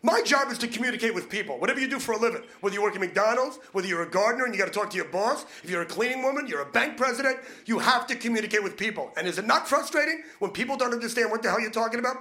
My 0.02 0.22
job 0.22 0.50
is 0.50 0.56
to 0.58 0.68
communicate 0.68 1.14
with 1.14 1.28
people. 1.28 1.58
Whatever 1.58 1.78
you 1.78 1.88
do 1.88 1.98
for 1.98 2.12
a 2.12 2.18
living, 2.18 2.42
whether 2.60 2.74
you 2.74 2.82
work 2.82 2.94
at 2.94 3.00
McDonald's, 3.00 3.58
whether 3.72 3.86
you're 3.86 4.02
a 4.02 4.10
gardener 4.10 4.46
and 4.46 4.54
you 4.54 4.58
got 4.58 4.66
to 4.66 4.72
talk 4.72 4.88
to 4.90 4.96
your 4.96 5.08
boss, 5.08 5.44
if 5.62 5.68
you're 5.68 5.82
a 5.82 5.86
cleaning 5.86 6.22
woman, 6.22 6.46
you're 6.46 6.62
a 6.62 6.70
bank 6.70 6.96
president, 6.96 7.38
you 7.66 7.78
have 7.78 8.06
to 8.06 8.14
communicate 8.14 8.62
with 8.62 8.78
people. 8.78 9.12
And 9.18 9.26
is 9.26 9.38
it 9.38 9.46
not 9.46 9.68
frustrating 9.68 10.22
when 10.38 10.52
people 10.52 10.78
don't 10.78 10.94
understand 10.94 11.30
what 11.30 11.42
the 11.42 11.50
hell 11.50 11.60
you're 11.60 11.70
talking 11.70 12.00
about? 12.00 12.16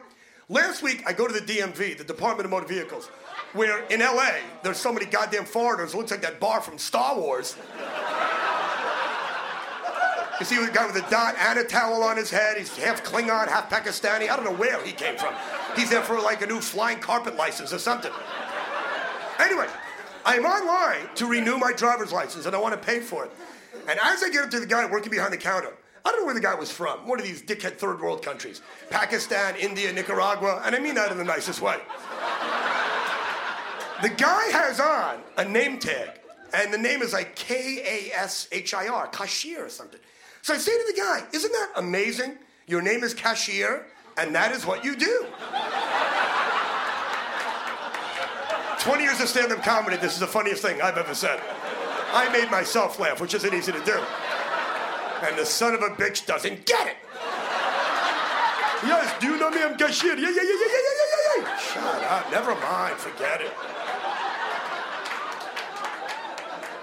Last 0.49 0.84
week, 0.84 1.03
I 1.05 1.13
go 1.13 1.27
to 1.27 1.34
the 1.34 1.39
DMV, 1.39 1.97
the 1.97 2.03
Department 2.03 2.45
of 2.45 2.51
Motor 2.51 2.65
Vehicles, 2.65 3.07
where 3.53 3.86
in 3.86 4.01
LA, 4.01 4.32
there's 4.61 4.77
so 4.77 4.91
many 4.91 5.05
goddamn 5.05 5.45
foreigners. 5.45 5.93
It 5.93 5.97
looks 5.97 6.11
like 6.11 6.21
that 6.21 6.39
bar 6.39 6.59
from 6.59 6.77
Star 6.77 7.17
Wars. 7.17 7.55
You 10.39 10.45
see 10.45 10.57
the 10.57 10.71
guy 10.71 10.86
with 10.86 10.95
a 10.95 11.09
dot 11.09 11.36
and 11.38 11.59
a 11.59 11.63
towel 11.63 12.01
on 12.01 12.17
his 12.17 12.32
head. 12.32 12.57
He's 12.57 12.75
half 12.77 13.03
Klingon, 13.03 13.47
half 13.47 13.69
Pakistani. 13.69 14.30
I 14.30 14.36
don't 14.36 14.45
know 14.45 14.55
where 14.55 14.82
he 14.84 14.91
came 14.91 15.17
from. 15.17 15.34
He's 15.76 15.89
there 15.89 16.01
for 16.01 16.20
like 16.20 16.41
a 16.41 16.47
new 16.47 16.59
flying 16.59 16.99
carpet 16.99 17.36
license 17.36 17.74
or 17.74 17.80
something. 17.80 18.11
Anyway, 19.39 19.67
I'm 20.26 20.45
online 20.45 21.07
to 21.15 21.26
renew 21.26 21.57
my 21.57 21.72
driver's 21.74 22.11
license 22.11 22.45
and 22.45 22.55
I 22.55 22.59
want 22.59 22.80
to 22.80 22.86
pay 22.86 22.99
for 22.99 23.26
it. 23.26 23.32
And 23.88 23.99
as 24.01 24.24
I 24.24 24.30
get 24.30 24.43
up 24.43 24.51
to 24.51 24.59
the 24.59 24.65
guy 24.65 24.86
working 24.86 25.11
behind 25.11 25.34
the 25.34 25.38
counter, 25.38 25.74
I 26.05 26.11
don't 26.11 26.22
know 26.22 26.26
where 26.26 26.36
the 26.36 26.41
guy 26.41 26.55
was 26.55 26.72
from. 26.72 27.07
One 27.07 27.20
of 27.20 27.26
these 27.26 27.41
dickhead 27.41 27.78
third 27.78 28.01
world 28.01 28.24
countries 28.24 28.61
Pakistan, 28.89 29.55
India, 29.55 29.91
Nicaragua, 29.91 30.61
and 30.65 30.76
I 30.76 30.80
mean 30.80 30.95
that 30.95 31.11
in 31.11 31.17
the 31.17 31.24
nicest 31.24 31.61
way. 31.61 31.78
The 34.01 34.09
guy 34.09 34.45
has 34.51 34.80
on 34.80 35.20
a 35.38 35.43
name 35.43 35.78
tag, 35.78 36.11
and 36.53 36.74
the 36.74 36.78
name 36.78 37.01
is 37.01 37.11
like 37.11 37.36
K 37.36 37.82
A 38.11 38.15
S 38.17 38.47
H 38.51 38.74
I 38.74 38.88
R, 38.88 39.07
cashier 39.07 39.65
or 39.65 39.70
something. 39.70 39.99
So 40.41 40.53
I 40.53 40.57
say 40.57 40.72
to 40.72 40.93
the 40.93 40.99
guy, 40.99 41.24
Isn't 41.34 41.51
that 41.51 41.72
amazing? 41.76 42.38
Your 42.65 42.82
name 42.82 43.03
is 43.03 43.13
cashier, 43.13 43.88
and 44.20 44.36
that 44.36 44.51
is 44.51 44.65
what 44.65 44.84
you 44.84 44.95
do. 44.95 45.26
20 48.80 49.03
years 49.03 49.20
of 49.22 49.30
stand 49.30 49.51
up 49.51 49.63
comedy, 49.63 49.97
this 49.97 50.13
is 50.13 50.20
the 50.20 50.28
funniest 50.28 50.61
thing 50.61 50.82
I've 50.82 50.97
ever 50.97 51.15
said. 51.15 51.39
I 52.13 52.30
made 52.32 52.51
myself 52.51 52.99
laugh, 52.99 53.22
which 53.22 53.34
isn't 53.34 53.53
easy 53.53 53.72
to 53.72 53.84
do. 53.86 53.97
And 55.24 55.38
the 55.38 55.45
son 55.45 55.74
of 55.74 55.82
a 55.82 55.89
bitch 55.89 56.26
doesn't 56.26 56.65
get 56.65 56.88
it. 56.88 56.97
Yes, 58.84 59.13
do 59.20 59.28
you 59.28 59.38
know 59.38 59.49
me? 59.49 59.61
I'm 59.61 59.78
cashier. 59.78 60.15
Yeah, 60.15 60.30
yeah, 60.30 60.30
yeah, 60.30 60.41
yeah, 60.41 60.67
yeah, 60.72 60.80
yeah, 60.86 61.36
yeah, 61.36 61.43
yeah. 61.43 61.57
Shut 61.57 62.03
up. 62.03 62.32
Never 62.32 62.55
mind. 62.55 62.95
Forget 62.95 63.41
it. 63.41 63.51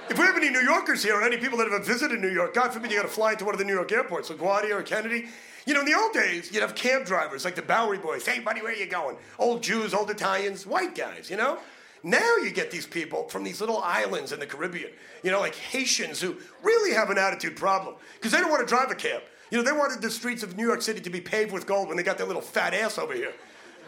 If 0.09 0.19
we 0.19 0.25
have 0.25 0.37
any 0.37 0.51
New 0.51 0.61
Yorkers 0.61 1.03
here, 1.03 1.17
or 1.17 1.23
any 1.23 1.37
people 1.37 1.59
that 1.59 1.71
have 1.71 1.85
visited 1.85 2.21
New 2.21 2.31
York, 2.31 2.55
God 2.55 2.73
forbid 2.73 2.91
you 2.91 2.97
got 2.97 3.03
to 3.03 3.09
fly 3.09 3.33
into 3.33 3.45
one 3.45 3.55
of 3.55 3.59
the 3.59 3.65
New 3.65 3.75
York 3.75 3.91
airports, 3.91 4.31
LaGuardia 4.31 4.79
or 4.79 4.83
Kennedy. 4.83 5.27
You 5.67 5.75
know, 5.75 5.81
in 5.81 5.87
the 5.87 5.95
old 5.95 6.13
days, 6.13 6.53
you'd 6.53 6.63
have 6.63 6.77
cab 6.77 7.05
drivers 7.05 7.45
like 7.45 7.57
the 7.57 7.63
Bowery 7.63 7.99
Boys. 7.99 8.25
Hey, 8.25 8.39
buddy, 8.39 8.63
where 8.63 8.73
you 8.73 8.87
going? 8.87 9.17
Old 9.39 9.65
Jews, 9.65 9.93
old 9.93 10.11
Italians, 10.11 10.65
white 10.65 10.95
guys, 10.95 11.29
you 11.29 11.37
know? 11.37 11.59
Now 12.05 12.37
you 12.37 12.53
get 12.53 12.71
these 12.71 12.87
people 12.87 13.29
from 13.29 13.43
these 13.43 13.61
little 13.61 13.79
islands 13.79 14.31
in 14.31 14.39
the 14.39 14.47
Caribbean, 14.47 14.91
you 15.25 15.33
know, 15.33 15.41
like 15.41 15.57
Haitians 15.57 16.21
who 16.21 16.37
really 16.63 16.95
have 16.95 17.11
an 17.11 17.19
attitude 17.19 17.57
problem 17.57 17.97
because 18.15 18.31
they 18.31 18.39
don't 18.39 18.51
want 18.51 18.61
to 18.61 18.73
drive 18.73 18.93
a 18.93 18.95
cab. 18.95 19.23
You 19.51 19.59
know, 19.59 19.65
they 19.65 19.73
wanted 19.73 20.03
the 20.03 20.11
streets 20.11 20.45
of 20.45 20.57
New 20.57 20.67
York 20.67 20.83
City 20.83 21.01
to 21.01 21.11
be 21.11 21.21
paved 21.21 21.51
with 21.51 21.67
gold 21.67 21.89
when 21.89 21.97
they 21.97 22.05
got 22.05 22.17
their 22.17 22.29
little 22.29 22.43
fat 22.43 22.75
ass 22.75 22.97
over 22.97 23.13
here. 23.13 23.33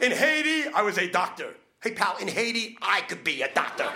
In 0.00 0.10
Haiti, 0.10 0.68
I 0.68 0.82
was 0.82 0.98
a 0.98 1.08
doctor. 1.08 1.54
Hey, 1.80 1.92
pal, 1.92 2.16
in 2.18 2.26
Haiti, 2.26 2.76
I 2.82 3.02
could 3.02 3.22
be 3.22 3.42
a 3.42 3.54
doctor. 3.54 3.88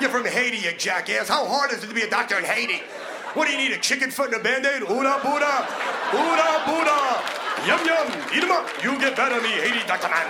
You're 0.00 0.08
from 0.08 0.24
Haiti, 0.24 0.56
you 0.56 0.72
jackass. 0.72 1.28
How 1.28 1.44
hard 1.44 1.72
is 1.72 1.84
it 1.84 1.88
to 1.88 1.94
be 1.94 2.00
a 2.00 2.08
doctor 2.08 2.38
in 2.38 2.44
Haiti? 2.44 2.82
What 3.34 3.46
do 3.46 3.52
you 3.52 3.58
need, 3.58 3.72
a 3.72 3.78
chicken 3.78 4.10
foot 4.10 4.32
and 4.32 4.40
a 4.40 4.42
band-aid? 4.42 4.82
Ooda 4.82 5.22
Buddha, 5.22 5.68
Ooda 6.10 6.64
Buddha, 6.64 7.22
yum 7.66 7.84
yum, 7.84 8.08
eat 8.34 8.42
'em 8.42 8.50
up. 8.50 8.66
You 8.82 8.98
get 8.98 9.14
better, 9.14 9.40
me 9.42 9.50
Haiti 9.50 9.86
doctor 9.86 10.08
man. 10.08 10.26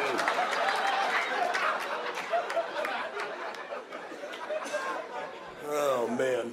Oh 5.68 6.08
man. 6.18 6.52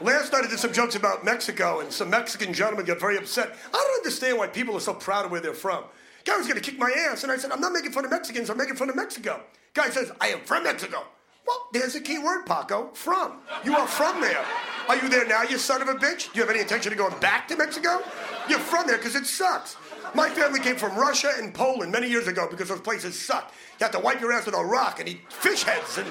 Last 0.00 0.32
night 0.32 0.44
I 0.44 0.48
did 0.48 0.58
some 0.58 0.72
jokes 0.72 0.94
about 0.94 1.22
Mexico, 1.22 1.80
and 1.80 1.92
some 1.92 2.08
Mexican 2.08 2.54
gentlemen 2.54 2.86
got 2.86 2.98
very 2.98 3.18
upset. 3.18 3.54
I 3.68 3.76
don't 3.76 3.96
understand 3.98 4.38
why 4.38 4.46
people 4.46 4.74
are 4.74 4.80
so 4.80 4.94
proud 4.94 5.26
of 5.26 5.30
where 5.30 5.42
they're 5.42 5.52
from. 5.52 5.84
Guy 6.24 6.36
was 6.38 6.48
gonna 6.48 6.60
kick 6.60 6.78
my 6.78 6.90
ass, 7.10 7.24
and 7.24 7.30
I 7.30 7.36
said, 7.36 7.52
I'm 7.52 7.60
not 7.60 7.72
making 7.72 7.92
fun 7.92 8.06
of 8.06 8.10
Mexicans, 8.10 8.48
I'm 8.48 8.56
making 8.56 8.76
fun 8.76 8.88
of 8.88 8.96
Mexico. 8.96 9.42
Guy 9.74 9.90
says, 9.90 10.10
I 10.18 10.28
am 10.28 10.40
from 10.40 10.64
Mexico. 10.64 11.04
Well, 11.46 11.68
there's 11.72 11.94
a 11.94 12.00
key 12.00 12.18
word, 12.18 12.46
Paco. 12.46 12.90
From. 12.94 13.38
You 13.64 13.76
are 13.76 13.86
from 13.86 14.20
there. 14.20 14.44
Are 14.88 14.96
you 14.96 15.08
there 15.08 15.26
now, 15.26 15.42
you 15.42 15.58
son 15.58 15.82
of 15.82 15.88
a 15.88 15.94
bitch? 15.94 16.32
Do 16.32 16.38
you 16.38 16.42
have 16.42 16.50
any 16.50 16.60
intention 16.60 16.92
of 16.92 16.98
going 16.98 17.18
back 17.20 17.48
to 17.48 17.56
Mexico? 17.56 18.02
You're 18.48 18.58
from 18.58 18.86
there 18.86 18.98
because 18.98 19.14
it 19.14 19.26
sucks. 19.26 19.76
My 20.14 20.28
family 20.28 20.60
came 20.60 20.76
from 20.76 20.96
Russia 20.96 21.32
and 21.38 21.54
Poland 21.54 21.90
many 21.90 22.08
years 22.08 22.28
ago 22.28 22.46
because 22.50 22.68
those 22.68 22.80
places 22.80 23.18
suck. 23.18 23.52
You 23.80 23.84
have 23.84 23.92
to 23.92 23.98
wipe 23.98 24.20
your 24.20 24.32
ass 24.32 24.46
with 24.46 24.54
a 24.54 24.64
rock 24.64 25.00
and 25.00 25.08
eat 25.08 25.20
fish 25.32 25.62
heads 25.64 25.98
and 25.98 26.06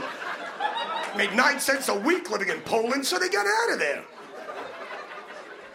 made 1.16 1.34
nine 1.34 1.60
cents 1.60 1.88
a 1.90 1.96
week 1.96 2.30
living 2.30 2.50
in 2.50 2.60
Poland, 2.62 3.06
so 3.06 3.20
they 3.20 3.30
got 3.30 3.46
out 3.46 3.74
of 3.74 3.80
there. 3.80 4.04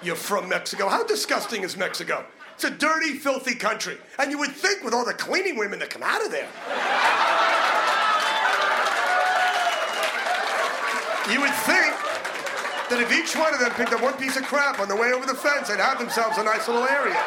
You're 0.03 0.17
from 0.17 0.49
Mexico. 0.49 0.89
How 0.89 1.05
disgusting 1.05 1.63
is 1.63 1.77
Mexico? 1.77 2.25
It's 2.55 2.65
a 2.65 2.71
dirty, 2.71 3.15
filthy 3.15 3.55
country. 3.55 3.97
And 4.19 4.31
you 4.31 4.39
would 4.39 4.51
think 4.51 4.83
with 4.83 4.93
all 4.93 5.05
the 5.05 5.15
cleaning 5.15 5.57
women 5.57 5.79
that 5.79 5.91
come 5.91 6.03
out 6.03 6.25
of 6.25 6.33
there. 6.33 6.49
You 11.31 11.41
would 11.41 11.55
think 11.69 11.93
that 12.89 13.01
if 13.01 13.13
each 13.13 13.37
one 13.37 13.53
of 13.53 13.61
them 13.61 13.71
picked 13.73 13.93
up 13.93 14.03
one 14.03 14.15
piece 14.15 14.37
of 14.37 14.45
crap 14.45 14.81
on 14.81 14.89
the 14.89 14.97
way 14.97 15.13
over 15.13 15.27
the 15.27 15.35
fence, 15.35 15.69
they'd 15.69 15.79
have 15.79 15.99
themselves 15.99 16.39
a 16.39 16.43
nice 16.43 16.67
little 16.67 16.85
area. 16.85 17.21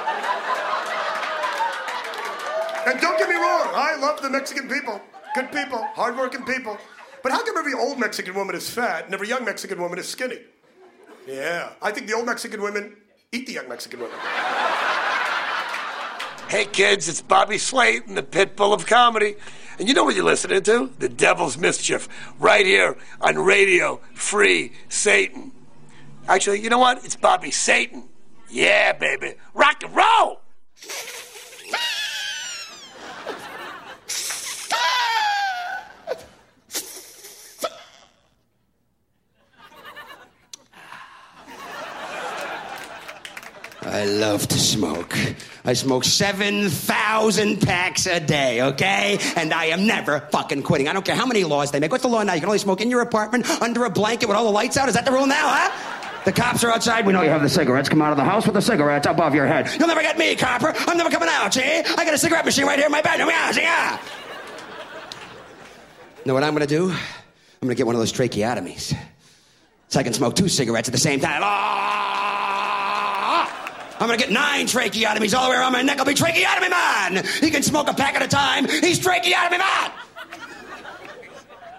And 2.87 2.99
don't 2.99 3.17
get 3.19 3.29
me 3.29 3.35
wrong, 3.35 3.69
I 3.73 3.95
love 3.99 4.21
the 4.21 4.29
Mexican 4.29 4.67
people. 4.67 4.99
Good 5.35 5.51
people, 5.51 5.83
hardworking 5.93 6.43
people. 6.45 6.77
But 7.21 7.31
how 7.31 7.43
come 7.45 7.55
every 7.57 7.75
old 7.75 7.99
Mexican 7.99 8.33
woman 8.33 8.55
is 8.55 8.67
fat 8.69 9.05
and 9.05 9.13
every 9.13 9.29
young 9.29 9.45
Mexican 9.45 9.79
woman 9.79 9.99
is 9.99 10.07
skinny? 10.07 10.39
Yeah, 11.27 11.69
I 11.81 11.91
think 11.91 12.07
the 12.07 12.13
old 12.13 12.25
Mexican 12.25 12.61
women 12.61 12.95
eat 13.31 13.45
the 13.45 13.53
young 13.53 13.69
Mexican 13.69 13.99
women. 13.99 14.17
Hey 16.49 16.65
kids, 16.65 17.07
it's 17.07 17.21
Bobby 17.21 17.59
Slayton 17.59 18.15
the 18.15 18.23
pit 18.23 18.55
bull 18.55 18.73
of 18.73 18.87
comedy. 18.87 19.35
And 19.79 19.87
you 19.87 19.93
know 19.93 20.03
what 20.03 20.15
you're 20.15 20.25
listening 20.25 20.61
to? 20.63 20.91
The 20.99 21.09
Devil's 21.09 21.57
Mischief, 21.57 22.07
right 22.39 22.65
here 22.65 22.97
on 23.19 23.37
Radio 23.37 24.01
Free 24.13 24.73
Satan. 24.89 25.51
Actually, 26.27 26.61
you 26.61 26.69
know 26.69 26.79
what? 26.79 27.03
It's 27.03 27.15
Bobby 27.15 27.51
Satan. 27.51 28.09
Yeah, 28.49 28.93
baby. 28.93 29.35
Rock 29.53 29.83
and 29.83 29.95
roll! 29.95 30.41
I 43.91 44.05
love 44.05 44.47
to 44.47 44.57
smoke. 44.57 45.17
I 45.65 45.73
smoke 45.73 46.05
7,000 46.05 47.61
packs 47.61 48.05
a 48.05 48.21
day, 48.21 48.61
okay? 48.61 49.19
And 49.35 49.53
I 49.53 49.65
am 49.65 49.85
never 49.85 50.21
fucking 50.31 50.63
quitting. 50.63 50.87
I 50.87 50.93
don't 50.93 51.03
care 51.03 51.15
how 51.15 51.25
many 51.25 51.43
laws 51.43 51.71
they 51.71 51.81
make. 51.81 51.91
What's 51.91 52.03
the 52.03 52.07
law 52.07 52.23
now? 52.23 52.33
You 52.33 52.39
can 52.39 52.47
only 52.47 52.59
smoke 52.59 52.79
in 52.79 52.89
your 52.89 53.01
apartment 53.01 53.49
under 53.61 53.83
a 53.83 53.89
blanket 53.89 54.29
with 54.29 54.37
all 54.37 54.45
the 54.45 54.51
lights 54.51 54.77
out? 54.77 54.87
Is 54.87 54.95
that 54.95 55.03
the 55.03 55.11
rule 55.11 55.27
now, 55.27 55.49
huh? 55.49 56.23
The 56.23 56.31
cops 56.31 56.63
are 56.63 56.71
outside. 56.71 57.05
We 57.05 57.11
know 57.11 57.21
you 57.21 57.29
have 57.29 57.41
the 57.41 57.49
cigarettes. 57.49 57.89
Come 57.89 58.01
out 58.01 58.11
of 58.11 58.17
the 58.17 58.23
house 58.23 58.45
with 58.45 58.55
the 58.55 58.61
cigarettes 58.61 59.07
above 59.07 59.35
your 59.35 59.45
head. 59.45 59.69
You'll 59.77 59.89
never 59.89 60.01
get 60.01 60.17
me, 60.17 60.37
copper. 60.37 60.73
I'm 60.87 60.97
never 60.97 61.09
coming 61.09 61.27
out, 61.29 61.53
see? 61.53 61.61
I 61.61 62.05
got 62.05 62.13
a 62.13 62.17
cigarette 62.17 62.45
machine 62.45 62.65
right 62.65 62.77
here 62.77 62.85
in 62.85 62.91
my 62.93 63.01
bedroom. 63.01 63.27
Yeah? 63.27 63.51
Yeah. 63.57 63.99
Know 66.23 66.33
what 66.33 66.45
I'm 66.45 66.53
gonna 66.53 66.65
do? 66.65 66.91
I'm 66.91 66.97
gonna 67.61 67.75
get 67.75 67.87
one 67.87 67.95
of 67.95 67.99
those 67.99 68.13
tracheotomies. 68.13 68.97
So 69.89 69.99
I 69.99 70.03
can 70.03 70.13
smoke 70.13 70.35
two 70.37 70.47
cigarettes 70.47 70.87
at 70.87 70.93
the 70.93 70.99
same 70.99 71.19
time. 71.19 71.41
Ah! 71.43 72.20
I'm 74.01 74.07
gonna 74.07 74.17
get 74.17 74.31
nine 74.31 74.65
tracheotomies 74.65 75.37
all 75.37 75.45
the 75.45 75.51
way 75.51 75.57
around 75.57 75.73
my 75.73 75.83
neck. 75.83 75.99
I'll 75.99 76.05
be 76.05 76.15
tracheotomy 76.15 76.69
man. 76.69 77.23
He 77.39 77.51
can 77.51 77.61
smoke 77.61 77.87
a 77.87 77.93
pack 77.93 78.15
at 78.15 78.23
a 78.23 78.27
time. 78.27 78.67
He's 78.67 78.97
tracheotomy 78.97 79.59
man. 79.59 79.91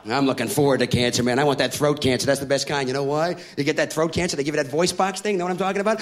I'm 0.06 0.26
looking 0.26 0.46
forward 0.46 0.78
to 0.78 0.86
cancer, 0.86 1.24
man. 1.24 1.40
I 1.40 1.44
want 1.44 1.58
that 1.58 1.74
throat 1.74 2.00
cancer. 2.00 2.26
That's 2.26 2.38
the 2.38 2.46
best 2.46 2.68
kind. 2.68 2.86
You 2.86 2.94
know 2.94 3.02
why? 3.02 3.34
You 3.56 3.64
get 3.64 3.76
that 3.76 3.92
throat 3.92 4.12
cancer, 4.12 4.36
they 4.36 4.44
give 4.44 4.54
you 4.54 4.62
that 4.62 4.70
voice 4.70 4.92
box 4.92 5.20
thing. 5.20 5.36
Know 5.36 5.44
what 5.44 5.50
I'm 5.50 5.56
talking 5.56 5.80
about? 5.80 6.00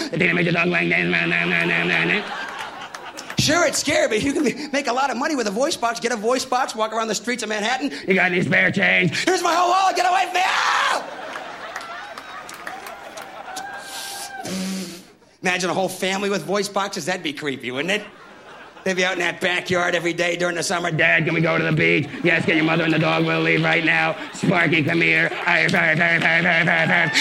Sure, 3.39 3.67
it's 3.67 3.79
scary, 3.79 4.07
but 4.09 4.23
you 4.23 4.35
can 4.35 4.71
make 4.73 4.89
a 4.89 4.93
lot 4.93 5.11
of 5.11 5.17
money 5.17 5.37
with 5.37 5.47
a 5.47 5.51
voice 5.51 5.77
box. 5.77 6.01
Get 6.01 6.13
a 6.13 6.17
voice 6.17 6.45
box, 6.45 6.77
walk 6.77 6.93
around 6.93 7.09
the 7.09 7.15
streets 7.15 7.43
of 7.43 7.49
Manhattan. 7.49 7.91
You 8.07 8.13
got 8.13 8.31
any 8.31 8.43
spare 8.43 8.71
change? 8.71 9.25
Here's 9.25 9.43
my 9.43 9.55
whole 9.55 9.71
wallet. 9.71 9.97
Get 9.97 10.05
away 10.07 10.25
from 10.27 10.35
me! 10.35 10.41
Ah! 10.45 11.07
Imagine 15.43 15.71
a 15.71 15.75
whole 15.75 15.89
family 15.89 16.29
with 16.29 16.45
voice 16.45 16.69
boxes. 16.69 17.07
That'd 17.07 17.23
be 17.23 17.33
creepy, 17.33 17.71
wouldn't 17.71 17.93
it? 17.93 18.05
They'd 18.85 18.97
be 18.97 19.05
out 19.05 19.15
in 19.15 19.19
that 19.21 19.41
backyard 19.41 19.95
every 19.95 20.13
day 20.13 20.37
during 20.37 20.57
the 20.57 20.63
summer. 20.63 20.91
Dad, 20.91 21.25
can 21.25 21.35
we 21.35 21.41
go 21.41 21.59
to 21.59 21.65
the 21.65 21.73
beach? 21.73 22.09
Yes, 22.25 22.47
get 22.47 22.57
your 22.57 22.65
mother 22.65 22.85
and 22.85 22.93
the 22.93 22.99
dog. 22.99 23.27
We'll 23.27 23.41
leave 23.41 23.63
right 23.63 23.85
now. 23.85 24.17
Sparky, 24.35 24.83
come 24.83 25.01
here. 25.01 25.31
Arf, 25.47 25.75
arf, 25.75 26.01
arf, 26.01 26.23
arf, 26.25 26.47
arf, 26.47 26.69
arf, 26.69 26.91
arf. 26.91 27.13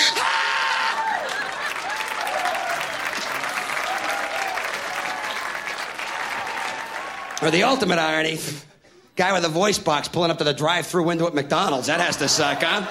Or 7.41 7.51
the 7.51 7.63
ultimate 7.63 7.99
irony 7.99 8.37
guy 9.15 9.31
with 9.33 9.45
a 9.45 9.49
voice 9.49 9.77
box 9.77 10.09
pulling 10.09 10.31
up 10.31 10.37
to 10.39 10.43
the 10.43 10.53
drive 10.53 10.87
through 10.87 11.03
window 11.03 11.25
at 11.27 11.33
McDonald's. 11.33 11.87
That 11.87 12.01
has 12.01 12.17
to 12.17 12.27
suck, 12.27 12.63
huh? 12.63 12.81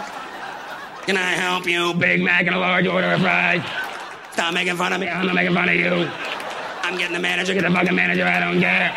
Can 1.04 1.16
I 1.18 1.32
help 1.32 1.66
you? 1.66 1.94
Big 1.94 2.22
Mac 2.22 2.46
and 2.46 2.54
a 2.54 2.58
large 2.58 2.86
order 2.86 3.12
of 3.12 3.20
fries. 3.20 3.87
Stop 4.38 4.54
making 4.54 4.76
fun 4.76 4.92
of 4.92 5.00
me. 5.00 5.08
I'm 5.08 5.26
not 5.26 5.34
making 5.34 5.52
fun 5.52 5.68
of 5.68 5.74
you. 5.74 6.08
I'm 6.84 6.96
getting 6.96 7.12
the 7.12 7.18
manager. 7.18 7.54
Get 7.54 7.64
the 7.64 7.72
fucking 7.72 7.92
manager. 7.92 8.24
I 8.24 8.38
don't 8.38 8.60
care. 8.60 8.96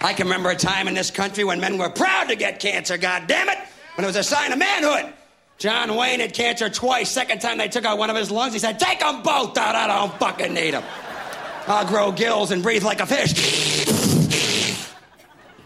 I 0.00 0.12
can 0.12 0.26
remember 0.26 0.50
a 0.50 0.56
time 0.56 0.88
in 0.88 0.94
this 0.94 1.12
country 1.12 1.44
when 1.44 1.60
men 1.60 1.78
were 1.78 1.88
proud 1.88 2.30
to 2.30 2.34
get 2.34 2.58
cancer, 2.58 2.98
God 2.98 3.28
damn 3.28 3.48
it, 3.48 3.58
when 3.94 4.04
it 4.04 4.08
was 4.08 4.16
a 4.16 4.24
sign 4.24 4.50
of 4.50 4.58
manhood. 4.58 5.14
John 5.58 5.94
Wayne 5.96 6.20
had 6.20 6.34
cancer 6.34 6.68
twice. 6.68 7.10
Second 7.10 7.40
time 7.40 7.58
they 7.58 7.68
took 7.68 7.84
out 7.84 7.98
one 7.98 8.10
of 8.10 8.16
his 8.16 8.30
lungs, 8.30 8.52
he 8.52 8.58
said, 8.58 8.78
Take 8.78 9.00
them 9.00 9.22
both 9.22 9.56
out. 9.56 9.74
I 9.74 9.86
don't 9.86 10.12
fucking 10.18 10.52
need 10.52 10.74
them. 10.74 10.82
I'll 11.66 11.86
grow 11.86 12.10
gills 12.10 12.50
and 12.50 12.62
breathe 12.62 12.82
like 12.82 13.00
a 13.00 13.06
fish. 13.06 13.32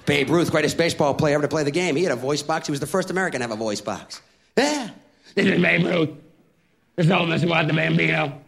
Babe 0.05 0.31
Ruth, 0.31 0.51
greatest 0.51 0.77
baseball 0.77 1.15
player 1.15 1.35
ever 1.35 1.43
to 1.43 1.49
play 1.49 1.65
the 1.65 1.71
game. 1.71 1.97
He 1.97 2.05
had 2.05 2.13
a 2.13 2.17
voice 2.17 2.43
box. 2.43 2.67
He 2.69 2.71
was 2.71 2.81
the 2.81 2.87
first 2.87 3.11
American 3.11 3.41
to 3.41 3.45
have 3.45 3.51
a 3.51 3.57
voice 3.57 3.81
box. 3.81 4.23
Yeah. 4.57 4.91
This 5.35 5.47
is 5.47 5.61
Babe 5.61 5.85
Ruth. 5.85 6.11
This 6.95 7.07
is 7.07 7.13
old 7.13 7.29
Mr. 7.29 7.67
the 7.67 7.73
Bambino. 7.73 8.41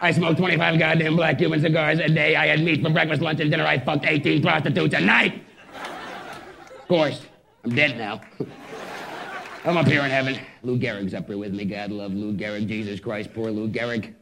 I 0.00 0.12
smoked 0.12 0.38
25 0.38 0.78
goddamn 0.78 1.16
black 1.16 1.38
Cuban 1.38 1.60
cigars 1.60 1.98
a 1.98 2.08
day. 2.08 2.36
I 2.36 2.46
had 2.46 2.60
meat 2.60 2.82
for 2.82 2.90
breakfast, 2.90 3.20
lunch, 3.20 3.40
and 3.40 3.50
dinner. 3.50 3.66
I 3.66 3.78
fucked 3.78 4.06
18 4.06 4.42
prostitutes 4.42 4.94
a 4.94 5.00
night. 5.00 5.42
Of 5.74 6.88
course, 6.88 7.20
I'm 7.64 7.74
dead 7.74 7.98
now. 7.98 8.20
I'm 9.64 9.76
up 9.76 9.86
here 9.86 10.02
in 10.02 10.10
heaven. 10.10 10.38
Lou 10.62 10.78
Gehrig's 10.78 11.14
up 11.14 11.26
here 11.26 11.36
with 11.36 11.52
me. 11.52 11.64
God 11.64 11.90
love 11.90 12.12
Lou 12.12 12.32
Gehrig. 12.32 12.68
Jesus 12.68 13.00
Christ, 13.00 13.34
poor 13.34 13.50
Lou 13.50 13.68
Gehrig. 13.68 14.14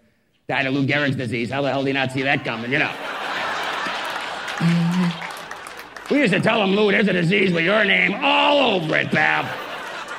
Died 0.48 0.66
of 0.66 0.74
Lou 0.74 0.86
Gehrig's 0.86 1.16
disease. 1.16 1.50
How 1.50 1.62
the 1.62 1.70
hell 1.70 1.82
did 1.82 1.88
he 1.88 1.92
not 1.92 2.12
see 2.12 2.22
that 2.22 2.44
coming, 2.44 2.72
you 2.72 2.78
know? 2.78 2.92
We 6.10 6.20
used 6.20 6.32
to 6.34 6.40
tell 6.40 6.62
him, 6.62 6.76
Lou, 6.76 6.92
there's 6.92 7.08
a 7.08 7.12
disease 7.12 7.52
with 7.52 7.64
your 7.64 7.84
name 7.84 8.14
all 8.22 8.76
over 8.76 8.96
it, 8.96 9.10
pal. 9.10 9.42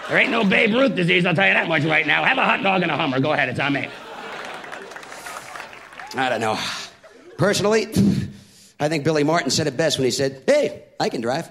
There 0.10 0.18
ain't 0.18 0.32
no 0.32 0.44
Babe 0.44 0.74
Ruth 0.74 0.96
disease, 0.96 1.26
I'll 1.26 1.34
tell 1.34 1.48
you 1.48 1.54
that 1.54 1.70
much 1.70 1.84
right 1.86 2.06
now. 2.06 2.26
Have 2.26 2.38
a 2.38 2.44
hot 2.44 2.62
dog 2.62 2.82
and 2.82 2.92
a 2.92 2.98
Hummer. 2.98 3.22
Go 3.22 3.32
ahead, 3.32 3.48
it's 3.48 3.60
on 3.60 3.74
me. 3.74 3.88
I 6.16 6.30
don't 6.30 6.42
know. 6.42 6.60
Personally, 7.38 7.88
I 8.80 8.90
think 8.90 9.06
Billy 9.06 9.24
Martin 9.24 9.50
said 9.50 9.68
it 9.68 9.78
best 9.78 9.98
when 9.98 10.06
he 10.06 10.12
said, 10.12 10.44
Hey, 10.46 10.84
I 11.00 11.08
can 11.10 11.22
drive. 11.22 11.50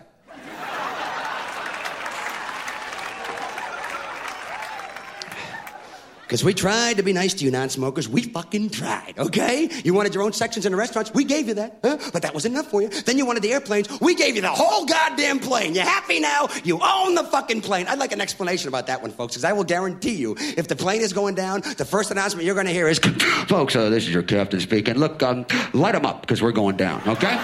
Because 6.26 6.42
we 6.42 6.54
tried 6.54 6.96
to 6.96 7.04
be 7.04 7.12
nice 7.12 7.34
to 7.34 7.44
you 7.44 7.52
non 7.52 7.68
smokers. 7.68 8.08
We 8.08 8.22
fucking 8.22 8.70
tried, 8.70 9.14
okay? 9.16 9.70
You 9.84 9.94
wanted 9.94 10.12
your 10.12 10.24
own 10.24 10.32
sections 10.32 10.66
in 10.66 10.72
the 10.72 10.76
restaurants? 10.78 11.14
We 11.14 11.22
gave 11.22 11.46
you 11.46 11.54
that, 11.54 11.78
huh? 11.84 11.98
But 12.12 12.22
that 12.22 12.34
wasn't 12.34 12.54
enough 12.54 12.66
for 12.66 12.82
you. 12.82 12.88
Then 12.88 13.16
you 13.16 13.24
wanted 13.24 13.44
the 13.44 13.52
airplanes? 13.52 13.88
We 14.00 14.16
gave 14.16 14.34
you 14.34 14.42
the 14.42 14.50
whole 14.50 14.86
goddamn 14.86 15.38
plane. 15.38 15.76
You 15.76 15.82
happy 15.82 16.18
now? 16.18 16.48
You 16.64 16.80
own 16.82 17.14
the 17.14 17.22
fucking 17.22 17.60
plane. 17.60 17.86
I'd 17.86 18.00
like 18.00 18.10
an 18.10 18.20
explanation 18.20 18.66
about 18.66 18.88
that 18.88 19.02
one, 19.02 19.12
folks, 19.12 19.34
because 19.34 19.44
I 19.44 19.52
will 19.52 19.62
guarantee 19.62 20.16
you, 20.16 20.34
if 20.56 20.66
the 20.66 20.74
plane 20.74 21.00
is 21.00 21.12
going 21.12 21.36
down, 21.36 21.60
the 21.60 21.84
first 21.84 22.10
announcement 22.10 22.44
you're 22.44 22.56
going 22.56 22.66
to 22.66 22.72
hear 22.72 22.88
is, 22.88 22.98
folks, 23.46 23.76
uh, 23.76 23.88
this 23.88 24.08
is 24.08 24.12
your 24.12 24.24
captain 24.24 24.58
speaking. 24.58 24.96
Look, 24.96 25.22
um, 25.22 25.46
light 25.74 25.92
them 25.92 26.06
up, 26.06 26.22
because 26.22 26.42
we're 26.42 26.50
going 26.50 26.76
down, 26.76 27.02
okay? 27.06 27.36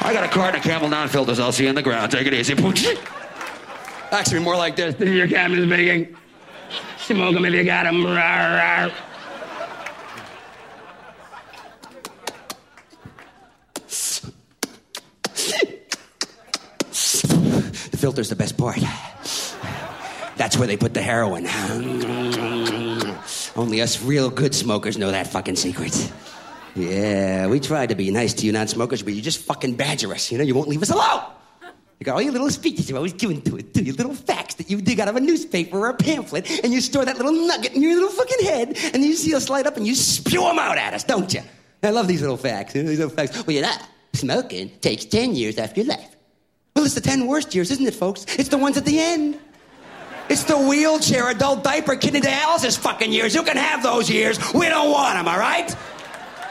I 0.00 0.12
got 0.12 0.22
a 0.22 0.28
card 0.28 0.54
and 0.54 0.64
a 0.64 0.68
Camel 0.68 0.88
non-filters. 0.88 1.40
I'll 1.40 1.50
see 1.50 1.64
you 1.64 1.70
on 1.70 1.74
the 1.74 1.82
ground. 1.82 2.12
Take 2.12 2.28
it 2.28 2.34
easy. 2.34 2.54
Actually, 4.12 4.40
more 4.40 4.56
like 4.56 4.76
this. 4.76 4.94
This 4.94 5.08
is 5.08 5.16
your 5.16 5.26
captain 5.26 5.68
speaking. 5.68 6.16
Smoke 7.08 7.36
'em 7.36 7.46
if 7.46 7.54
you 7.54 7.64
got 7.64 7.86
'em. 7.86 8.04
Rawr, 8.04 8.60
rawr. 8.60 8.92
The 17.90 17.96
filter's 17.96 18.28
the 18.28 18.36
best 18.36 18.58
part. 18.58 18.80
That's 20.36 20.58
where 20.58 20.66
they 20.66 20.76
put 20.76 20.92
the 20.92 21.00
heroin. 21.00 21.46
Only 23.56 23.80
us 23.80 24.02
real 24.02 24.28
good 24.28 24.54
smokers 24.54 24.98
know 24.98 25.10
that 25.10 25.28
fucking 25.28 25.56
secret. 25.56 26.12
Yeah, 26.76 27.46
we 27.46 27.58
tried 27.58 27.88
to 27.88 27.94
be 27.94 28.10
nice 28.10 28.34
to 28.34 28.44
you 28.44 28.52
non-smokers, 28.52 29.02
but 29.02 29.14
you 29.14 29.22
just 29.22 29.38
fucking 29.38 29.76
badger 29.76 30.12
us. 30.12 30.30
You 30.30 30.36
know, 30.36 30.44
you 30.44 30.54
won't 30.54 30.68
leave 30.68 30.82
us 30.82 30.90
alone. 30.90 31.22
You 31.98 32.04
got 32.04 32.12
all 32.12 32.18
oh, 32.18 32.22
your 32.22 32.32
little 32.32 32.50
speeches 32.50 32.88
you're 32.88 32.96
always 32.96 33.12
giving 33.12 33.42
to 33.42 33.56
it, 33.56 33.74
too. 33.74 33.82
Your 33.82 33.96
little 33.96 34.14
facts 34.14 34.54
that 34.54 34.70
you 34.70 34.80
dig 34.80 35.00
out 35.00 35.08
of 35.08 35.16
a 35.16 35.20
newspaper 35.20 35.78
or 35.78 35.88
a 35.88 35.94
pamphlet, 35.94 36.48
and 36.62 36.72
you 36.72 36.80
store 36.80 37.04
that 37.04 37.16
little 37.16 37.32
nugget 37.32 37.74
in 37.74 37.82
your 37.82 37.94
little 37.94 38.10
fucking 38.10 38.46
head, 38.46 38.78
and 38.94 39.04
you 39.04 39.14
see 39.14 39.34
us 39.34 39.48
light 39.48 39.66
up 39.66 39.76
and 39.76 39.86
you 39.86 39.96
spew 39.96 40.40
them 40.40 40.58
out 40.58 40.78
at 40.78 40.94
us, 40.94 41.02
don't 41.02 41.32
you? 41.34 41.40
I 41.82 41.90
love 41.90 42.06
these 42.06 42.20
little 42.20 42.36
facts. 42.36 42.72
These 42.72 42.98
little 42.98 43.08
facts. 43.08 43.44
Well, 43.44 43.54
you 43.54 43.62
know, 43.62 43.74
smoking 44.12 44.70
takes 44.80 45.04
10 45.06 45.34
years 45.34 45.58
after 45.58 45.80
your 45.80 45.90
life. 45.90 46.16
Well, 46.74 46.84
it's 46.84 46.94
the 46.94 47.00
10 47.00 47.26
worst 47.26 47.54
years, 47.54 47.72
isn't 47.72 47.86
it, 47.86 47.94
folks? 47.94 48.24
It's 48.38 48.48
the 48.48 48.58
ones 48.58 48.76
at 48.76 48.84
the 48.84 49.00
end. 49.00 49.38
It's 50.28 50.44
the 50.44 50.58
wheelchair, 50.58 51.30
adult 51.30 51.64
diaper, 51.64 51.96
kidney 51.96 52.20
dialysis 52.20 52.78
fucking 52.78 53.10
years. 53.10 53.34
You 53.34 53.42
can 53.42 53.56
have 53.56 53.82
those 53.82 54.10
years. 54.10 54.38
We 54.52 54.68
don't 54.68 54.90
want 54.90 55.14
them, 55.14 55.26
all 55.26 55.38
right? 55.38 55.74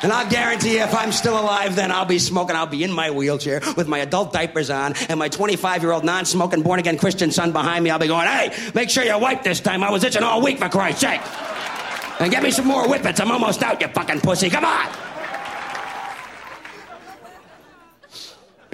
And 0.04 0.12
I'll 0.12 0.30
guarantee 0.30 0.74
you, 0.78 0.84
if 0.84 0.93
I'm 0.93 1.12
still 1.12 1.39
alive, 1.39 1.76
then 1.76 1.91
I'll 1.91 2.06
be 2.06 2.20
smoking. 2.20 2.56
I'll 2.56 2.68
be 2.68 2.84
in 2.84 2.91
my 2.91 3.10
wheelchair 3.10 3.62
with 3.76 3.88
my 3.88 4.00
adult 4.00 4.32
diapers 4.32 4.70
on 4.70 4.93
and 5.10 5.18
my 5.18 5.30
25 5.30 5.82
year 5.82 5.91
old 5.91 6.04
non 6.04 6.26
smoking, 6.26 6.62
born 6.62 6.80
again 6.80 6.98
Christian 6.98 7.32
son 7.32 7.52
behind 7.52 7.84
me. 7.84 7.89
I'll 7.89 8.00
be 8.00 8.08
going, 8.08 8.28
hey, 8.28 8.56
make 8.76 8.89
sure 8.89 9.04
you 9.04 9.18
wipe 9.18 9.43
this 9.43 9.60
time. 9.60 9.84
I 9.84 9.89
was 9.89 10.04
itching 10.04 10.24
all 10.24 10.41
week, 10.41 10.60
for 10.60 10.70
Christ's 10.70 11.02
sake. 11.02 11.22
And 12.20 12.32
get 12.32 12.43
me 12.43 12.52
some 12.52 12.66
more 12.66 12.88
whippets. 12.88 13.20
I'm 13.20 13.32
almost 13.32 13.64
out, 13.64 13.82
you 13.82 13.88
fucking 13.88 14.22
pussy. 14.22 14.50
Come 14.50 14.66
on. 14.66 15.07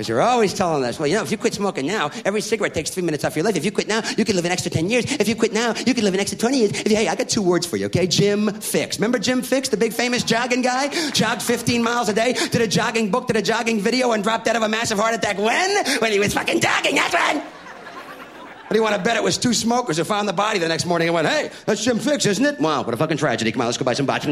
Because 0.04 0.10
you're 0.10 0.22
always 0.22 0.54
telling 0.54 0.84
us, 0.84 1.00
well, 1.00 1.08
you 1.08 1.16
know, 1.16 1.24
if 1.24 1.32
you 1.32 1.38
quit 1.38 1.54
smoking 1.54 1.88
now, 1.88 2.12
every 2.26 2.42
cigarette 2.42 2.74
takes 2.74 2.90
three 2.90 3.04
minutes 3.04 3.24
off 3.24 3.38
your 3.38 3.46
life. 3.46 3.56
If 3.56 3.64
you 3.64 3.72
quit 3.72 3.88
now, 3.88 4.02
you 4.18 4.26
can 4.26 4.36
live 4.36 4.44
an 4.44 4.52
extra 4.52 4.70
10 4.70 4.90
years. 4.90 5.06
If 5.06 5.30
you 5.30 5.36
quit 5.38 5.54
now, 5.54 5.74
you 5.88 5.94
can 5.94 6.04
live 6.04 6.14
an 6.14 6.20
extra 6.20 6.38
20 6.38 6.58
years. 6.58 6.72
If 6.72 6.92
you, 6.92 6.98
hey, 6.98 7.08
I 7.08 7.16
got 7.16 7.30
two 7.30 7.42
words 7.42 7.66
for 7.66 7.78
you, 7.78 7.86
okay? 7.86 8.06
Jim 8.06 8.48
Fixx. 8.48 8.98
Remember 8.98 9.18
Jim 9.18 9.42
Fixx, 9.42 9.70
the 9.70 9.78
big 9.78 9.94
famous 9.94 10.22
jogging 10.24 10.62
guy? 10.62 10.90
Jogged 11.12 11.42
15 11.42 11.82
miles 11.82 12.10
a 12.10 12.14
day, 12.14 12.34
did 12.34 12.60
a 12.60 12.68
jogging 12.68 13.12
book, 13.12 13.28
did 13.28 13.38
a 13.38 13.42
jogging 13.42 13.80
video, 13.80 14.12
and 14.12 14.24
dropped 14.24 14.46
out 14.50 14.58
of 14.58 14.62
a 14.64 14.68
massive 14.68 15.00
heart 15.00 15.16
attack 15.16 15.38
when? 15.38 16.02
When 16.02 16.12
he 16.12 16.20
was 16.20 16.34
fucking 16.34 16.60
jogging, 16.60 16.96
that's 16.96 17.14
when! 17.14 17.38
What 17.38 18.72
do 18.72 18.76
you 18.76 18.84
want 18.84 18.98
to 18.98 19.02
bet 19.02 19.16
it 19.16 19.24
was 19.24 19.38
two 19.38 19.54
smokers 19.54 19.96
who 19.96 20.04
found 20.04 20.28
the 20.28 20.34
body 20.34 20.60
the 20.60 20.68
next 20.68 20.86
morning 20.86 21.08
and 21.08 21.16
went, 21.16 21.30
hey, 21.30 21.50
that's 21.66 21.82
Jim 21.82 21.98
Fixx, 21.98 22.26
isn't 22.26 22.44
it? 22.44 22.60
Wow, 22.60 22.84
what 22.84 22.94
a 22.94 22.98
fucking 22.98 23.16
tragedy. 23.16 23.54
Come 23.54 23.62
on, 23.62 23.68
let's 23.68 23.78
go 23.78 23.86
buy 23.86 23.94
some 23.94 24.06
botch. 24.06 24.28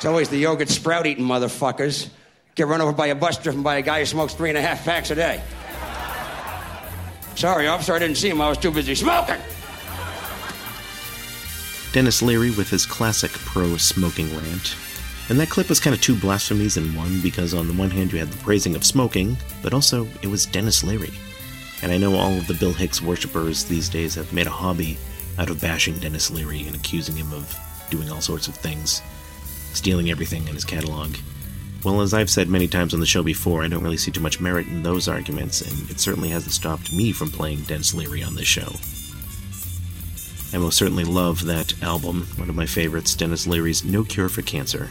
It's 0.00 0.06
always 0.06 0.30
the 0.30 0.38
yogurt 0.38 0.70
sprout 0.70 1.06
eating 1.06 1.26
motherfuckers. 1.26 2.08
Get 2.54 2.66
run 2.68 2.80
over 2.80 2.90
by 2.90 3.08
a 3.08 3.14
bus 3.14 3.36
driven 3.36 3.62
by 3.62 3.76
a 3.76 3.82
guy 3.82 3.98
who 3.98 4.06
smokes 4.06 4.32
three 4.32 4.48
and 4.48 4.56
a 4.56 4.62
half 4.62 4.82
packs 4.82 5.10
a 5.10 5.14
day. 5.14 5.42
Sorry, 7.34 7.66
officer, 7.66 7.92
I 7.92 7.98
didn't 7.98 8.16
see 8.16 8.30
him. 8.30 8.40
I 8.40 8.48
was 8.48 8.56
too 8.56 8.70
busy 8.70 8.94
smoking. 8.94 9.36
Denis 11.92 12.22
Leary 12.22 12.50
with 12.50 12.70
his 12.70 12.86
classic 12.86 13.30
pro 13.30 13.76
smoking 13.76 14.34
rant. 14.34 14.74
And 15.28 15.38
that 15.38 15.50
clip 15.50 15.68
was 15.68 15.80
kind 15.80 15.94
of 15.94 16.00
two 16.00 16.16
blasphemies 16.16 16.78
in 16.78 16.94
one 16.96 17.20
because, 17.20 17.52
on 17.52 17.68
the 17.68 17.74
one 17.74 17.90
hand, 17.90 18.10
you 18.10 18.20
had 18.20 18.30
the 18.30 18.42
praising 18.42 18.74
of 18.76 18.86
smoking, 18.86 19.36
but 19.62 19.74
also 19.74 20.08
it 20.22 20.28
was 20.28 20.46
Denis 20.46 20.82
Leary. 20.82 21.12
And 21.82 21.92
I 21.92 21.98
know 21.98 22.14
all 22.14 22.38
of 22.38 22.46
the 22.46 22.54
Bill 22.54 22.72
Hicks 22.72 23.02
worshippers 23.02 23.66
these 23.66 23.90
days 23.90 24.14
have 24.14 24.32
made 24.32 24.46
a 24.46 24.50
hobby 24.50 24.96
out 25.38 25.50
of 25.50 25.60
bashing 25.60 25.98
Denis 25.98 26.30
Leary 26.30 26.66
and 26.66 26.74
accusing 26.74 27.16
him 27.16 27.34
of 27.34 27.54
doing 27.90 28.08
all 28.08 28.22
sorts 28.22 28.48
of 28.48 28.54
things, 28.54 29.02
stealing 29.72 30.10
everything 30.10 30.46
in 30.48 30.54
his 30.54 30.64
catalog. 30.64 31.16
Well, 31.84 32.02
as 32.02 32.12
I've 32.12 32.28
said 32.28 32.48
many 32.48 32.68
times 32.68 32.92
on 32.92 33.00
the 33.00 33.06
show 33.06 33.22
before, 33.22 33.64
I 33.64 33.68
don't 33.68 33.82
really 33.82 33.96
see 33.96 34.10
too 34.10 34.20
much 34.20 34.40
merit 34.40 34.66
in 34.66 34.82
those 34.82 35.08
arguments, 35.08 35.62
and 35.62 35.90
it 35.90 35.98
certainly 35.98 36.28
hasn't 36.28 36.52
stopped 36.52 36.92
me 36.92 37.10
from 37.12 37.30
playing 37.30 37.62
Denis 37.62 37.94
Leary 37.94 38.22
on 38.22 38.34
this 38.34 38.46
show. 38.46 38.76
I 40.52 40.58
most 40.58 40.76
certainly 40.76 41.04
love 41.04 41.44
that 41.46 41.80
album, 41.82 42.26
one 42.36 42.50
of 42.50 42.56
my 42.56 42.66
favorites, 42.66 43.14
Denis 43.14 43.46
Leary's 43.46 43.84
No 43.84 44.04
Cure 44.04 44.28
for 44.28 44.42
Cancer. 44.42 44.90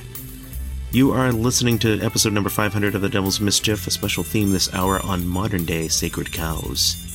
You 0.91 1.11
are 1.11 1.31
listening 1.31 1.77
to 1.79 2.01
episode 2.01 2.33
number 2.33 2.49
500 2.49 2.95
of 2.95 3.01
The 3.01 3.09
Devil's 3.09 3.39
Mischief, 3.39 3.85
a 3.85 3.91
special 3.91 4.23
theme 4.23 4.51
this 4.51 4.73
hour 4.73 4.99
on 5.05 5.27
modern 5.27 5.65
day 5.65 5.87
sacred 5.89 6.31
cows. 6.31 7.08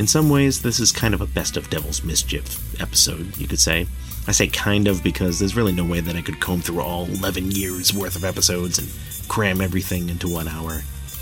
In 0.00 0.06
some 0.06 0.30
ways, 0.30 0.62
this 0.62 0.80
is 0.80 0.92
kind 0.92 1.12
of 1.12 1.20
a 1.20 1.26
best 1.26 1.58
of 1.58 1.68
Devil's 1.68 2.02
Mischief 2.02 2.80
episode, 2.80 3.36
you 3.36 3.46
could 3.46 3.58
say. 3.58 3.86
I 4.26 4.32
say 4.32 4.46
kind 4.46 4.88
of 4.88 5.02
because 5.02 5.38
there's 5.38 5.54
really 5.54 5.74
no 5.74 5.84
way 5.84 6.00
that 6.00 6.16
I 6.16 6.22
could 6.22 6.40
comb 6.40 6.62
through 6.62 6.80
all 6.80 7.04
11 7.04 7.50
years 7.50 7.92
worth 7.92 8.16
of 8.16 8.24
episodes 8.24 8.78
and 8.78 9.28
cram 9.28 9.60
everything 9.60 10.08
into 10.08 10.26
one 10.26 10.48
hour. 10.48 10.80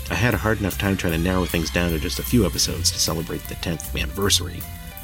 I 0.09 0.13
had 0.13 0.33
a 0.33 0.37
hard 0.37 0.61
enough 0.61 0.77
time 0.77 0.95
trying 0.95 1.11
to 1.11 1.19
narrow 1.19 1.43
things 1.43 1.69
down 1.69 1.89
to 1.89 1.99
just 1.99 2.19
a 2.19 2.23
few 2.23 2.45
episodes 2.45 2.89
to 2.91 2.99
celebrate 2.99 3.43
the 3.49 3.55
10th 3.55 4.01
anniversary 4.01 4.61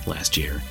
last 0.07 0.37
year. 0.37 0.61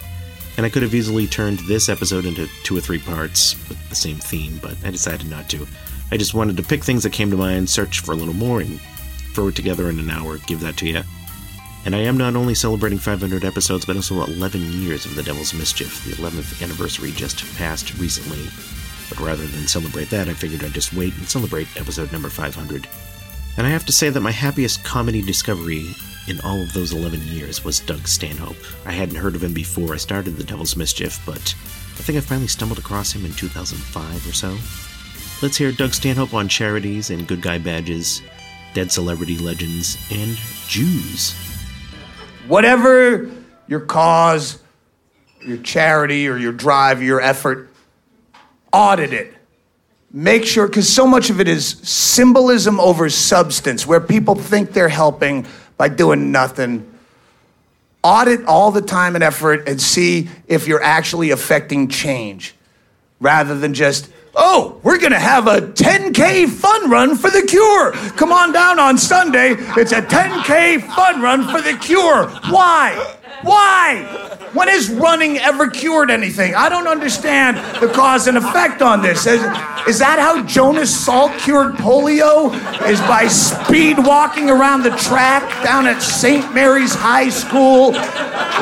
And 0.57 0.65
I 0.65 0.71
could 0.71 0.83
have 0.83 0.95
easily 0.95 1.27
turned 1.27 1.59
this 1.59 1.91
episode 1.91 2.25
into 2.25 2.49
two 2.63 2.75
or 2.75 2.81
three 2.81 3.01
parts 3.01 3.53
with 3.69 3.87
the 3.91 3.97
same 3.97 4.17
theme, 4.17 4.59
but 4.63 4.79
I 4.83 4.91
decided 4.91 5.29
not 5.29 5.51
to. 5.51 5.67
I 6.11 6.17
just 6.17 6.33
wanted 6.33 6.57
to 6.57 6.63
pick 6.63 6.83
things 6.83 7.03
that 7.03 7.13
came 7.13 7.31
to 7.31 7.37
mind, 7.37 7.69
search 7.69 8.01
for 8.01 8.13
a 8.13 8.17
little 8.17 8.33
more, 8.33 8.63
and 8.63 8.81
throw 9.35 9.49
it 9.49 9.57
together 9.57 9.91
in 9.91 9.99
an 9.99 10.09
hour, 10.09 10.39
give 10.39 10.61
that 10.61 10.79
to 10.79 10.89
you. 10.89 11.03
And 11.85 11.95
I 11.95 12.01
am 12.01 12.17
not 12.17 12.35
only 12.35 12.55
celebrating 12.55 12.99
500 12.99 13.45
episodes, 13.45 13.85
but 13.85 13.97
also 13.97 14.25
11 14.25 14.73
years 14.73 15.05
of 15.05 15.15
The 15.15 15.23
Devil's 15.23 15.53
Mischief. 15.53 16.05
The 16.05 16.13
11th 16.13 16.63
anniversary 16.63 17.11
just 17.11 17.45
passed 17.57 17.99
recently. 17.99 18.49
But 19.11 19.21
rather 19.21 19.47
than 19.47 19.67
celebrate 19.67 20.09
that, 20.11 20.29
I 20.29 20.35
figured 20.35 20.65
I'd 20.65 20.73
just 20.73 20.95
wait 20.95 21.15
and 21.19 21.29
celebrate 21.29 21.69
episode 21.79 22.11
number 22.11 22.31
500. 22.31 22.89
And 23.59 23.67
I 23.67 23.71
have 23.71 23.85
to 23.87 23.93
say 23.93 24.09
that 24.09 24.21
my 24.21 24.31
happiest 24.31 24.83
comedy 24.83 25.21
discovery 25.21 25.95
in 26.27 26.41
all 26.41 26.61
of 26.63 26.73
those 26.73 26.93
11 26.93 27.21
years 27.23 27.65
was 27.65 27.81
Doug 27.81 28.09
Stanhope. 28.09 28.57
I 28.87 28.93
hadn't 28.93 29.17
heard 29.17 29.35
of 29.35 29.45
him 29.45 29.53
before 29.53 29.93
I 29.93 29.99
started 29.99 30.37
The 30.37 30.45
Devil's 30.45 30.77
Mischief, 30.77 31.21
but 31.27 31.37
I 31.37 32.03
think 32.03 32.17
I 32.17 32.23
finally 32.23 32.49
stumbled 32.49 32.79
across 32.79 33.13
him 33.13 33.27
in 33.27 33.33
2005 33.35 34.27
or 34.27 34.33
so. 34.33 34.57
Let's 35.43 35.59
hear 35.59 35.71
Doug 35.71 35.93
Stanhope 35.93 36.33
on 36.33 36.49
charities 36.49 37.11
and 37.11 37.29
good 37.29 37.43
guy 37.43 37.59
badges, 37.59 38.23
dead 38.73 38.91
celebrity 38.91 39.37
legends, 39.37 39.99
and 40.11 40.39
Jews. 40.67 41.44
Whatever 42.47 43.31
your 43.67 43.81
cause, 43.81 44.59
your 45.45 45.59
charity, 45.59 46.29
or 46.29 46.37
your 46.37 46.53
drive, 46.53 47.03
your 47.03 47.21
effort, 47.21 47.71
audit 48.73 49.13
it. 49.13 49.35
Make 50.13 50.45
sure, 50.45 50.67
because 50.69 50.89
so 50.93 51.07
much 51.07 51.31
of 51.31 51.41
it 51.41 51.49
is 51.49 51.67
symbolism 51.67 52.79
over 52.79 53.09
substance, 53.11 53.87
where 53.87 54.01
people 54.01 54.35
think 54.35 54.73
they're 54.73 54.89
helping 54.89 55.47
by 55.77 55.89
doing 55.89 56.31
nothing. 56.31 56.91
Audit 58.03 58.45
all 58.45 58.71
the 58.71 58.83
time 58.83 59.15
and 59.15 59.25
effort 59.25 59.67
and 59.69 59.81
see 59.81 60.29
if 60.47 60.69
you're 60.69 60.83
actually 60.83 61.31
affecting 61.31 61.89
change 61.89 62.55
rather 63.19 63.59
than 63.59 63.75
just, 63.75 64.11
oh, 64.37 64.81
we're 64.83 64.99
gonna 64.99 65.19
have 65.19 65.47
a 65.47 65.61
10K 65.61 66.49
fun 66.49 66.91
run 66.91 67.17
for 67.17 67.31
the 67.31 67.43
cure. 67.43 67.93
Come 68.17 68.33
on 68.33 68.53
down 68.53 68.79
on 68.79 68.99
Sunday. 68.99 69.55
It's 69.77 69.93
a 69.93 70.03
10K 70.03 70.83
fun 70.95 71.21
run 71.21 71.49
for 71.49 71.61
the 71.61 71.77
cure. 71.79 72.29
Why? 72.51 73.17
Why? 73.43 74.25
When 74.55 74.69
has 74.69 74.89
running 74.89 75.39
ever 75.39 75.69
cured 75.69 76.11
anything? 76.11 76.55
I 76.55 76.69
don't 76.69 76.87
understand 76.87 77.57
the 77.83 77.89
cause 77.93 78.29
and 78.29 78.39
effect 78.39 78.83
on 78.83 79.03
this. 79.03 79.27
Is, 79.27 79.43
is 79.89 79.99
that 79.99 80.19
how 80.19 80.47
Jonas 80.47 81.07
Salk 81.07 81.37
cured 81.41 81.75
polio? 81.75 82.55
Is 82.89 83.01
by 83.01 83.27
speed 83.27 83.99
walking 83.99 84.49
around 84.49 84.85
the 84.85 84.97
track 84.97 85.43
down 85.65 85.87
at 85.87 86.01
St. 86.01 86.55
Mary's 86.55 86.95
High 86.95 87.31
School 87.31 87.89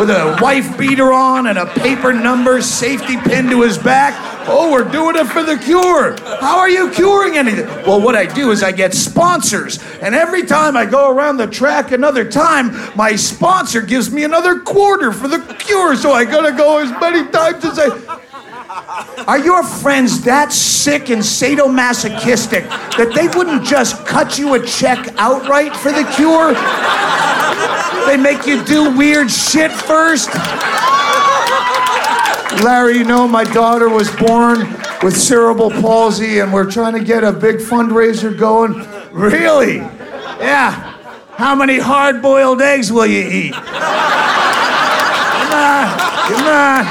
with 0.00 0.10
a 0.10 0.38
wife 0.40 0.78
beater 0.78 1.12
on 1.12 1.46
and 1.46 1.58
a 1.58 1.66
paper 1.66 2.12
number 2.12 2.62
safety 2.62 3.18
pin 3.18 3.50
to 3.50 3.60
his 3.60 3.76
back? 3.76 4.31
Oh, 4.46 4.72
we're 4.72 4.90
doing 4.90 5.16
it 5.16 5.26
for 5.26 5.42
the 5.42 5.56
cure. 5.56 6.16
How 6.40 6.58
are 6.58 6.68
you 6.68 6.90
curing 6.90 7.36
anything? 7.36 7.66
Well, 7.86 8.00
what 8.00 8.16
I 8.16 8.26
do 8.26 8.50
is 8.50 8.62
I 8.62 8.72
get 8.72 8.92
sponsors. 8.94 9.78
And 10.00 10.14
every 10.14 10.44
time 10.44 10.76
I 10.76 10.84
go 10.84 11.10
around 11.10 11.36
the 11.36 11.46
track 11.46 11.92
another 11.92 12.28
time, 12.28 12.96
my 12.96 13.14
sponsor 13.14 13.82
gives 13.82 14.10
me 14.10 14.24
another 14.24 14.60
quarter 14.60 15.12
for 15.12 15.28
the 15.28 15.38
cure. 15.58 15.94
So 15.96 16.12
I 16.12 16.24
gotta 16.24 16.52
go 16.52 16.78
as 16.78 16.90
many 17.00 17.28
times 17.30 17.64
as 17.64 17.78
I. 17.78 18.20
Are 19.28 19.38
your 19.38 19.62
friends 19.62 20.22
that 20.22 20.50
sick 20.52 21.10
and 21.10 21.20
sadomasochistic 21.20 22.68
that 22.96 23.12
they 23.14 23.28
wouldn't 23.36 23.64
just 23.64 24.04
cut 24.06 24.38
you 24.38 24.54
a 24.54 24.66
check 24.66 25.14
outright 25.18 25.76
for 25.76 25.92
the 25.92 26.04
cure? 26.16 26.54
They 28.06 28.16
make 28.16 28.46
you 28.46 28.64
do 28.64 28.96
weird 28.96 29.30
shit 29.30 29.70
first? 29.70 30.30
Larry, 32.62 32.98
you 32.98 33.04
know, 33.04 33.26
my 33.26 33.42
daughter 33.42 33.88
was 33.88 34.08
born 34.14 34.60
with 35.02 35.16
cerebral 35.16 35.70
palsy, 35.70 36.38
and 36.38 36.52
we're 36.52 36.70
trying 36.70 36.92
to 36.92 37.02
get 37.02 37.24
a 37.24 37.32
big 37.32 37.56
fundraiser 37.56 38.38
going. 38.38 38.86
Really? 39.10 39.78
Yeah. 39.78 40.70
How 41.32 41.56
many 41.56 41.80
hard 41.80 42.22
boiled 42.22 42.62
eggs 42.62 42.92
will 42.92 43.06
you 43.06 43.28
eat? 43.28 43.54
Come 43.54 43.64
on, 45.52 45.98
come 46.28 46.46
on. 46.46 46.86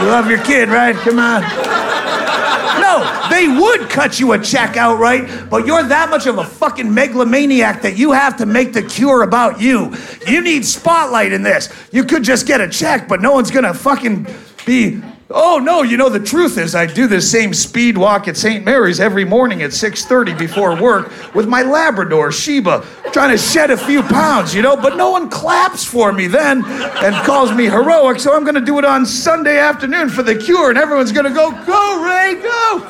You 0.00 0.06
love 0.06 0.28
your 0.28 0.42
kid, 0.42 0.70
right? 0.70 0.96
Come 0.96 1.20
on. 1.20 1.42
No, 2.80 3.28
they 3.30 3.46
would 3.46 3.88
cut 3.88 4.18
you 4.18 4.32
a 4.32 4.38
check 4.40 4.76
outright, 4.76 5.48
but 5.48 5.66
you're 5.66 5.84
that 5.84 6.10
much 6.10 6.26
of 6.26 6.38
a 6.38 6.44
fucking 6.44 6.92
megalomaniac 6.92 7.82
that 7.82 7.96
you 7.96 8.10
have 8.10 8.38
to 8.38 8.46
make 8.46 8.72
the 8.72 8.82
cure 8.82 9.22
about 9.22 9.60
you. 9.60 9.94
You 10.26 10.40
need 10.40 10.64
spotlight 10.64 11.32
in 11.32 11.44
this. 11.44 11.72
You 11.92 12.02
could 12.02 12.24
just 12.24 12.46
get 12.46 12.60
a 12.60 12.68
check, 12.68 13.06
but 13.06 13.22
no 13.22 13.32
one's 13.32 13.52
gonna 13.52 13.72
fucking 13.72 14.26
be 14.66 15.00
Oh 15.28 15.58
no, 15.58 15.82
you 15.82 15.96
know 15.96 16.08
the 16.08 16.20
truth 16.20 16.56
is 16.56 16.76
I 16.76 16.86
do 16.86 17.08
the 17.08 17.20
same 17.20 17.52
speed 17.52 17.98
walk 17.98 18.28
at 18.28 18.36
St. 18.36 18.64
Mary's 18.64 19.00
every 19.00 19.24
morning 19.24 19.60
at 19.62 19.72
6:30 19.72 20.38
before 20.38 20.80
work 20.80 21.10
with 21.34 21.48
my 21.48 21.62
Labrador 21.62 22.30
Sheba, 22.30 22.86
trying 23.12 23.30
to 23.30 23.38
shed 23.38 23.72
a 23.72 23.76
few 23.76 24.04
pounds, 24.04 24.54
you 24.54 24.62
know, 24.62 24.76
but 24.76 24.96
no 24.96 25.10
one 25.10 25.28
claps 25.28 25.84
for 25.84 26.12
me 26.12 26.28
then 26.28 26.64
and 26.64 27.16
calls 27.26 27.50
me 27.50 27.64
heroic, 27.64 28.20
so 28.20 28.36
I'm 28.36 28.44
going 28.44 28.54
to 28.54 28.60
do 28.60 28.78
it 28.78 28.84
on 28.84 29.04
Sunday 29.04 29.58
afternoon 29.58 30.10
for 30.10 30.22
the 30.22 30.36
cure 30.36 30.70
and 30.70 30.78
everyone's 30.78 31.10
going 31.10 31.26
to 31.26 31.34
go, 31.34 31.50
"Go 31.66 32.04
Ray, 32.04 32.36
go." 32.40 32.86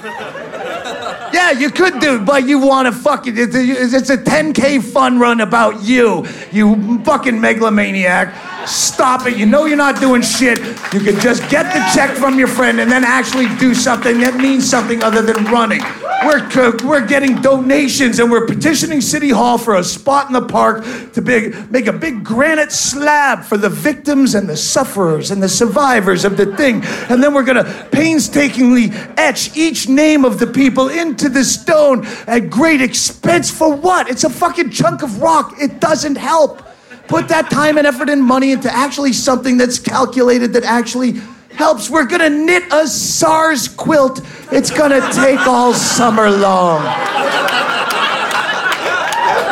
Yeah, 1.32 1.52
you 1.52 1.70
could 1.70 2.00
do, 2.00 2.16
it, 2.16 2.26
but 2.26 2.46
you 2.46 2.58
want 2.58 2.84
to 2.84 2.92
fucking 2.92 3.32
it's 3.38 4.10
a 4.10 4.18
10k 4.18 4.82
fun 4.82 5.18
run 5.18 5.40
about 5.40 5.82
you, 5.82 6.26
you 6.52 7.02
fucking 7.02 7.40
megalomaniac. 7.40 8.55
Stop 8.66 9.26
it. 9.26 9.36
You 9.36 9.46
know 9.46 9.64
you're 9.66 9.76
not 9.76 10.00
doing 10.00 10.22
shit. 10.22 10.58
You 10.92 11.00
can 11.00 11.18
just 11.20 11.48
get 11.48 11.72
the 11.72 11.84
check 11.94 12.16
from 12.16 12.38
your 12.38 12.48
friend 12.48 12.80
and 12.80 12.90
then 12.90 13.04
actually 13.04 13.46
do 13.56 13.74
something 13.74 14.20
that 14.20 14.36
means 14.36 14.68
something 14.68 15.02
other 15.02 15.22
than 15.22 15.44
running. 15.44 15.82
We're, 16.24 16.76
we're 16.84 17.06
getting 17.06 17.40
donations 17.40 18.18
and 18.18 18.30
we're 18.30 18.46
petitioning 18.46 19.00
City 19.00 19.30
Hall 19.30 19.58
for 19.58 19.76
a 19.76 19.84
spot 19.84 20.26
in 20.26 20.32
the 20.32 20.46
park 20.46 20.84
to 21.12 21.22
big, 21.22 21.70
make 21.70 21.86
a 21.86 21.92
big 21.92 22.24
granite 22.24 22.72
slab 22.72 23.44
for 23.44 23.56
the 23.56 23.68
victims 23.68 24.34
and 24.34 24.48
the 24.48 24.56
sufferers 24.56 25.30
and 25.30 25.42
the 25.42 25.48
survivors 25.48 26.24
of 26.24 26.36
the 26.36 26.56
thing. 26.56 26.82
And 27.08 27.22
then 27.22 27.34
we're 27.34 27.44
going 27.44 27.64
to 27.64 27.88
painstakingly 27.92 28.90
etch 29.16 29.56
each 29.56 29.88
name 29.88 30.24
of 30.24 30.38
the 30.38 30.46
people 30.46 30.88
into 30.88 31.28
the 31.28 31.44
stone 31.44 32.04
at 32.26 32.50
great 32.50 32.80
expense 32.80 33.50
for 33.50 33.74
what? 33.74 34.08
It's 34.08 34.24
a 34.24 34.30
fucking 34.30 34.70
chunk 34.70 35.02
of 35.02 35.22
rock. 35.22 35.54
It 35.60 35.80
doesn't 35.80 36.16
help 36.16 36.62
put 37.08 37.28
that 37.28 37.50
time 37.50 37.78
and 37.78 37.86
effort 37.86 38.08
and 38.08 38.22
money 38.22 38.52
into 38.52 38.72
actually 38.72 39.12
something 39.12 39.56
that's 39.56 39.78
calculated 39.78 40.52
that 40.54 40.64
actually 40.64 41.20
helps. 41.52 41.88
We're 41.88 42.06
gonna 42.06 42.30
knit 42.30 42.64
a 42.72 42.86
SARS 42.86 43.68
quilt. 43.68 44.20
It's 44.52 44.70
gonna 44.70 45.00
take 45.12 45.46
all 45.46 45.72
summer 45.72 46.30
long. 46.30 46.82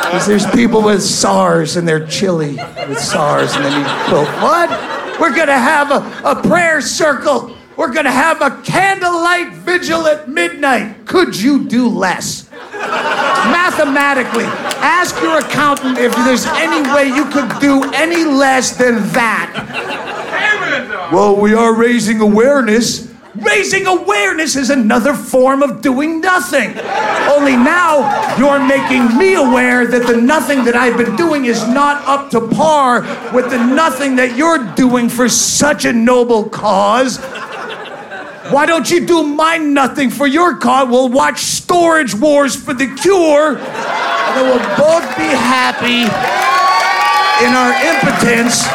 Because 0.05 0.27
there's 0.27 0.47
people 0.53 0.83
with 0.83 1.03
SARS 1.03 1.77
and 1.77 1.89
they're 1.89 2.07
chilly 2.07 2.57
with 2.89 3.01
SARS 3.01 3.57
and 3.57 3.65
they 3.65 3.77
need 3.77 3.87
quilt. 4.07 4.29
What? 4.41 4.71
We're 5.19 5.35
gonna 5.35 5.59
have 5.59 5.91
a, 5.91 6.31
a 6.31 6.43
prayer 6.43 6.81
circle. 6.81 7.57
We're 7.77 7.93
gonna 7.93 8.13
have 8.13 8.41
a 8.41 8.63
candlelight 8.63 9.53
vigil 9.55 10.07
at 10.07 10.29
midnight. 10.29 11.07
Could 11.07 11.37
you 11.37 11.65
do 11.65 11.89
less? 11.89 12.44
Mathematically, 13.51 14.45
ask 14.81 15.21
your 15.21 15.39
accountant 15.39 15.99
if 15.99 16.15
there's 16.17 16.47
any 16.47 16.83
way 16.95 17.07
you 17.07 17.25
could 17.27 17.61
do 17.61 17.83
any 17.93 18.25
less 18.25 18.77
than 18.77 18.95
that. 19.13 21.11
Well, 21.13 21.37
we 21.37 21.55
are 21.55 21.75
raising 21.75 22.21
awareness. 22.21 23.13
Raising 23.35 23.87
awareness 23.87 24.55
is 24.55 24.71
another 24.71 25.13
form 25.13 25.63
of 25.63 25.83
doing 25.83 26.21
nothing. 26.21 26.71
Only 27.29 27.57
now 27.57 28.37
you're 28.39 28.65
making 28.65 29.19
me 29.19 29.35
aware 29.35 29.87
that 29.87 30.07
the 30.07 30.17
nothing 30.17 30.65
that 30.65 30.77
I've 30.77 30.97
been 30.97 31.17
doing 31.17 31.47
is 31.47 31.67
not 31.67 32.07
up 32.07 32.31
to 32.31 32.41
par 32.49 33.01
with 33.33 33.51
the 33.51 33.59
nothing 33.59 34.17
that 34.17 34.37
you're 34.37 34.65
doing 34.75 35.09
for 35.09 35.29
such 35.29 35.85
a 35.85 35.93
noble 35.93 36.45
cause. 36.49 37.19
Why 38.51 38.67
don't 38.67 38.91
you 38.91 39.07
do 39.07 39.23
my 39.23 39.57
nothing 39.57 40.11
for 40.11 40.27
your 40.27 40.57
cause? 40.57 40.89
We'll 40.89 41.09
watch 41.09 41.41
Storage 41.41 42.15
Wars 42.15 42.55
for 42.55 42.75
the 42.75 42.87
cure, 42.95 43.57
and 43.57 44.37
then 44.37 44.45
we'll 44.45 44.77
both 44.77 45.17
be 45.17 45.25
happy 45.25 46.05
in 47.43 47.55
our 47.55 47.73
impotence, 47.89 48.67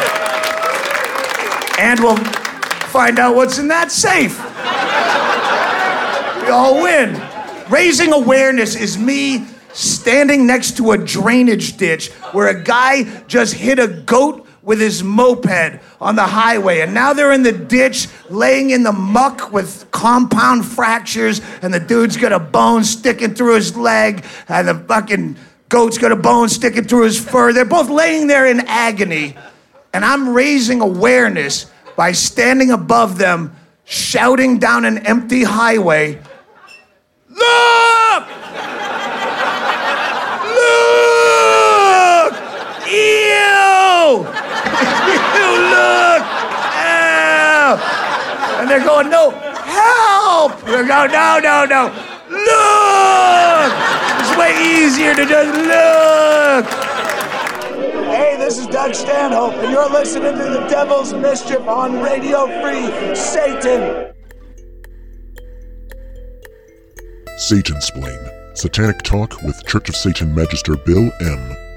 and 1.78 2.00
we'll 2.00 2.16
find 2.90 3.20
out 3.20 3.36
what's 3.36 3.58
in 3.58 3.68
that 3.68 3.92
safe. 3.92 4.38
We 6.42 6.50
all 6.50 6.82
win. 6.82 7.22
Raising 7.70 8.12
awareness 8.12 8.74
is 8.74 8.98
me 8.98 9.46
standing 9.72 10.48
next 10.48 10.76
to 10.78 10.90
a 10.90 10.98
drainage 10.98 11.76
ditch 11.76 12.10
where 12.32 12.48
a 12.48 12.60
guy 12.60 13.22
just 13.28 13.54
hit 13.54 13.78
a 13.78 13.86
goat 13.86 14.48
with 14.62 14.80
his 14.80 15.02
moped 15.02 15.80
on 16.00 16.16
the 16.16 16.26
highway. 16.26 16.80
And 16.80 16.92
now 16.92 17.12
they're 17.12 17.32
in 17.32 17.42
the 17.42 17.52
ditch, 17.52 18.08
laying 18.28 18.70
in 18.70 18.82
the 18.82 18.92
muck 18.92 19.52
with 19.52 19.90
compound 19.90 20.66
fractures, 20.66 21.40
and 21.62 21.72
the 21.72 21.80
dude's 21.80 22.16
got 22.16 22.32
a 22.32 22.38
bone 22.38 22.84
sticking 22.84 23.34
through 23.34 23.56
his 23.56 23.76
leg, 23.76 24.24
and 24.48 24.68
the 24.68 24.74
fucking 24.74 25.36
goat's 25.68 25.98
got 25.98 26.12
a 26.12 26.16
bone 26.16 26.48
sticking 26.48 26.84
through 26.84 27.04
his 27.04 27.18
fur. 27.18 27.52
They're 27.52 27.64
both 27.64 27.88
laying 27.88 28.26
there 28.26 28.46
in 28.46 28.60
agony. 28.66 29.36
And 29.92 30.04
I'm 30.04 30.28
raising 30.30 30.80
awareness 30.80 31.70
by 31.96 32.12
standing 32.12 32.70
above 32.70 33.18
them, 33.18 33.56
shouting 33.84 34.58
down 34.58 34.84
an 34.84 34.98
empty 35.06 35.42
highway, 35.42 36.20
Look! 37.28 38.26
Look! 40.56 42.32
Ew! 42.90 44.26
you 45.36 45.50
look! 45.70 46.22
Ow! 46.82 47.78
And 48.59 48.59
they're 48.70 48.84
going, 48.84 49.10
no, 49.10 49.30
help! 49.30 50.60
They're 50.62 50.86
going, 50.86 51.10
no, 51.10 51.40
no, 51.42 51.64
no. 51.64 51.86
Look! 52.30 53.72
It's 54.20 54.36
way 54.36 54.54
easier 54.62 55.12
to 55.12 55.26
just 55.26 55.58
look. 55.58 56.66
Hey, 58.06 58.36
this 58.38 58.58
is 58.58 58.68
Doug 58.68 58.94
Stanhope, 58.94 59.54
and 59.54 59.72
you're 59.72 59.90
listening 59.90 60.36
to 60.36 60.44
the 60.44 60.66
Devil's 60.68 61.12
Mischief 61.12 61.66
on 61.66 62.00
Radio 62.00 62.46
Free 62.62 63.14
Satan. 63.16 64.12
Satansplain. 67.40 68.56
Satanic 68.56 69.02
Talk 69.02 69.42
with 69.42 69.66
Church 69.66 69.88
of 69.88 69.96
Satan 69.96 70.32
Magister 70.34 70.76
Bill 70.76 71.10
M. 71.20 71.69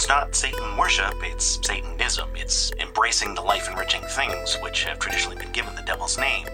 It's 0.00 0.08
not 0.08 0.34
Satan 0.34 0.78
worship, 0.78 1.12
it's 1.22 1.60
Satanism. 1.62 2.30
It's 2.34 2.72
embracing 2.80 3.34
the 3.34 3.42
life 3.42 3.68
enriching 3.68 4.00
things 4.00 4.56
which 4.62 4.84
have 4.84 4.98
traditionally 4.98 5.36
been 5.36 5.52
given 5.52 5.74
the 5.74 5.82
devil's 5.82 6.16
name 6.16 6.46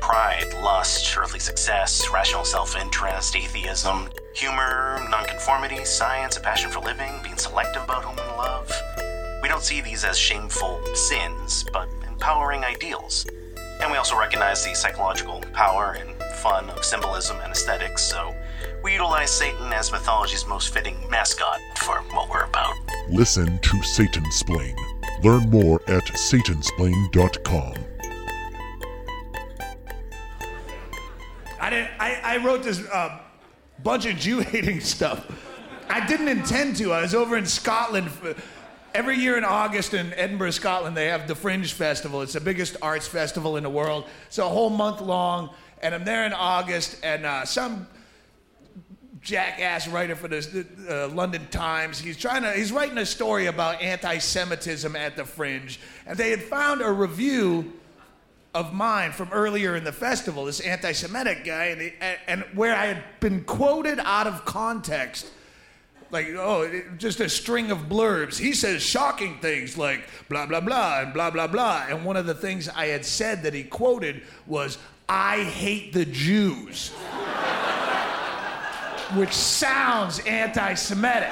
pride, 0.00 0.46
lust, 0.62 1.14
earthly 1.18 1.38
success, 1.38 2.08
rational 2.10 2.46
self 2.46 2.78
interest, 2.78 3.36
atheism, 3.36 4.08
humor, 4.32 5.06
nonconformity, 5.10 5.84
science, 5.84 6.38
a 6.38 6.40
passion 6.40 6.70
for 6.70 6.80
living, 6.80 7.12
being 7.22 7.36
selective 7.36 7.82
about 7.84 8.04
whom 8.04 8.16
we 8.16 8.32
love. 8.38 8.72
We 9.42 9.50
don't 9.50 9.62
see 9.62 9.82
these 9.82 10.02
as 10.02 10.16
shameful 10.16 10.80
sins, 10.94 11.66
but 11.74 11.90
empowering 12.06 12.64
ideals. 12.64 13.26
And 13.82 13.92
we 13.92 13.98
also 13.98 14.18
recognize 14.18 14.64
the 14.64 14.74
psychological 14.74 15.42
power 15.52 15.98
and 16.00 16.14
fun 16.36 16.70
of 16.70 16.82
symbolism 16.82 17.36
and 17.42 17.52
aesthetics, 17.52 18.00
so 18.00 18.34
we 18.82 18.92
utilize 18.92 19.30
Satan 19.30 19.72
as 19.72 19.90
mythology's 19.92 20.46
most 20.46 20.72
fitting 20.72 20.96
mascot 21.10 21.60
for 21.76 21.96
what 22.12 22.28
we're 22.30 22.44
about. 22.44 22.74
Listen 23.10 23.58
to 23.58 23.76
Satansplain. 23.78 24.76
Learn 25.24 25.50
more 25.50 25.80
at 25.88 26.04
satansplain.com. 26.04 27.74
I, 31.60 31.70
didn't, 31.70 31.90
I, 31.98 32.20
I 32.22 32.36
wrote 32.44 32.62
this 32.62 32.86
uh, 32.86 33.18
bunch 33.82 34.06
of 34.06 34.16
Jew 34.16 34.40
hating 34.40 34.80
stuff. 34.94 35.26
I 35.88 36.06
didn't 36.06 36.28
intend 36.28 36.76
to. 36.76 36.92
I 36.92 37.02
was 37.02 37.14
over 37.14 37.36
in 37.36 37.46
Scotland. 37.46 38.10
For, 38.10 38.36
every 38.94 39.16
year 39.16 39.36
in 39.36 39.44
August 39.44 39.94
in 39.94 40.12
Edinburgh, 40.14 40.52
Scotland, 40.52 40.96
they 40.96 41.06
have 41.06 41.26
the 41.26 41.34
Fringe 41.34 41.72
Festival. 41.72 42.22
It's 42.22 42.34
the 42.34 42.40
biggest 42.40 42.76
arts 42.82 43.08
festival 43.08 43.56
in 43.56 43.62
the 43.62 43.70
world. 43.70 44.04
It's 44.26 44.38
a 44.38 44.48
whole 44.48 44.70
month 44.70 45.00
long. 45.00 45.50
And 45.82 45.94
I'm 45.94 46.04
there 46.04 46.26
in 46.26 46.32
August, 46.32 46.98
and 47.04 47.24
uh, 47.24 47.44
some 47.44 47.86
jackass 49.22 49.88
writer 49.88 50.14
for 50.14 50.28
the 50.28 50.66
uh, 50.88 51.14
London 51.14 51.46
Times. 51.50 51.98
He's 51.98 52.16
trying 52.16 52.42
to. 52.42 52.52
He's 52.52 52.72
writing 52.72 52.98
a 52.98 53.06
story 53.06 53.46
about 53.46 53.80
anti-Semitism 53.82 54.94
at 54.96 55.16
the 55.16 55.24
Fringe, 55.24 55.80
and 56.06 56.18
they 56.18 56.30
had 56.30 56.42
found 56.42 56.82
a 56.82 56.90
review 56.90 57.72
of 58.54 58.72
mine 58.72 59.12
from 59.12 59.28
earlier 59.32 59.76
in 59.76 59.84
the 59.84 59.92
festival. 59.92 60.44
This 60.44 60.60
anti-Semitic 60.60 61.44
guy, 61.44 61.66
and, 61.66 61.80
he, 61.80 61.92
and, 62.00 62.18
and 62.26 62.44
where 62.54 62.74
I 62.74 62.86
had 62.86 63.02
been 63.20 63.44
quoted 63.44 63.98
out 64.00 64.26
of 64.26 64.44
context. 64.44 65.30
Like, 66.10 66.28
oh, 66.28 66.82
just 66.96 67.20
a 67.20 67.28
string 67.28 67.70
of 67.70 67.80
blurbs. 67.80 68.38
He 68.38 68.54
says 68.54 68.82
shocking 68.82 69.40
things 69.40 69.76
like 69.76 70.08
blah, 70.30 70.46
blah, 70.46 70.60
blah, 70.60 71.02
and 71.02 71.12
blah, 71.12 71.30
blah, 71.30 71.46
blah. 71.46 71.84
And 71.86 72.02
one 72.02 72.16
of 72.16 72.24
the 72.24 72.34
things 72.34 72.66
I 72.66 72.86
had 72.86 73.04
said 73.04 73.42
that 73.42 73.52
he 73.52 73.62
quoted 73.62 74.22
was, 74.46 74.78
I 75.06 75.42
hate 75.42 75.92
the 75.92 76.06
Jews 76.06 76.92
which 79.14 79.32
sounds 79.32 80.18
anti 80.20 80.74
Semitic. 80.74 81.30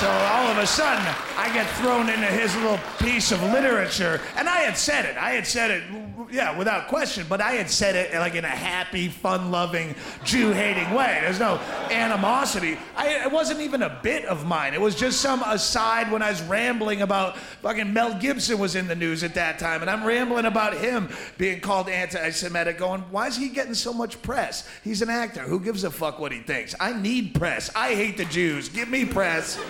So 0.00 0.08
all 0.08 0.48
of 0.48 0.58
a 0.58 0.66
sudden, 0.66 1.04
I 1.36 1.52
get 1.52 1.68
thrown 1.76 2.08
into 2.08 2.26
his 2.26 2.54
little 2.56 2.80
piece 2.98 3.30
of 3.30 3.42
literature. 3.42 4.20
And 4.36 4.48
I 4.48 4.60
had 4.60 4.76
said 4.76 5.04
it. 5.04 5.16
I 5.16 5.30
had 5.30 5.46
said 5.46 5.70
it, 5.70 5.82
yeah, 6.30 6.56
without 6.56 6.88
question, 6.88 7.26
but 7.28 7.40
I 7.40 7.52
had 7.52 7.68
said 7.68 7.94
it 7.94 8.14
like 8.14 8.34
in 8.34 8.44
a 8.44 8.48
happy, 8.48 9.08
fun 9.08 9.50
loving, 9.50 9.94
Jew 10.24 10.52
hating 10.52 10.92
way. 10.94 11.18
There's 11.20 11.38
no 11.38 11.60
animosity. 11.90 12.78
I, 12.96 13.24
it 13.24 13.30
wasn't 13.30 13.60
even 13.60 13.82
a 13.82 14.00
bit 14.02 14.24
of 14.24 14.46
mine. 14.46 14.72
It 14.72 14.80
was 14.80 14.94
just 14.94 15.20
some 15.20 15.42
aside 15.42 16.10
when 16.10 16.22
I 16.22 16.30
was 16.30 16.42
rambling 16.42 17.02
about 17.02 17.36
fucking 17.36 17.92
Mel 17.92 18.18
Gibson 18.18 18.58
was 18.58 18.74
in 18.74 18.88
the 18.88 18.96
news 18.96 19.22
at 19.22 19.34
that 19.34 19.58
time. 19.58 19.82
And 19.82 19.90
I'm 19.90 20.04
rambling 20.04 20.46
about 20.46 20.74
him 20.74 21.10
being 21.38 21.60
called 21.60 21.88
anti 21.88 22.30
Semitic, 22.30 22.78
going, 22.78 23.02
why 23.10 23.26
is 23.26 23.36
he 23.36 23.50
getting 23.50 23.74
so 23.74 23.92
much 23.92 24.20
press? 24.22 24.68
He's 24.82 25.02
an 25.02 25.10
actor. 25.10 25.42
Who 25.42 25.60
gives 25.60 25.84
a 25.84 25.90
fuck 25.90 26.18
what 26.18 26.32
he 26.32 26.40
thinks? 26.40 26.74
I 26.80 26.92
need 26.92 27.34
press. 27.34 27.70
I 27.76 27.94
hate 27.94 28.16
the 28.16 28.24
Jews. 28.24 28.68
Give 28.68 28.88
me 28.88 29.04
press. 29.04 29.60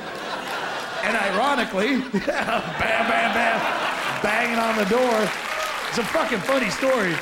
And 1.03 1.17
ironically, 1.17 1.99
bam, 2.13 2.21
bam, 2.79 3.35
bam, 3.35 4.23
banging 4.23 4.59
on 4.59 4.77
the 4.77 4.85
door. 4.85 5.29
It's 5.89 5.99
a 5.99 6.05
fucking 6.05 6.39
funny 6.39 6.71
story. 6.71 7.15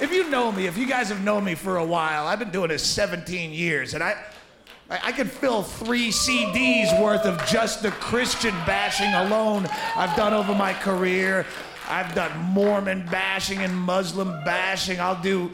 If 0.00 0.12
you 0.12 0.30
know 0.30 0.50
me, 0.50 0.66
if 0.66 0.78
you 0.78 0.86
guys 0.86 1.10
have 1.10 1.22
known 1.22 1.44
me 1.44 1.54
for 1.54 1.76
a 1.76 1.84
while, 1.84 2.26
I've 2.26 2.38
been 2.38 2.50
doing 2.50 2.68
this 2.68 2.82
17 2.82 3.52
years, 3.52 3.92
and 3.92 4.02
I, 4.02 4.16
I, 4.88 5.00
I 5.04 5.12
could 5.12 5.30
fill 5.30 5.62
three 5.62 6.08
CDs 6.08 6.98
worth 7.02 7.26
of 7.26 7.44
just 7.46 7.82
the 7.82 7.90
Christian 7.90 8.54
bashing 8.64 9.12
alone 9.12 9.68
I've 9.94 10.16
done 10.16 10.32
over 10.32 10.54
my 10.54 10.72
career. 10.72 11.44
I've 11.86 12.14
done 12.14 12.38
Mormon 12.38 13.04
bashing 13.10 13.58
and 13.58 13.76
Muslim 13.76 14.42
bashing. 14.44 15.00
I'll 15.00 15.20
do, 15.20 15.50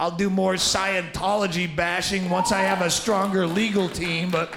I'll 0.00 0.16
do 0.16 0.30
more 0.30 0.54
Scientology 0.54 1.76
bashing 1.76 2.28
once 2.28 2.50
I 2.50 2.62
have 2.62 2.80
a 2.80 2.90
stronger 2.90 3.46
legal 3.46 3.88
team, 3.88 4.30
but. 4.30 4.52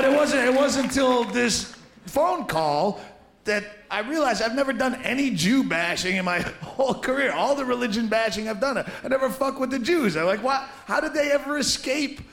But 0.00 0.10
it 0.10 0.16
wasn't 0.16 0.48
it 0.48 0.54
wasn't 0.54 0.86
until 0.86 1.24
this 1.24 1.76
phone 2.06 2.46
call 2.46 3.02
that 3.44 3.64
I 3.90 4.00
realized 4.00 4.40
I've 4.40 4.54
never 4.54 4.72
done 4.72 4.94
any 5.02 5.30
Jew 5.30 5.62
bashing 5.62 6.16
in 6.16 6.24
my 6.24 6.40
whole 6.62 6.94
career. 6.94 7.32
All 7.32 7.54
the 7.54 7.66
religion 7.66 8.06
bashing 8.06 8.48
I've 8.48 8.60
done, 8.60 8.78
I 8.78 9.08
never 9.08 9.28
fuck 9.28 9.60
with 9.60 9.70
the 9.70 9.78
Jews. 9.78 10.16
I'm 10.16 10.24
like, 10.24 10.42
what? 10.42 10.62
How 10.86 11.00
did 11.00 11.12
they 11.12 11.30
ever 11.32 11.58
escape? 11.58 12.22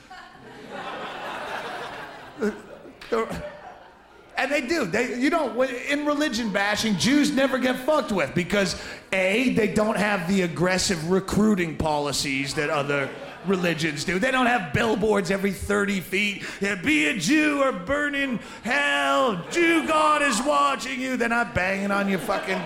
And 4.38 4.52
they 4.52 4.60
do. 4.60 4.84
They, 4.84 5.18
you 5.18 5.30
know, 5.30 5.62
in 5.62 6.06
religion 6.06 6.52
bashing, 6.52 6.96
Jews 6.96 7.32
never 7.32 7.58
get 7.58 7.74
fucked 7.80 8.12
with 8.12 8.36
because 8.36 8.80
a 9.12 9.52
they 9.54 9.66
don't 9.66 9.96
have 9.96 10.28
the 10.28 10.42
aggressive 10.42 11.10
recruiting 11.10 11.76
policies 11.76 12.54
that 12.54 12.70
other 12.70 13.10
religions 13.46 14.04
do. 14.04 14.18
They 14.18 14.30
don't 14.30 14.46
have 14.46 14.72
billboards 14.72 15.30
every 15.30 15.52
30 15.52 16.00
feet. 16.00 16.44
Yeah, 16.60 16.74
be 16.74 17.06
a 17.06 17.18
Jew 17.18 17.62
or 17.62 17.72
burn 17.72 18.14
in 18.14 18.38
hell. 18.62 19.44
Jew 19.50 19.86
God 19.86 20.22
is 20.22 20.42
watching 20.42 21.00
you. 21.00 21.16
They're 21.16 21.28
not 21.28 21.54
banging 21.54 21.90
on 21.90 22.08
your 22.08 22.18
fucking 22.20 22.60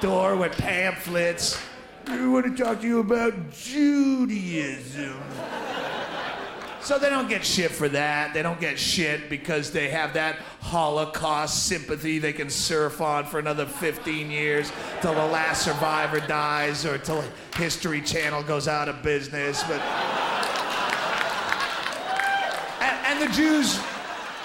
door 0.00 0.36
with 0.36 0.52
pamphlets. 0.52 1.60
We 2.08 2.28
want 2.28 2.56
to 2.56 2.62
talk 2.62 2.80
to 2.80 2.86
you 2.86 3.00
about 3.00 3.50
Judaism. 3.52 5.20
So 6.82 6.98
they 6.98 7.10
don't 7.10 7.28
get 7.28 7.44
shit 7.44 7.70
for 7.70 7.88
that. 7.90 8.32
They 8.32 8.42
don't 8.42 8.60
get 8.60 8.78
shit 8.78 9.28
because 9.28 9.70
they 9.70 9.88
have 9.90 10.14
that 10.14 10.36
Holocaust 10.60 11.66
sympathy 11.66 12.18
they 12.18 12.32
can 12.32 12.48
surf 12.48 13.00
on 13.00 13.26
for 13.26 13.38
another 13.38 13.66
15 13.66 14.30
years 14.30 14.72
till 15.00 15.14
the 15.14 15.26
last 15.26 15.62
survivor 15.62 16.20
dies 16.20 16.86
or 16.86 16.96
till 16.96 17.22
History 17.56 18.00
Channel 18.00 18.42
goes 18.42 18.66
out 18.66 18.88
of 18.88 19.02
business. 19.02 19.62
But 19.64 19.80
and, 22.80 23.06
and 23.06 23.28
the 23.28 23.34
Jews, 23.34 23.78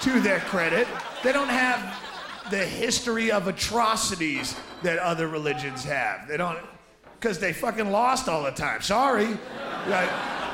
to 0.02 0.20
their 0.20 0.40
credit, 0.40 0.86
they 1.22 1.32
don't 1.32 1.48
have 1.48 2.02
the 2.50 2.64
history 2.64 3.32
of 3.32 3.48
atrocities 3.48 4.54
that 4.82 4.98
other 4.98 5.26
religions 5.28 5.84
have. 5.84 6.28
They 6.28 6.36
don't, 6.36 6.58
because 7.18 7.38
they 7.38 7.52
fucking 7.52 7.90
lost 7.90 8.28
all 8.28 8.42
the 8.42 8.50
time. 8.50 8.82
Sorry. 8.82 9.36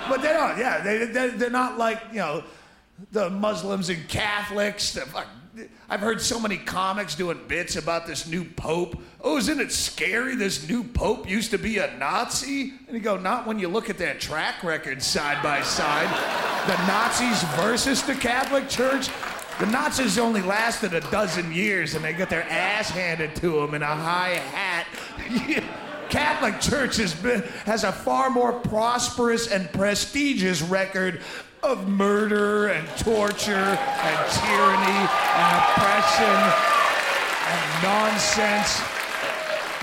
But 0.08 0.22
they 0.22 0.32
don't, 0.32 0.58
yeah. 0.58 0.82
They, 0.82 1.06
they, 1.06 1.28
they're 1.28 1.50
not 1.50 1.78
like, 1.78 2.00
you 2.10 2.18
know, 2.18 2.44
the 3.10 3.30
Muslims 3.30 3.88
and 3.88 4.08
Catholics. 4.08 4.92
The 4.92 5.06
I've 5.88 6.00
heard 6.00 6.22
so 6.22 6.40
many 6.40 6.56
comics 6.56 7.14
doing 7.14 7.38
bits 7.46 7.76
about 7.76 8.06
this 8.06 8.26
new 8.26 8.44
pope. 8.44 8.98
Oh, 9.20 9.36
isn't 9.36 9.60
it 9.60 9.70
scary? 9.70 10.34
This 10.34 10.66
new 10.66 10.82
pope 10.82 11.28
used 11.28 11.50
to 11.50 11.58
be 11.58 11.76
a 11.76 11.94
Nazi? 11.98 12.72
And 12.86 12.96
you 12.96 13.00
go, 13.00 13.18
not 13.18 13.46
when 13.46 13.58
you 13.58 13.68
look 13.68 13.90
at 13.90 13.98
their 13.98 14.14
track 14.14 14.64
record 14.64 15.02
side 15.02 15.42
by 15.42 15.60
side. 15.62 16.08
The 16.66 16.86
Nazis 16.86 17.42
versus 17.56 18.02
the 18.02 18.14
Catholic 18.14 18.70
Church. 18.70 19.10
The 19.60 19.66
Nazis 19.66 20.18
only 20.18 20.40
lasted 20.40 20.94
a 20.94 21.00
dozen 21.10 21.52
years 21.52 21.94
and 21.94 22.02
they 22.02 22.14
got 22.14 22.30
their 22.30 22.44
ass 22.44 22.88
handed 22.88 23.36
to 23.36 23.60
them 23.60 23.74
in 23.74 23.82
a 23.82 23.86
high 23.86 24.36
hat. 24.36 24.86
Catholic 26.12 26.60
Church 26.60 26.98
has, 26.98 27.14
been, 27.14 27.40
has 27.64 27.84
a 27.84 27.90
far 27.90 28.28
more 28.28 28.52
prosperous 28.52 29.50
and 29.50 29.72
prestigious 29.72 30.60
record 30.60 31.22
of 31.62 31.88
murder 31.88 32.68
and 32.68 32.86
torture 32.98 33.50
and 33.54 34.30
tyranny 34.30 35.08
and 35.08 35.56
oppression 35.56 36.36
and 37.48 37.82
nonsense. 37.82 38.82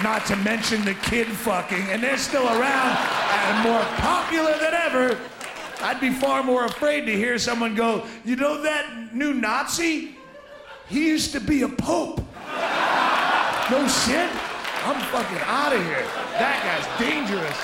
Not 0.04 0.28
to 0.28 0.36
mention 0.36 0.86
the 0.86 0.94
kid 0.94 1.26
fucking, 1.26 1.82
and 1.90 2.04
they're 2.04 2.16
still 2.16 2.46
around 2.46 2.96
and 3.48 3.64
more 3.68 3.82
popular 3.98 4.56
than 4.60 4.76
ever. 4.76 5.18
I'd 5.82 6.00
be 6.00 6.12
far 6.12 6.44
more 6.44 6.66
afraid 6.66 7.08
to 7.08 7.12
hear 7.12 7.40
someone 7.40 7.74
go, 7.74 8.06
You 8.24 8.36
know 8.36 8.62
that 8.62 9.16
new 9.16 9.34
Nazi? 9.34 10.16
He 10.90 11.08
used 11.08 11.32
to 11.32 11.40
be 11.40 11.64
a 11.64 11.70
pope. 11.70 12.22
No 13.72 13.88
shit? 13.88 14.30
I'm 14.86 15.00
fucking 15.12 15.40
out 15.46 15.74
of 15.74 15.84
here. 15.84 16.06
That 16.40 16.64
guy's 16.64 16.88
dangerous. 17.00 17.58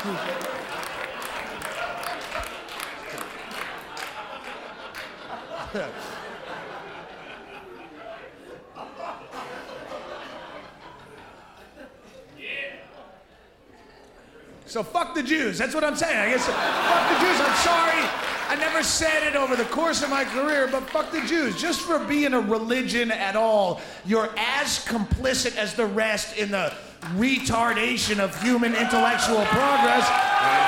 So 14.66 14.84
fuck 14.84 15.16
the 15.16 15.24
Jews. 15.24 15.58
That's 15.58 15.74
what 15.74 15.86
I'm 15.86 15.96
saying. 15.96 16.18
I 16.18 16.30
guess 16.30 16.46
fuck 16.46 17.10
the 17.14 17.26
Jews. 17.26 17.40
I'm 17.40 17.56
sorry. 17.64 18.26
I 18.48 18.56
never 18.60 18.84
said 18.84 19.26
it 19.26 19.36
over 19.36 19.56
the 19.56 19.66
course 19.66 20.04
of 20.04 20.10
my 20.10 20.24
career, 20.26 20.68
but 20.72 20.84
fuck 20.90 21.12
the 21.12 21.22
Jews. 21.22 21.60
Just 21.60 21.82
for 21.82 21.98
being 22.00 22.34
a 22.34 22.42
religion 22.42 23.10
at 23.10 23.36
all, 23.36 23.82
you're 24.06 24.30
as 24.38 24.86
complicit 24.86 25.56
as 25.56 25.74
the 25.74 25.86
rest 25.86 26.38
in 26.38 26.52
the 26.52 26.74
retardation 27.14 28.20
of 28.20 28.40
human 28.42 28.76
intellectual 28.76 29.44
progress. 29.46 30.08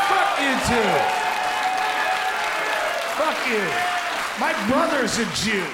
Fuck 0.07 0.39
you 0.39 0.53
too. 0.69 0.91
Fuck 3.17 3.47
you. 3.47 3.63
My 4.39 4.53
brother's 4.67 5.17
a 5.17 5.25
Jew. 5.35 5.65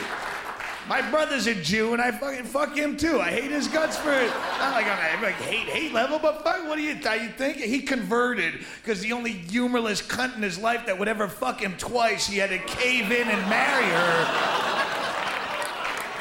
My 0.88 1.02
brother's 1.10 1.48
a 1.48 1.56
Jew, 1.56 1.94
and 1.94 2.02
I 2.02 2.12
fucking 2.12 2.44
fuck 2.44 2.76
him 2.76 2.98
too. 2.98 3.20
I 3.22 3.30
hate 3.30 3.52
his 3.52 3.68
guts 3.68 3.96
for 3.96 4.12
it. 4.12 4.30
Not 4.60 4.74
like 4.74 4.86
I'm 4.86 5.22
like 5.22 5.36
hate 5.36 5.68
hate 5.68 5.94
level, 5.94 6.20
but 6.20 6.44
fuck, 6.44 6.68
what 6.68 6.76
do 6.76 6.82
you 6.82 6.92
you 6.92 7.30
think? 7.30 7.58
He 7.58 7.82
converted 7.82 8.66
because 8.82 9.00
the 9.02 9.14
only 9.14 9.32
humorless 9.32 10.02
cunt 10.02 10.36
in 10.36 10.42
his 10.42 10.58
life 10.58 10.86
that 10.86 11.00
would 11.00 11.08
ever 11.08 11.28
fuck 11.30 11.62
him 11.62 11.76
twice, 11.78 12.28
he 12.28 12.38
had 12.38 12.50
to 12.50 12.60
cave 12.60 13.12
in 13.12 13.28
and 13.28 13.50
marry 13.50 13.86
her. 13.86 14.64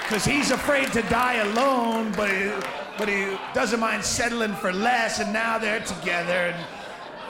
Because 0.02 0.24
he's 0.24 0.50
afraid 0.52 0.92
to 0.92 1.02
die 1.02 1.34
alone, 1.34 2.12
but 2.16 2.30
he, 2.30 2.52
but 2.98 3.08
he 3.08 3.36
doesn't 3.54 3.80
mind 3.80 4.04
settling 4.04 4.54
for 4.54 4.72
less, 4.72 5.18
and 5.20 5.32
now 5.32 5.58
they're 5.58 5.80
together 5.80 6.32
and 6.32 6.66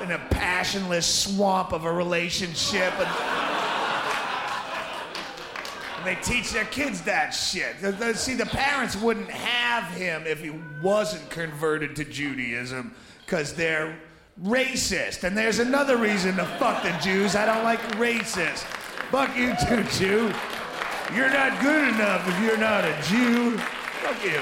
in 0.02 0.10
a 0.10 0.18
passionless 0.30 1.06
swamp 1.06 1.72
of 1.72 1.84
a 1.84 1.92
relationship. 1.92 2.92
And, 2.98 3.08
and 5.98 6.06
they 6.06 6.16
teach 6.22 6.50
their 6.52 6.64
kids 6.64 7.02
that 7.02 7.30
shit. 7.30 7.76
See, 8.16 8.34
the 8.34 8.46
parents 8.46 8.96
wouldn't 8.96 9.30
have 9.30 9.84
him 9.94 10.26
if 10.26 10.42
he 10.42 10.50
wasn't 10.82 11.30
converted 11.30 11.94
to 11.96 12.04
Judaism 12.04 12.94
because 13.24 13.54
they're 13.54 13.96
racist. 14.42 15.22
And 15.22 15.36
there's 15.36 15.60
another 15.60 15.96
reason 15.96 16.36
to 16.36 16.44
fuck 16.58 16.82
the 16.82 16.90
Jews. 17.00 17.36
I 17.36 17.46
don't 17.46 17.62
like 17.62 17.80
racists. 17.92 18.64
Fuck 19.12 19.36
you 19.36 19.54
too, 19.68 19.84
Jew. 19.98 20.32
You're 21.14 21.30
not 21.30 21.60
good 21.62 21.88
enough 21.88 22.26
if 22.26 22.40
you're 22.42 22.58
not 22.58 22.84
a 22.84 22.98
Jew. 23.02 23.58
Fuck 23.58 24.24
you. 24.24 24.40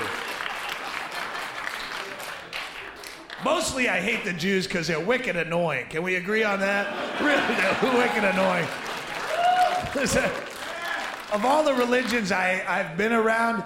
Mostly 3.45 3.88
I 3.88 4.01
hate 4.01 4.24
the 4.24 4.32
Jews 4.32 4.66
because 4.66 4.86
they're 4.86 5.01
wicked 5.01 5.36
annoying. 5.36 5.86
Can 5.88 6.03
we 6.03 6.16
agree 6.16 6.45
on 6.45 6.61
that? 6.61 6.86
Really, 7.20 7.55
they're 7.55 7.99
wicked 7.99 8.24
annoying. 8.24 8.66
Of 11.32 11.45
all 11.45 11.62
the 11.62 11.74
religions 11.74 12.32
I, 12.32 12.64
I've 12.66 12.97
been 12.97 13.12
around, 13.12 13.62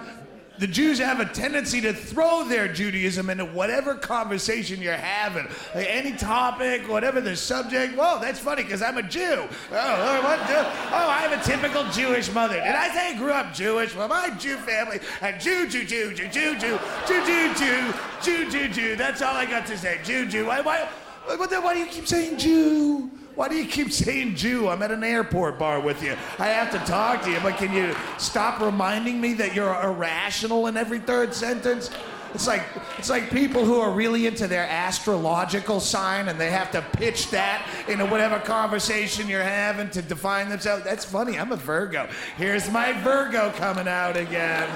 the 0.57 0.67
Jews 0.67 0.99
have 0.99 1.19
a 1.19 1.25
tendency 1.25 1.81
to 1.81 1.93
throw 1.93 2.47
their 2.47 2.71
Judaism 2.71 3.29
into 3.29 3.45
whatever 3.45 3.95
conversation 3.95 4.81
you're 4.81 4.93
having. 4.93 5.47
Like 5.73 5.87
any 5.89 6.13
topic, 6.13 6.87
whatever 6.89 7.21
the 7.21 7.35
subject. 7.35 7.95
Whoa, 7.95 8.19
that's 8.19 8.39
funny 8.39 8.63
because 8.63 8.81
I'm 8.81 8.97
a 8.97 9.03
Jew. 9.03 9.21
Oh, 9.21 9.47
oh, 9.71 10.21
what? 10.23 10.39
Oh, 10.39 11.09
I 11.09 11.27
have 11.27 11.39
a 11.39 11.43
typical 11.43 11.83
Jewish 11.91 12.31
mother. 12.33 12.55
Did 12.55 12.63
I 12.63 12.89
say 12.93 13.13
I 13.13 13.17
grew 13.17 13.31
up 13.31 13.53
Jewish? 13.53 13.95
Well, 13.95 14.07
my 14.07 14.29
Jew 14.31 14.55
family, 14.57 14.99
a 15.21 15.37
Jew, 15.37 15.67
Jew, 15.67 15.85
Jew, 15.85 16.13
Jew, 16.13 16.29
Jew, 16.29 16.55
Jew, 16.57 16.79
Jew, 17.07 17.23
Jew, 17.25 17.53
Jew, 17.53 17.93
Jew, 18.21 18.49
Jew, 18.51 18.67
Jew. 18.69 18.95
That's 18.95 19.21
all 19.21 19.35
I 19.35 19.45
got 19.45 19.65
to 19.67 19.77
say. 19.77 19.99
Jew, 20.03 20.25
Jew. 20.25 20.45
Why, 20.45 20.61
why, 20.61 20.87
why, 21.25 21.35
why 21.35 21.73
do 21.73 21.79
you 21.79 21.87
keep 21.87 22.07
saying 22.07 22.37
Jew? 22.37 23.11
Why 23.35 23.49
do 23.49 23.55
you 23.55 23.65
keep 23.65 23.91
saying 23.91 24.35
Jew? 24.35 24.69
I'm 24.69 24.81
at 24.81 24.91
an 24.91 25.03
airport 25.03 25.59
bar 25.59 25.81
with 25.81 26.01
you. 26.01 26.15
I 26.39 26.47
have 26.47 26.71
to 26.71 26.79
talk 26.89 27.21
to 27.23 27.31
you, 27.31 27.39
but 27.41 27.57
can 27.57 27.73
you 27.73 27.93
stop 28.17 28.61
reminding 28.61 29.19
me 29.19 29.33
that 29.33 29.53
you're 29.53 29.75
irrational 29.81 30.67
in 30.67 30.77
every 30.77 30.99
third 30.99 31.33
sentence? 31.33 31.89
It's 32.33 32.47
like 32.47 32.63
it's 32.97 33.09
like 33.09 33.31
people 33.31 33.63
who 33.63 33.79
are 33.79 33.91
really 33.91 34.27
into 34.27 34.47
their 34.47 34.67
astrological 34.67 35.79
sign 35.79 36.27
and 36.27 36.39
they 36.39 36.49
have 36.51 36.69
to 36.71 36.81
pitch 36.81 37.29
that 37.31 37.65
into 37.87 38.05
whatever 38.05 38.39
conversation 38.39 39.29
you're 39.29 39.41
having 39.41 39.89
to 39.91 40.01
define 40.01 40.49
themselves. 40.49 40.83
That's 40.83 41.05
funny. 41.05 41.39
I'm 41.39 41.53
a 41.53 41.55
Virgo. 41.55 42.09
Here's 42.37 42.69
my 42.69 42.91
Virgo 43.03 43.51
coming 43.51 43.87
out 43.87 44.17
again. 44.17 44.67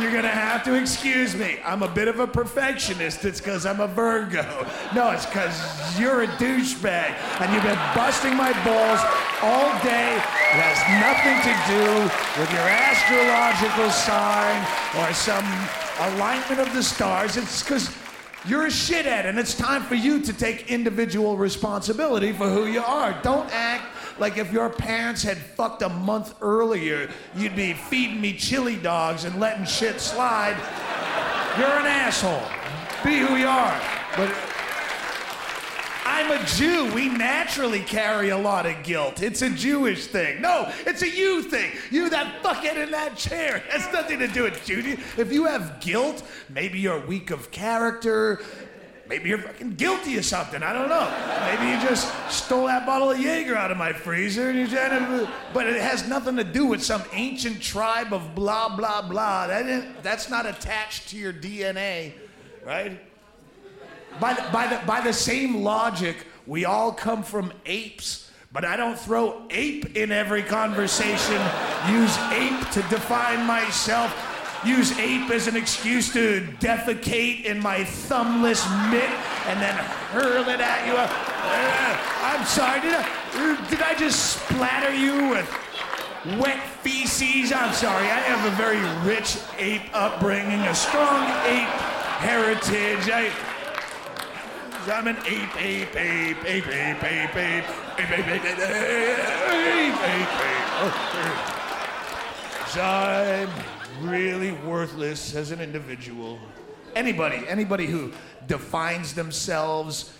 You're 0.00 0.12
gonna 0.12 0.28
have 0.28 0.62
to 0.64 0.74
excuse 0.74 1.34
me. 1.34 1.58
I'm 1.64 1.82
a 1.82 1.88
bit 1.88 2.06
of 2.06 2.20
a 2.20 2.26
perfectionist. 2.26 3.24
It's 3.24 3.40
because 3.40 3.66
I'm 3.66 3.80
a 3.80 3.88
Virgo. 3.88 4.44
No, 4.94 5.10
it's 5.10 5.26
because 5.26 5.98
you're 5.98 6.22
a 6.22 6.26
douchebag 6.38 7.14
and 7.40 7.52
you've 7.52 7.64
been 7.64 7.80
busting 7.96 8.36
my 8.36 8.52
balls 8.64 9.00
all 9.42 9.70
day. 9.82 10.14
It 10.14 10.60
has 10.62 10.78
nothing 11.02 11.38
to 11.42 11.54
do 11.66 12.40
with 12.40 12.50
your 12.52 12.68
astrological 12.68 13.90
sign 13.90 14.62
or 15.02 15.12
some 15.14 15.44
alignment 16.14 16.60
of 16.60 16.72
the 16.74 16.82
stars. 16.82 17.36
It's 17.36 17.62
because 17.62 17.90
you're 18.46 18.66
a 18.66 18.70
shithead 18.70 19.26
and 19.26 19.38
it's 19.38 19.54
time 19.54 19.82
for 19.82 19.96
you 19.96 20.20
to 20.22 20.32
take 20.32 20.70
individual 20.70 21.36
responsibility 21.36 22.32
for 22.32 22.48
who 22.48 22.66
you 22.66 22.82
are. 22.82 23.18
Don't 23.22 23.48
act 23.52 23.84
like 24.18 24.36
if 24.36 24.52
your 24.52 24.68
parents 24.68 25.22
had 25.22 25.38
fucked 25.38 25.82
a 25.82 25.88
month 25.88 26.34
earlier, 26.40 27.08
you'd 27.36 27.56
be 27.56 27.72
feeding 27.72 28.20
me 28.20 28.32
chili 28.32 28.76
dogs 28.76 29.24
and 29.24 29.38
letting 29.38 29.64
shit 29.64 30.00
slide. 30.00 30.56
You're 31.58 31.66
an 31.66 31.86
asshole. 31.86 32.42
Be 33.04 33.18
who 33.18 33.36
you 33.36 33.46
are. 33.46 33.80
But 34.16 34.34
I'm 36.04 36.32
a 36.32 36.44
Jew. 36.46 36.92
We 36.94 37.08
naturally 37.08 37.80
carry 37.80 38.30
a 38.30 38.36
lot 38.36 38.66
of 38.66 38.82
guilt. 38.82 39.22
It's 39.22 39.42
a 39.42 39.50
Jewish 39.50 40.06
thing. 40.06 40.40
No, 40.40 40.72
it's 40.86 41.02
a 41.02 41.08
you 41.08 41.42
thing. 41.42 41.70
You, 41.90 42.10
that 42.10 42.42
fuckhead 42.42 42.76
in 42.76 42.90
that 42.90 43.16
chair. 43.16 43.58
It 43.58 43.62
has 43.70 43.92
nothing 43.92 44.18
to 44.18 44.26
do 44.26 44.42
with 44.42 44.64
Judy. 44.64 44.92
If 45.16 45.32
you 45.32 45.44
have 45.44 45.80
guilt, 45.80 46.22
maybe 46.48 46.80
you're 46.80 46.98
weak 47.06 47.30
of 47.30 47.50
character. 47.50 48.40
Maybe 49.08 49.30
you're 49.30 49.38
fucking 49.38 49.74
guilty 49.76 50.18
of 50.18 50.24
something. 50.26 50.62
I 50.62 50.74
don't 50.74 50.90
know. 50.90 51.08
Maybe 51.46 51.70
you 51.72 51.88
just 51.88 52.12
stole 52.30 52.66
that 52.66 52.84
bottle 52.84 53.10
of 53.10 53.18
Jaeger 53.18 53.56
out 53.56 53.70
of 53.70 53.78
my 53.78 53.92
freezer 53.92 54.50
and 54.50 54.68
to. 54.68 55.28
But 55.54 55.66
it 55.66 55.80
has 55.80 56.06
nothing 56.06 56.36
to 56.36 56.44
do 56.44 56.66
with 56.66 56.82
some 56.82 57.02
ancient 57.12 57.62
tribe 57.62 58.12
of 58.12 58.34
blah, 58.34 58.76
blah, 58.76 59.00
blah. 59.00 59.46
That 59.46 60.02
that's 60.02 60.28
not 60.28 60.44
attached 60.44 61.08
to 61.08 61.16
your 61.16 61.32
DNA, 61.32 62.12
right? 62.66 63.00
By 64.20 64.34
the, 64.34 64.42
by, 64.52 64.66
the, 64.66 64.86
by 64.86 65.00
the 65.00 65.12
same 65.12 65.62
logic, 65.62 66.26
we 66.46 66.64
all 66.64 66.92
come 66.92 67.22
from 67.22 67.52
apes, 67.66 68.30
but 68.52 68.64
I 68.64 68.76
don't 68.76 68.98
throw 68.98 69.42
ape 69.50 69.96
in 69.96 70.12
every 70.12 70.42
conversation. 70.42 71.40
Use 71.90 72.18
ape 72.32 72.70
to 72.72 72.82
define 72.90 73.46
myself. 73.46 74.12
Use 74.64 74.98
ape 74.98 75.30
as 75.30 75.46
an 75.46 75.56
excuse 75.56 76.12
to 76.12 76.46
defecate 76.58 77.44
in 77.44 77.60
my 77.60 77.84
thumbless 77.84 78.66
mitt 78.90 79.10
and 79.46 79.60
then 79.60 79.74
hurl 80.10 80.48
it 80.48 80.60
at 80.60 80.86
you. 80.86 80.94
Uh, 80.94 81.06
I'm 82.24 82.44
sorry, 82.44 82.80
did 82.80 82.94
I, 82.94 83.68
did 83.70 83.82
I 83.82 83.94
just 83.94 84.36
splatter 84.36 84.92
you 84.92 85.28
with 85.30 85.48
wet 86.40 86.60
feces? 86.82 87.52
I'm 87.52 87.72
sorry, 87.72 88.06
I 88.06 88.18
have 88.18 88.52
a 88.52 88.56
very 88.56 88.80
rich 89.08 89.38
ape 89.58 89.82
upbringing, 89.94 90.60
a 90.60 90.74
strong 90.74 91.24
ape 91.46 91.68
heritage. 92.18 93.08
I, 93.08 93.30
I'm 94.92 95.06
an 95.06 95.18
ape, 95.24 95.56
ape, 95.56 95.94
ape, 95.94 96.44
ape, 96.44 96.66
ape, 96.66 97.04
ape, 97.04 97.04
ape, 97.04 97.34
ape, 97.34 97.68
ape, 97.98 98.18
ape, 98.18 98.28
ape, 98.34 98.48
ape, 98.48 98.58
ape, 98.58 98.74
ape. 100.02 100.34
ape. 101.14 101.58
So 102.68 102.82
I'm 102.82 103.77
really 104.00 104.52
worthless 104.52 105.34
as 105.34 105.50
an 105.50 105.60
individual. 105.60 106.38
Anybody, 106.94 107.46
anybody 107.48 107.86
who 107.86 108.12
defines 108.46 109.14
themselves 109.14 110.12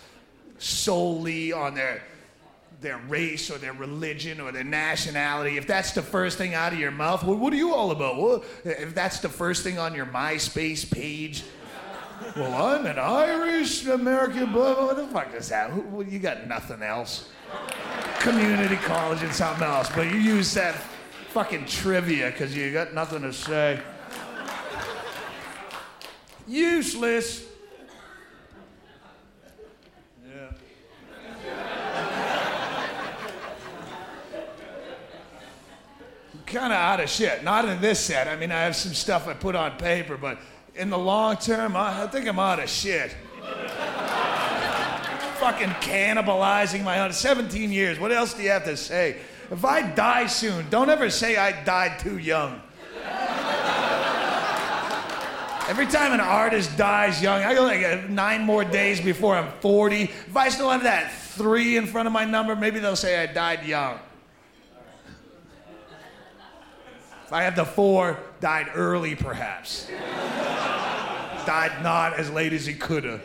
solely 0.57 1.51
on 1.51 1.73
their 1.73 2.03
their 2.81 2.97
race 3.09 3.51
or 3.51 3.57
their 3.57 3.73
religion 3.73 4.39
or 4.39 4.53
their 4.53 4.63
nationality, 4.63 5.57
if 5.57 5.67
that's 5.67 5.91
the 5.91 6.01
first 6.01 6.37
thing 6.37 6.53
out 6.53 6.71
of 6.71 6.79
your 6.79 6.91
mouth, 6.91 7.23
well, 7.23 7.35
what 7.35 7.51
are 7.51 7.57
you 7.57 7.73
all 7.73 7.91
about? 7.91 8.17
Well, 8.17 8.43
if 8.63 8.95
that's 8.95 9.19
the 9.19 9.27
first 9.27 9.63
thing 9.63 9.77
on 9.77 9.93
your 9.93 10.05
MySpace 10.05 10.89
page, 10.89 11.43
well, 12.35 12.53
I'm 12.53 12.85
an 12.85 12.97
Irish 12.97 13.85
American. 13.85 14.53
Blah, 14.53 14.75
blah, 14.75 14.85
what 14.85 14.95
the 14.95 15.07
fuck 15.07 15.33
is 15.33 15.49
that? 15.49 15.73
Well, 15.91 16.07
You 16.07 16.19
got 16.19 16.47
nothing 16.47 16.81
else. 16.81 17.29
Community 18.19 18.75
college 18.77 19.23
and 19.23 19.33
something 19.33 19.63
else, 19.63 19.89
but 19.95 20.11
you 20.11 20.17
use 20.17 20.53
that 20.53 20.75
fucking 21.29 21.65
trivia 21.65 22.31
because 22.31 22.55
you 22.55 22.73
got 22.73 22.93
nothing 22.93 23.21
to 23.21 23.31
say. 23.31 23.79
Useless. 26.47 27.45
Yeah. 30.27 30.51
Kind 36.47 36.73
of 36.73 36.79
out 36.79 36.99
of 36.99 37.09
shit. 37.09 37.43
Not 37.43 37.65
in 37.65 37.79
this 37.79 37.99
set. 37.99 38.27
I 38.27 38.35
mean, 38.35 38.51
I 38.51 38.61
have 38.61 38.75
some 38.75 38.93
stuff 38.93 39.27
I 39.27 39.33
put 39.35 39.55
on 39.55 39.77
paper, 39.77 40.17
but 40.17 40.39
in 40.73 40.89
the 40.89 40.97
long 40.97 41.37
term, 41.37 41.75
I, 41.75 42.03
I 42.03 42.07
think 42.07 42.27
I'm 42.27 42.39
out 42.39 42.59
of 42.59 42.67
shit. 42.69 43.15
Fucking 45.37 45.69
cannibalizing 45.69 46.83
my 46.83 46.99
own. 47.01 47.13
17 47.13 47.71
years. 47.71 47.99
What 47.99 48.11
else 48.11 48.33
do 48.33 48.41
you 48.41 48.49
have 48.49 48.65
to 48.65 48.75
say? 48.75 49.17
If 49.51 49.65
I 49.65 49.81
die 49.81 50.27
soon, 50.27 50.69
don't 50.69 50.89
ever 50.89 51.09
say 51.09 51.35
I 51.35 51.63
died 51.63 51.99
too 51.99 52.17
young. 52.17 52.61
Every 55.67 55.85
time 55.85 56.13
an 56.13 56.19
artist 56.19 56.75
dies 56.77 57.21
young, 57.21 57.43
I 57.43 57.53
go 57.53 57.63
like 57.63 57.83
uh, 57.83 58.01
nine 58.09 58.41
more 58.41 58.63
days 58.63 58.99
before 58.99 59.35
I'm 59.35 59.51
40. 59.59 60.01
If 60.03 60.35
I 60.35 60.49
still 60.49 60.69
have 60.71 60.83
that 60.83 61.11
three 61.11 61.77
in 61.77 61.85
front 61.85 62.07
of 62.07 62.11
my 62.11 62.25
number, 62.25 62.55
maybe 62.55 62.79
they'll 62.79 62.95
say 62.95 63.21
I 63.21 63.27
died 63.27 63.65
young. 63.65 63.99
If 67.25 67.33
I 67.33 67.43
have 67.43 67.55
the 67.55 67.65
four, 67.65 68.19
died 68.41 68.69
early 68.73 69.15
perhaps. 69.15 69.87
died 71.45 71.83
not 71.83 72.13
as 72.15 72.31
late 72.31 72.53
as 72.53 72.65
he 72.65 72.73
could 72.73 73.03
have. 73.03 73.21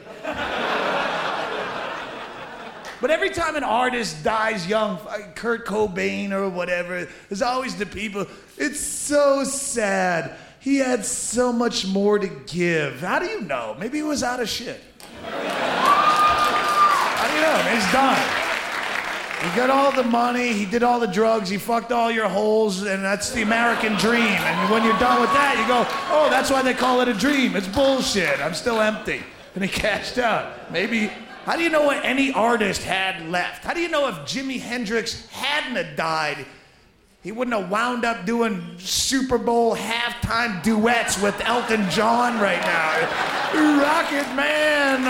But 3.00 3.10
every 3.10 3.30
time 3.30 3.56
an 3.56 3.64
artist 3.64 4.22
dies 4.24 4.66
young, 4.66 4.98
like 5.04 5.36
Kurt 5.36 5.66
Cobain 5.66 6.32
or 6.32 6.48
whatever, 6.48 7.06
there's 7.28 7.42
always 7.42 7.76
the 7.76 7.86
people. 7.86 8.26
It's 8.56 8.80
so 8.80 9.44
sad. 9.44 10.36
He 10.60 10.76
had 10.76 11.04
so 11.04 11.52
much 11.52 11.86
more 11.86 12.18
to 12.18 12.28
give. 12.46 13.00
How 13.00 13.18
do 13.18 13.26
you 13.26 13.42
know? 13.42 13.76
Maybe 13.78 13.98
he 13.98 14.02
was 14.02 14.22
out 14.22 14.40
of 14.40 14.48
shit. 14.48 14.80
How 15.22 17.26
do 17.28 17.34
you 17.34 17.42
know? 17.42 17.58
He's 17.74 17.92
done. 17.92 18.40
He 19.44 19.50
got 19.54 19.68
all 19.68 19.92
the 19.92 20.04
money, 20.04 20.54
he 20.54 20.64
did 20.64 20.82
all 20.82 20.98
the 20.98 21.06
drugs, 21.06 21.50
he 21.50 21.58
fucked 21.58 21.92
all 21.92 22.10
your 22.10 22.30
holes, 22.30 22.82
and 22.82 23.04
that's 23.04 23.30
the 23.32 23.42
American 23.42 23.92
dream. 23.96 24.22
And 24.22 24.70
when 24.70 24.82
you're 24.84 24.98
done 24.98 25.20
with 25.20 25.30
that, 25.34 25.58
you 25.60 25.68
go, 25.68 25.84
oh, 26.16 26.30
that's 26.30 26.50
why 26.50 26.62
they 26.62 26.72
call 26.72 27.02
it 27.02 27.08
a 27.08 27.12
dream. 27.12 27.54
It's 27.54 27.68
bullshit. 27.68 28.40
I'm 28.40 28.54
still 28.54 28.80
empty. 28.80 29.20
And 29.54 29.62
he 29.62 29.68
cashed 29.80 30.16
out. 30.16 30.72
Maybe 30.72 31.10
how 31.44 31.56
do 31.56 31.62
you 31.62 31.70
know 31.70 31.82
what 31.84 32.04
any 32.04 32.32
artist 32.32 32.82
had 32.82 33.28
left? 33.28 33.64
How 33.64 33.74
do 33.74 33.80
you 33.80 33.88
know 33.88 34.08
if 34.08 34.14
Jimi 34.20 34.60
Hendrix 34.60 35.26
hadn't 35.28 35.76
have 35.76 35.96
died, 35.96 36.46
he 37.22 37.32
wouldn't 37.32 37.58
have 37.58 37.70
wound 37.70 38.04
up 38.04 38.24
doing 38.26 38.76
Super 38.78 39.38
Bowl 39.38 39.76
halftime 39.76 40.62
duets 40.62 41.20
with 41.20 41.38
Elton 41.42 41.88
John 41.90 42.40
right 42.40 42.60
now? 42.60 43.80
Rocket 43.80 44.34
Man. 44.34 45.04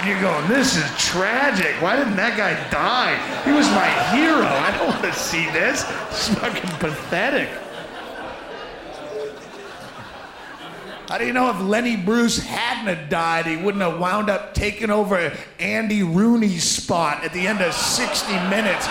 And 0.00 0.08
you're 0.08 0.20
going, 0.20 0.48
this 0.48 0.76
is 0.76 0.84
tragic. 0.96 1.74
Why 1.82 1.94
didn't 1.96 2.16
that 2.16 2.36
guy 2.36 2.54
die? 2.70 3.16
He 3.44 3.52
was 3.52 3.68
my 3.70 3.88
hero. 4.16 4.46
I 4.46 4.70
don't 4.78 4.88
want 4.88 5.04
to 5.04 5.12
see 5.12 5.44
this. 5.50 5.84
It's 6.10 6.28
fucking 6.38 6.70
pathetic. 6.78 7.50
How 11.10 11.18
do 11.18 11.26
you 11.26 11.32
know 11.32 11.50
if 11.50 11.60
Lenny 11.60 11.96
Bruce 11.96 12.38
hadn't 12.38 13.10
died, 13.10 13.44
he 13.44 13.56
wouldn't 13.56 13.82
have 13.82 13.98
wound 13.98 14.30
up 14.30 14.54
taking 14.54 14.90
over 14.90 15.36
Andy 15.58 16.04
Rooney's 16.04 16.62
spot 16.62 17.24
at 17.24 17.32
the 17.32 17.48
end 17.48 17.60
of 17.60 17.74
60 17.74 18.32
minutes? 18.48 18.86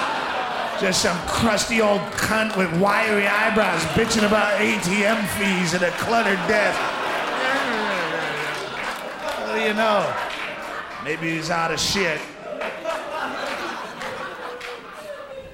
Just 0.82 1.02
some 1.02 1.18
crusty 1.28 1.80
old 1.80 2.02
cunt 2.12 2.58
with 2.58 2.70
wiry 2.82 3.26
eyebrows 3.26 3.82
bitching 3.96 4.28
about 4.28 4.60
ATM 4.60 5.26
fees 5.38 5.74
and 5.74 5.82
a 5.82 5.92
cluttered 5.92 6.36
desk. 6.50 6.78
What 9.48 9.56
do 9.56 9.62
you 9.62 9.74
know? 9.74 10.14
Maybe 11.06 11.38
he's 11.38 11.50
out 11.50 11.72
of 11.72 11.80
shit. 11.80 12.20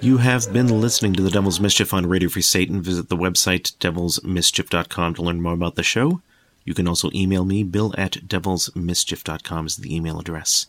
You 0.01 0.17
have 0.17 0.51
been 0.51 0.81
listening 0.81 1.13
to 1.13 1.21
The 1.21 1.29
Devil's 1.29 1.59
Mischief 1.59 1.93
on 1.93 2.07
Radio 2.07 2.29
Free 2.29 2.41
Satan. 2.41 2.81
Visit 2.81 3.09
the 3.09 3.15
website 3.15 3.73
devilsmischief.com 3.77 5.13
to 5.13 5.21
learn 5.21 5.43
more 5.43 5.53
about 5.53 5.75
the 5.75 5.83
show. 5.83 6.21
You 6.65 6.73
can 6.73 6.87
also 6.87 7.11
email 7.13 7.45
me, 7.45 7.63
bill 7.63 7.93
at 7.97 8.27
devilsmischief.com 8.27 9.67
is 9.67 9.77
the 9.77 9.95
email 9.95 10.19
address. 10.19 10.67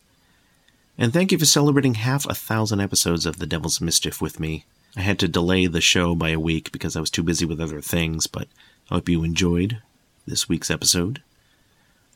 And 0.98 1.12
thank 1.12 1.32
you 1.32 1.38
for 1.38 1.44
celebrating 1.46 1.94
half 1.94 2.26
a 2.26 2.34
thousand 2.34 2.80
episodes 2.80 3.26
of 3.26 3.38
The 3.38 3.46
Devil's 3.46 3.80
Mischief 3.80 4.20
with 4.20 4.38
me. 4.38 4.64
I 4.96 5.00
had 5.00 5.18
to 5.18 5.28
delay 5.28 5.66
the 5.66 5.80
show 5.80 6.14
by 6.14 6.30
a 6.30 6.40
week 6.40 6.70
because 6.72 6.96
I 6.96 7.00
was 7.00 7.10
too 7.10 7.22
busy 7.22 7.44
with 7.44 7.60
other 7.60 7.80
things, 7.80 8.26
but 8.26 8.48
I 8.90 8.94
hope 8.94 9.08
you 9.08 9.24
enjoyed 9.24 9.78
this 10.26 10.48
week's 10.48 10.70
episode. 10.70 11.22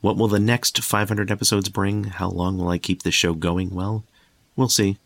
What 0.01 0.17
will 0.17 0.29
the 0.29 0.41
next 0.41 0.83
500 0.83 1.31
episodes 1.31 1.69
bring? 1.69 2.05
How 2.05 2.31
long 2.31 2.57
will 2.57 2.69
I 2.69 2.79
keep 2.79 3.03
the 3.03 3.11
show 3.11 3.35
going? 3.35 3.75
Well, 3.75 4.05
we'll 4.57 4.71
see. 4.71 4.97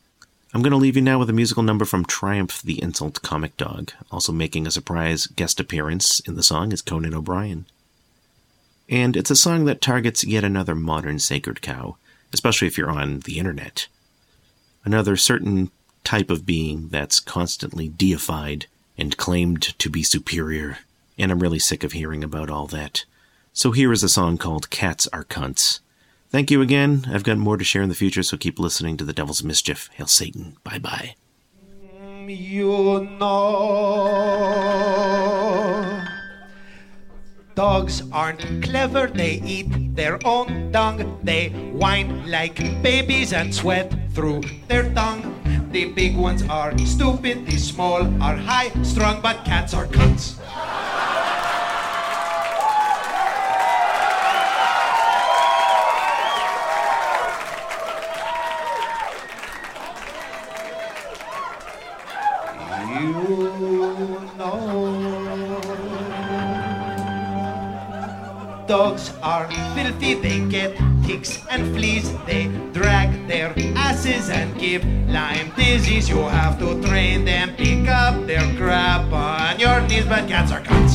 I'm 0.53 0.63
going 0.63 0.71
to 0.71 0.77
leave 0.77 0.95
you 0.95 1.03
now 1.03 1.19
with 1.19 1.29
a 1.29 1.33
musical 1.33 1.65
number 1.65 1.85
from 1.85 2.05
Triumph 2.05 2.63
the 2.63 2.81
Insult 2.81 3.23
Comic 3.23 3.57
Dog. 3.57 3.91
Also 4.13 4.31
making 4.31 4.69
a 4.69 4.71
surprise 4.71 5.27
guest 5.27 5.59
appearance 5.59 6.21
in 6.21 6.37
the 6.37 6.45
song 6.45 6.71
is 6.71 6.81
Conan 6.81 7.13
O'Brien. 7.13 7.67
And 8.89 9.17
it's 9.17 9.31
a 9.31 9.37
song 9.37 9.65
that 9.65 9.81
targets 9.81 10.25
yet 10.25 10.45
another 10.45 10.75
modern 10.75 11.19
sacred 11.19 11.63
cow, 11.63 11.97
especially 12.33 12.69
if 12.69 12.77
you're 12.77 12.91
on 12.91 13.21
the 13.21 13.39
internet. 13.39 13.87
Another 14.85 15.17
certain 15.17 15.71
type 16.05 16.31
of 16.31 16.45
being 16.45 16.89
that's 16.89 17.21
constantly 17.21 17.89
deified 17.89 18.67
and 18.99 19.17
claimed 19.17 19.63
to 19.79 19.89
be 19.89 20.03
superior. 20.03 20.79
And 21.19 21.33
I'm 21.33 21.41
really 21.41 21.59
sick 21.59 21.83
of 21.83 21.93
hearing 21.93 22.23
about 22.23 22.51
all 22.51 22.67
that. 22.67 23.05
So 23.53 23.71
here 23.71 23.93
is 23.93 24.03
a 24.03 24.09
song 24.09 24.37
called 24.37 24.69
Cats 24.71 25.07
Are 25.13 25.25
Cunts. 25.25 25.81
Thank 26.31 26.51
you 26.51 26.61
again. 26.61 27.07
I've 27.09 27.23
got 27.23 27.39
more 27.39 27.57
to 27.57 27.65
share 27.65 27.83
in 27.83 27.89
the 27.89 27.95
future, 27.95 28.25
so 28.25 28.37
keep 28.37 28.59
listening 28.59 28.97
to 28.97 29.05
The 29.05 29.13
Devil's 29.13 29.45
Mischief. 29.45 29.89
Hail 29.95 30.09
Satan. 30.09 30.57
Bye 30.65 30.79
bye. 30.79 31.15
You 32.27 33.09
know. 33.21 34.45
Dogs 37.55 38.03
aren't 38.11 38.65
clever, 38.65 39.07
they 39.07 39.41
eat 39.47 39.95
their 39.95 40.19
own 40.27 40.73
dung. 40.73 41.21
They 41.23 41.51
whine 41.71 42.29
like 42.29 42.59
babies 42.83 43.33
and 43.33 43.55
sweat 43.55 43.95
through 44.11 44.43
their 44.67 44.93
tongue. 44.93 45.23
The 45.71 45.87
big 45.93 46.17
ones 46.17 46.43
are 46.51 46.77
stupid, 46.79 47.47
the 47.47 47.57
small 47.57 48.03
are 48.21 48.37
high 48.37 48.71
strung, 48.83 49.21
but 49.23 49.45
cats 49.45 49.73
are 49.73 49.87
cunts. 49.87 50.35
Dogs 68.75 69.13
are 69.23 69.47
filthy, 69.77 70.15
they 70.15 70.41
get 70.51 70.77
ticks 71.07 71.39
and 71.49 71.73
fleas. 71.77 72.11
They 72.27 72.51
drag 72.73 73.29
their 73.29 73.55
asses 73.77 74.29
and 74.29 74.51
give 74.59 74.85
Lyme 75.07 75.53
disease. 75.55 76.09
You 76.09 76.19
have 76.23 76.59
to 76.59 76.83
train 76.83 77.25
them, 77.25 77.55
pick 77.55 77.87
up 77.87 78.27
their 78.27 78.43
crap 78.57 79.13
on 79.13 79.61
your 79.61 79.81
knees, 79.83 80.07
but 80.07 80.27
cats 80.27 80.51
are 80.51 80.61
cunts. 80.61 80.94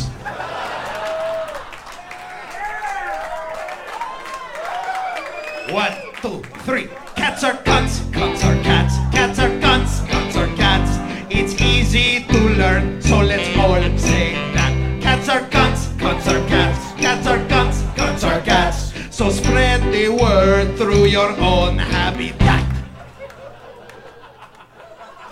Your 21.09 21.31
own 21.39 21.79
habitat. 21.79 22.69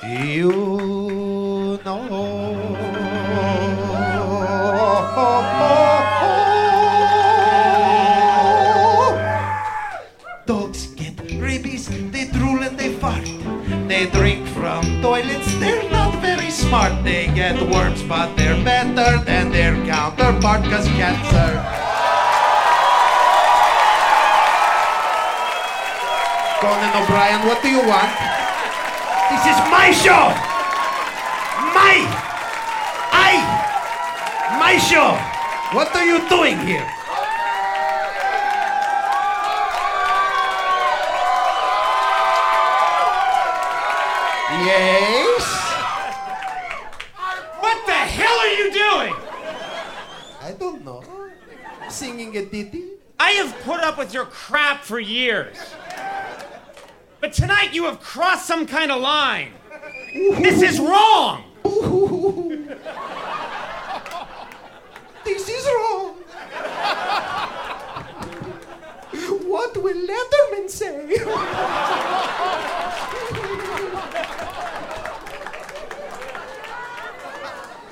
You 0.04 1.80
know. 1.86 2.78
Dogs 10.48 10.88
get 10.96 11.20
rabies, 11.40 11.88
they 12.12 12.26
drool 12.26 12.64
and 12.64 12.78
they 12.80 12.94
fart. 12.94 13.26
They 13.88 14.08
drink 14.08 14.48
from 14.48 14.82
toilets, 15.04 15.54
they're 15.60 15.88
not 15.92 16.20
very 16.22 16.50
smart. 16.50 17.04
They 17.04 17.28
get 17.28 17.62
worms, 17.70 18.02
but 18.02 18.36
they're 18.36 18.64
better 18.64 19.24
than 19.24 19.52
their 19.52 19.76
counterpart, 19.86 20.64
cause 20.64 20.88
cats 20.98 21.34
are. 21.36 21.77
Conan 26.60 26.90
O'Brien, 27.04 27.46
what 27.46 27.62
do 27.62 27.70
you 27.70 27.78
want? 27.78 28.10
This 29.30 29.46
is 29.46 29.58
my 29.70 29.92
show! 29.94 30.34
My! 31.70 32.02
I! 33.14 34.58
My 34.60 34.78
show! 34.80 35.14
What 35.78 35.96
are 35.96 36.04
you 36.04 36.18
doing 36.28 36.58
here? 36.66 36.88
Yes? 44.66 45.46
What 47.60 47.86
the 47.86 47.92
hell 47.92 48.40
are 48.40 48.54
you 48.58 48.74
doing? 48.74 49.14
I 50.42 50.56
don't 50.58 50.84
know. 50.84 51.04
Singing 51.88 52.36
a 52.36 52.46
ditty? 52.46 52.86
I 53.20 53.32
have 53.32 53.56
put 53.62 53.82
up 53.82 54.00
with 54.00 54.12
your 54.12 54.26
crap 54.26 54.84
for 54.84 55.00
years. 55.00 55.58
But 57.28 57.34
tonight 57.34 57.74
you 57.74 57.84
have 57.84 58.00
crossed 58.00 58.48
some 58.48 58.66
kind 58.66 58.90
of 58.90 59.02
line. 59.02 59.52
This 60.14 60.62
is 60.62 60.80
wrong. 60.80 61.44
this 65.26 65.50
is 65.50 65.66
wrong. 65.66 66.14
what 69.46 69.76
will 69.76 70.08
Letterman 70.08 70.70
say? 70.70 71.06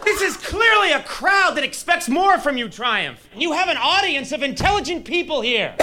this 0.05 0.21
is 0.21 0.37
clearly 0.37 0.93
a 0.93 1.03
crowd 1.03 1.57
that 1.57 1.65
expects 1.65 2.07
more 2.07 2.39
from 2.39 2.55
you, 2.57 2.69
Triumph. 2.69 3.27
You 3.35 3.51
have 3.51 3.67
an 3.67 3.75
audience 3.75 4.31
of 4.31 4.41
intelligent 4.41 5.03
people 5.03 5.41
here. 5.41 5.75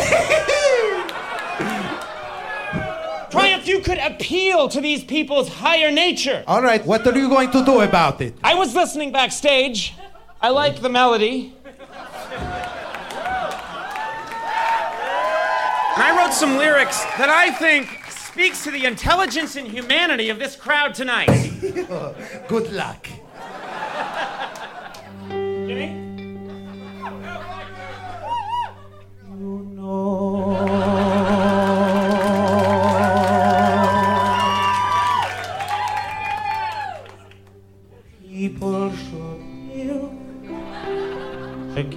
You 3.73 3.81
could 3.81 3.99
appeal 3.99 4.69
to 4.69 4.81
these 4.81 5.03
people's 5.03 5.49
higher 5.49 5.91
nature. 5.91 6.45
All 6.47 6.63
right, 6.63 6.85
what 6.85 7.07
are 7.07 7.19
you 7.19 7.29
going 7.29 7.51
to 7.53 7.65
do 7.65 7.81
about 7.81 8.21
it? 8.21 8.35
I 8.45 8.55
was 8.55 8.75
listening 8.75 9.13
backstage. 9.13 9.95
I 10.41 10.51
like 10.51 10.83
the 10.83 10.91
melody. 10.91 11.55
And 15.95 16.03
I 16.03 16.15
wrote 16.17 16.35
some 16.35 16.57
lyrics 16.57 17.03
that 17.19 17.31
I 17.31 17.51
think 17.51 17.89
speaks 18.11 18.63
to 18.65 18.71
the 18.71 18.85
intelligence 18.85 19.57
and 19.57 19.67
humanity 19.69 20.29
of 20.31 20.39
this 20.39 20.55
crowd 20.57 20.95
tonight. 20.95 21.29
Good 22.49 22.73
luck. 22.73 23.09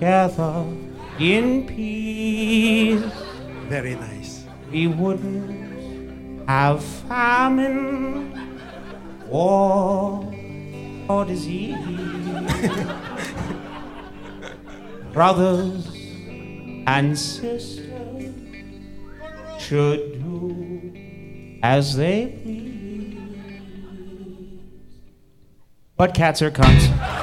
Together 0.06 0.66
in 1.20 1.66
peace. 1.66 3.02
Very 3.68 3.96
nice. 3.96 4.46
We 4.72 4.86
wouldn't 4.86 6.48
have 6.48 6.84
famine 6.84 8.60
war, 9.28 10.32
or 11.10 11.26
disease. 11.26 11.76
Brothers 15.12 15.88
and 16.86 17.18
sisters 17.18 17.90
should 19.58 20.22
do 20.22 21.60
as 21.64 21.96
they 21.96 22.40
please. 22.44 23.18
But 25.98 26.14
cats 26.14 26.44
are 26.44 26.52
cunts. 26.52 27.15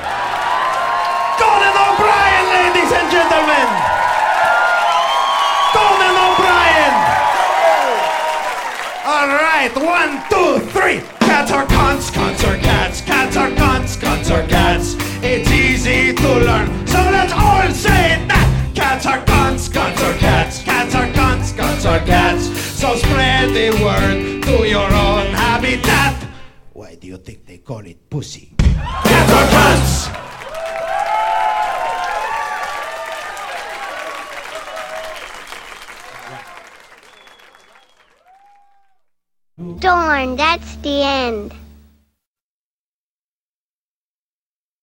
One, 9.70 10.20
two, 10.28 10.58
three. 10.70 11.00
Cats 11.20 11.52
are 11.52 11.64
cunts, 11.66 12.10
cunts 12.10 12.42
are 12.44 12.58
cats, 12.58 13.00
cats 13.00 13.36
are 13.36 13.50
cunts, 13.50 13.96
cunts 13.96 14.30
are 14.30 14.46
cats. 14.48 14.96
It's 15.22 15.48
easy 15.50 16.12
to 16.12 16.28
learn, 16.40 16.86
so 16.86 16.98
let's 16.98 17.32
all 17.32 17.70
say 17.70 18.18
that. 18.26 18.72
Cats 18.74 19.06
are 19.06 19.20
cunts, 19.24 19.68
cunts 19.70 20.02
are 20.02 20.18
cats, 20.18 20.62
cats 20.64 20.94
are 20.96 21.06
cunts, 21.06 21.52
cunts 21.52 21.88
are 21.88 22.04
cats. 22.04 22.46
So 22.80 22.96
spread 22.96 23.50
the 23.50 23.70
word 23.84 24.42
to 24.42 24.68
your 24.68 24.92
own 24.92 25.26
habitat. 25.26 26.26
Why 26.72 26.96
do 26.96 27.06
you 27.06 27.18
think 27.18 27.46
they 27.46 27.58
call 27.58 27.86
it 27.86 28.10
pussy? 28.10 28.54
Cats 28.58 29.32
are 29.32 29.46
cunts! 29.46 30.31
Darn, 39.92 40.36
that's 40.36 40.76
the 40.76 41.02
end. 41.02 41.52